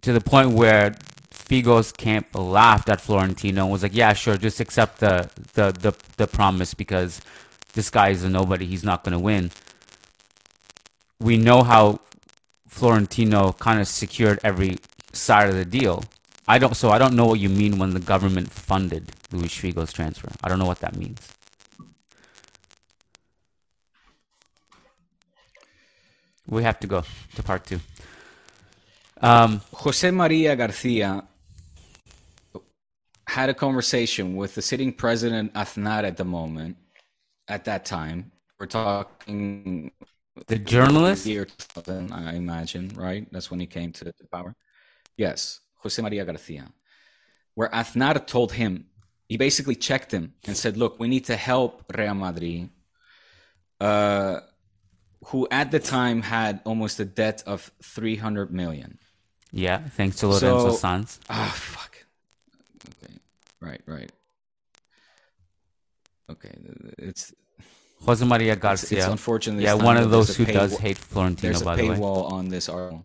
to 0.02 0.12
the 0.12 0.20
point 0.20 0.52
where 0.52 0.94
Figo's 1.30 1.92
camp 1.92 2.28
laughed 2.34 2.88
at 2.88 3.00
Florentino 3.00 3.62
and 3.62 3.72
was 3.72 3.82
like, 3.82 3.94
"Yeah, 3.94 4.12
sure, 4.12 4.36
just 4.36 4.60
accept 4.60 5.00
the 5.00 5.30
the 5.54 5.72
the, 5.72 5.92
the 6.16 6.26
promise 6.26 6.74
because 6.74 7.20
this 7.74 7.90
guy 7.90 8.10
is 8.10 8.24
a 8.24 8.28
nobody. 8.28 8.66
He's 8.66 8.84
not 8.84 9.04
going 9.04 9.12
to 9.12 9.18
win." 9.18 9.50
We 11.20 11.36
know 11.36 11.62
how 11.62 12.00
Florentino 12.68 13.52
kind 13.52 13.80
of 13.80 13.88
secured 13.88 14.38
every 14.44 14.78
side 15.12 15.48
of 15.48 15.56
the 15.56 15.64
deal. 15.64 16.04
I 16.46 16.58
don't. 16.58 16.74
So 16.74 16.90
I 16.90 16.98
don't 16.98 17.14
know 17.14 17.26
what 17.26 17.40
you 17.40 17.48
mean 17.48 17.78
when 17.78 17.92
the 17.92 18.00
government 18.00 18.50
funded 18.50 19.12
Luis 19.32 19.52
Figo's 19.52 19.92
transfer. 19.92 20.30
I 20.42 20.48
don't 20.48 20.58
know 20.58 20.66
what 20.66 20.80
that 20.80 20.96
means. 20.96 21.20
We 26.48 26.62
have 26.62 26.80
to 26.80 26.86
go 26.86 27.04
to 27.34 27.42
part 27.42 27.66
two. 27.66 27.80
Um, 29.20 29.60
Jose 29.74 30.10
Maria 30.10 30.56
Garcia 30.56 31.24
had 33.26 33.50
a 33.50 33.54
conversation 33.54 34.36
with 34.36 34.54
the 34.54 34.62
sitting 34.62 34.92
president 34.92 35.52
Aznar 35.52 36.04
at 36.04 36.16
the 36.16 36.24
moment. 36.24 36.76
At 37.46 37.64
that 37.66 37.84
time, 37.84 38.32
we're 38.58 38.66
talking 38.66 39.92
the 40.46 40.58
journalist. 40.58 41.26
year 41.26 41.44
2000, 41.44 42.12
I 42.12 42.34
imagine, 42.34 42.92
right? 42.94 43.26
That's 43.32 43.50
when 43.50 43.60
he 43.60 43.66
came 43.66 43.92
to 43.92 44.12
power. 44.32 44.54
Yes, 45.16 45.60
Jose 45.82 46.00
Maria 46.00 46.24
Garcia, 46.24 46.70
where 47.54 47.68
Aznar 47.70 48.26
told 48.26 48.52
him, 48.52 48.86
he 49.28 49.36
basically 49.36 49.74
checked 49.74 50.12
him 50.12 50.34
and 50.46 50.56
said, 50.56 50.76
"Look, 50.76 50.98
we 50.98 51.08
need 51.08 51.24
to 51.26 51.36
help 51.36 51.84
Real 51.94 52.14
Madrid, 52.14 52.70
uh, 53.80 54.40
who 55.26 55.48
at 55.50 55.70
the 55.70 55.78
time 55.80 56.22
had 56.22 56.60
almost 56.64 57.00
a 57.00 57.04
debt 57.04 57.42
of 57.46 57.70
300 57.82 58.52
million. 58.52 58.98
Yeah, 59.52 59.78
thanks 59.78 60.16
to 60.18 60.26
Lorenzo 60.28 60.70
So- 60.70 60.76
Sanz. 60.76 61.20
Ah, 61.30 61.52
fuck. 61.56 62.04
Okay, 63.04 63.14
right, 63.60 63.80
right. 63.86 64.12
Okay, 66.30 66.52
it's 66.98 67.32
Jose 68.04 68.24
Maria 68.24 68.54
Garcia. 68.56 68.98
it's 68.98 69.06
unfortunate. 69.06 69.56
this 69.56 69.64
yeah, 69.64 69.74
one 69.74 69.96
of 69.96 70.10
those 70.10 70.36
who 70.36 70.44
does 70.44 70.78
hate 70.78 70.98
Florentino, 70.98 71.40
There's 71.52 71.62
a 71.62 71.64
by 71.64 71.76
the 71.76 71.88
way. 71.88 71.96
paywall 71.96 72.30
on 72.30 72.48
this 72.48 72.68
article. 72.68 73.04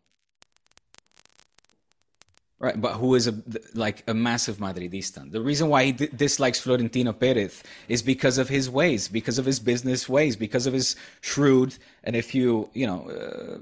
Right, 2.63 2.79
but 2.79 2.93
who 2.93 3.13
is 3.15 3.27
a 3.27 3.35
like 3.73 4.05
a 4.07 4.13
massive 4.13 4.55
Madridista? 4.55 5.29
The 5.29 5.41
reason 5.41 5.67
why 5.67 5.83
he 5.83 5.91
di- 5.91 6.07
dislikes 6.15 6.61
Florentino 6.61 7.11
Perez 7.11 7.61
is 7.89 8.01
because 8.01 8.37
of 8.37 8.47
his 8.47 8.69
ways, 8.69 9.09
because 9.09 9.37
of 9.37 9.43
his 9.45 9.59
business 9.59 10.07
ways, 10.07 10.37
because 10.37 10.65
of 10.65 10.71
his 10.71 10.95
shrewd 11.19 11.77
and 12.05 12.15
if 12.15 12.33
you 12.33 12.69
you 12.73 12.87
know 12.87 13.09
uh, 13.09 13.57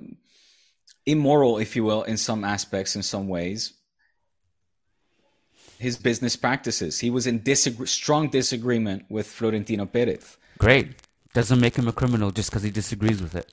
immoral, 1.08 1.58
if 1.58 1.76
you 1.76 1.84
will, 1.84 2.04
in 2.04 2.16
some 2.16 2.43
aspects, 2.43 2.95
in 2.95 3.02
some 3.02 3.28
ways, 3.28 3.74
his 5.80 5.97
business 5.97 6.36
practices. 6.36 6.99
He 6.99 7.10
was 7.10 7.26
in 7.26 7.41
disagree- 7.41 7.88
strong 7.88 8.30
disagreement 8.30 9.06
with 9.10 9.26
Florentino 9.26 9.88
Perez. 9.88 10.38
Great. 10.60 10.89
Doesn't 11.34 11.60
make 11.60 11.76
him 11.76 11.88
a 11.88 11.93
criminal 11.93 12.30
just 12.30 12.52
because 12.52 12.62
he 12.62 12.70
disagrees 12.70 13.20
with 13.20 13.36
it. 13.36 13.52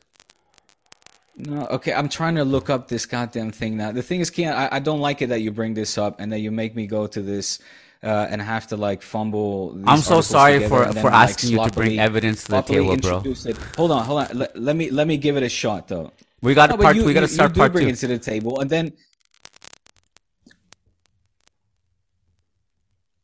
No, 1.39 1.66
okay. 1.66 1.93
I'm 1.93 2.09
trying 2.09 2.34
to 2.34 2.45
look 2.45 2.68
up 2.68 2.89
this 2.89 3.07
goddamn 3.07 3.53
thing 3.53 3.76
now. 3.76 3.93
The 3.93 4.03
thing 4.03 4.20
is, 4.20 4.30
Kiyan, 4.30 4.53
I, 4.53 4.68
I 4.72 4.78
don't 4.80 5.01
like 5.01 5.22
it 5.22 5.28
that 5.28 5.41
you 5.41 5.53
bring 5.53 5.74
this 5.74 5.97
up 5.97 6.20
and 6.20 6.32
that 6.32 6.41
you 6.41 6.51
make 6.51 6.74
me 6.74 6.86
go 6.86 7.07
to 7.07 7.22
this 7.22 7.61
uh, 8.03 8.26
and 8.28 8.43
have 8.43 8.66
to 8.68 8.76
like 8.76 9.03
fumble. 9.03 9.72
these 9.74 9.84
I'm 9.86 9.99
so 9.99 10.20
sorry 10.20 10.55
together 10.55 10.86
for 10.86 10.93
then, 10.93 11.03
for 11.03 11.11
like, 11.11 11.28
asking 11.30 11.51
you 11.51 11.64
to 11.64 11.70
bring 11.70 11.99
evidence 12.01 12.45
to 12.45 12.51
the 12.51 12.62
table, 12.62 12.97
bro. 12.97 13.22
It. 13.24 13.57
Hold 13.76 13.93
on, 13.93 14.05
hold 14.05 14.20
on. 14.20 14.39
Let, 14.39 14.59
let 14.61 14.76
me 14.76 14.91
let 14.91 15.07
me 15.07 15.16
give 15.16 15.36
it 15.36 15.45
a 15.45 15.49
shot 15.49 15.86
though. 15.89 16.12
We 16.43 16.55
got 16.55 16.70
no, 16.70 16.76
part. 16.76 16.97
You, 16.97 17.05
we 17.05 17.14
got 17.14 17.20
to 17.20 17.28
start 17.28 17.51
you 17.51 17.55
do 17.55 17.61
part 17.61 17.72
bring 17.72 17.86
two. 17.86 17.93
it 17.93 17.97
to 17.97 18.07
the 18.09 18.18
table, 18.18 18.61
and 18.61 18.68
then 18.68 18.93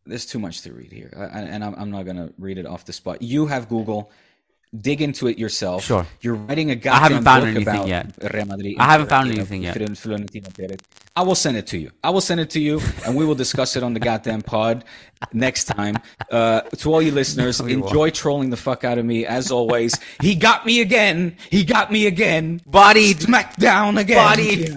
there's 0.07 0.27
too 0.27 0.39
much 0.39 0.62
to 0.62 0.73
read 0.73 0.93
here, 0.93 1.12
I- 1.17 1.41
and 1.41 1.65
I'm, 1.65 1.75
I'm 1.75 1.91
not 1.91 2.05
gonna 2.05 2.31
read 2.39 2.59
it 2.59 2.67
off 2.67 2.85
the 2.85 2.93
spot. 2.93 3.23
You 3.23 3.47
have 3.47 3.69
Google. 3.69 4.12
Dig 4.81 5.01
into 5.03 5.29
it 5.29 5.39
yourself. 5.39 5.85
Sure. 5.85 6.05
You're 6.20 6.35
writing 6.35 6.70
a 6.70 6.75
goddamn 6.75 7.03
haven't 7.03 7.25
found 7.25 7.43
book 7.43 7.49
anything 7.55 7.75
about 7.75 7.87
yet. 7.89 8.33
Real 8.35 8.45
Madrid. 8.47 8.75
I 8.79 8.85
haven't 8.93 9.09
found 9.09 9.31
anything 9.31 9.62
yet. 9.62 9.77
I 11.16 11.22
will 11.22 11.35
send 11.37 11.57
it 11.57 11.66
to 11.68 11.79
you. 11.79 11.91
I 12.03 12.11
will 12.11 12.20
send 12.20 12.41
it 12.41 12.51
to 12.51 12.61
you, 12.61 12.81
and 13.07 13.14
we 13.14 13.25
will 13.25 13.37
discuss 13.37 13.77
it 13.77 13.85
on 13.85 13.95
the 13.95 14.01
goddamn 14.01 14.43
pod 14.43 14.85
next 15.33 15.64
time. 15.66 15.97
Uh, 16.31 16.62
to 16.62 16.93
all 16.93 17.01
you 17.01 17.12
listeners, 17.12 17.61
No, 17.61 17.66
we 17.66 17.77
won't. 17.77 17.87
enjoy 17.87 18.11
trolling 18.11 18.51
the 18.51 18.57
fuck 18.57 18.83
out 18.83 18.99
of 18.99 19.05
me 19.05 19.25
as 19.25 19.53
always. 19.53 19.95
he 20.20 20.35
got 20.35 20.66
me 20.66 20.81
again. 20.81 21.37
He 21.51 21.62
got 21.64 21.93
me 21.93 22.07
again. 22.07 22.61
Bodied. 22.66 23.18
Smackdown 23.18 24.01
again. 24.01 24.16
Bodied. 24.16 24.75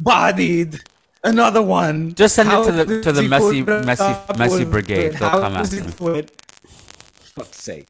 Bodied. 0.00 0.80
Another 1.22 1.62
one. 1.62 2.14
Just 2.14 2.34
send 2.34 2.50
it 2.50 2.64
to 2.64 2.72
the- 2.84 3.02
to 3.02 3.12
the 3.12 3.22
he 3.22 3.28
Messi- 3.28 3.64
put 3.64 3.74
it 3.80 3.84
Messi- 3.86 4.26
Messi 4.36 4.70
brigade. 4.70 5.12
They'll 5.14 5.30
come 5.30 5.54
after 5.56 5.84
me. 5.84 6.22
Fuck's 7.34 7.60
sake. 7.62 7.88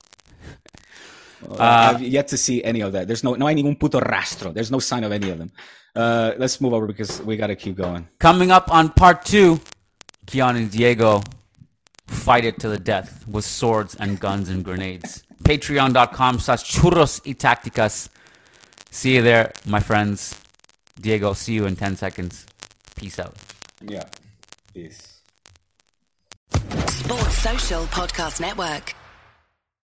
Uh, 1.50 1.92
I've 1.94 2.02
yet 2.02 2.28
to 2.28 2.36
see 2.36 2.62
any 2.64 2.80
of 2.80 2.92
that. 2.92 3.06
There's 3.06 3.24
no 3.24 3.34
no 3.34 3.46
hay 3.46 3.54
ningún 3.54 3.78
puto 3.78 4.00
rastro. 4.00 4.52
There's 4.52 4.70
no 4.70 4.78
sign 4.78 5.04
of 5.04 5.12
any 5.12 5.30
of 5.30 5.38
them. 5.38 5.52
Uh, 5.94 6.32
let's 6.38 6.60
move 6.60 6.72
over 6.72 6.86
because 6.86 7.22
we 7.22 7.36
gotta 7.36 7.54
keep 7.56 7.76
going. 7.76 8.08
Coming 8.18 8.50
up 8.50 8.72
on 8.72 8.90
part 8.90 9.24
two, 9.24 9.60
Keanu 10.26 10.56
and 10.56 10.70
Diego 10.70 11.22
fight 12.06 12.44
it 12.44 12.58
to 12.60 12.68
the 12.68 12.78
death 12.78 13.26
with 13.28 13.44
swords 13.44 13.94
and 13.94 14.18
guns 14.20 14.48
and 14.48 14.64
grenades. 14.64 15.22
Patreon.com 15.42 16.38
slash 16.38 16.64
churros 16.64 17.20
y 17.24 17.34
tácticas. 17.34 18.08
See 18.90 19.16
you 19.16 19.22
there, 19.22 19.52
my 19.66 19.80
friends. 19.80 20.40
Diego, 21.00 21.32
see 21.34 21.54
you 21.54 21.66
in 21.66 21.76
10 21.76 21.96
seconds. 21.96 22.46
Peace 22.96 23.18
out. 23.18 23.34
Yeah. 23.82 24.04
Peace. 24.72 25.20
Sports 26.86 27.38
Social 27.38 27.84
Podcast 27.86 28.40
Network. 28.40 28.94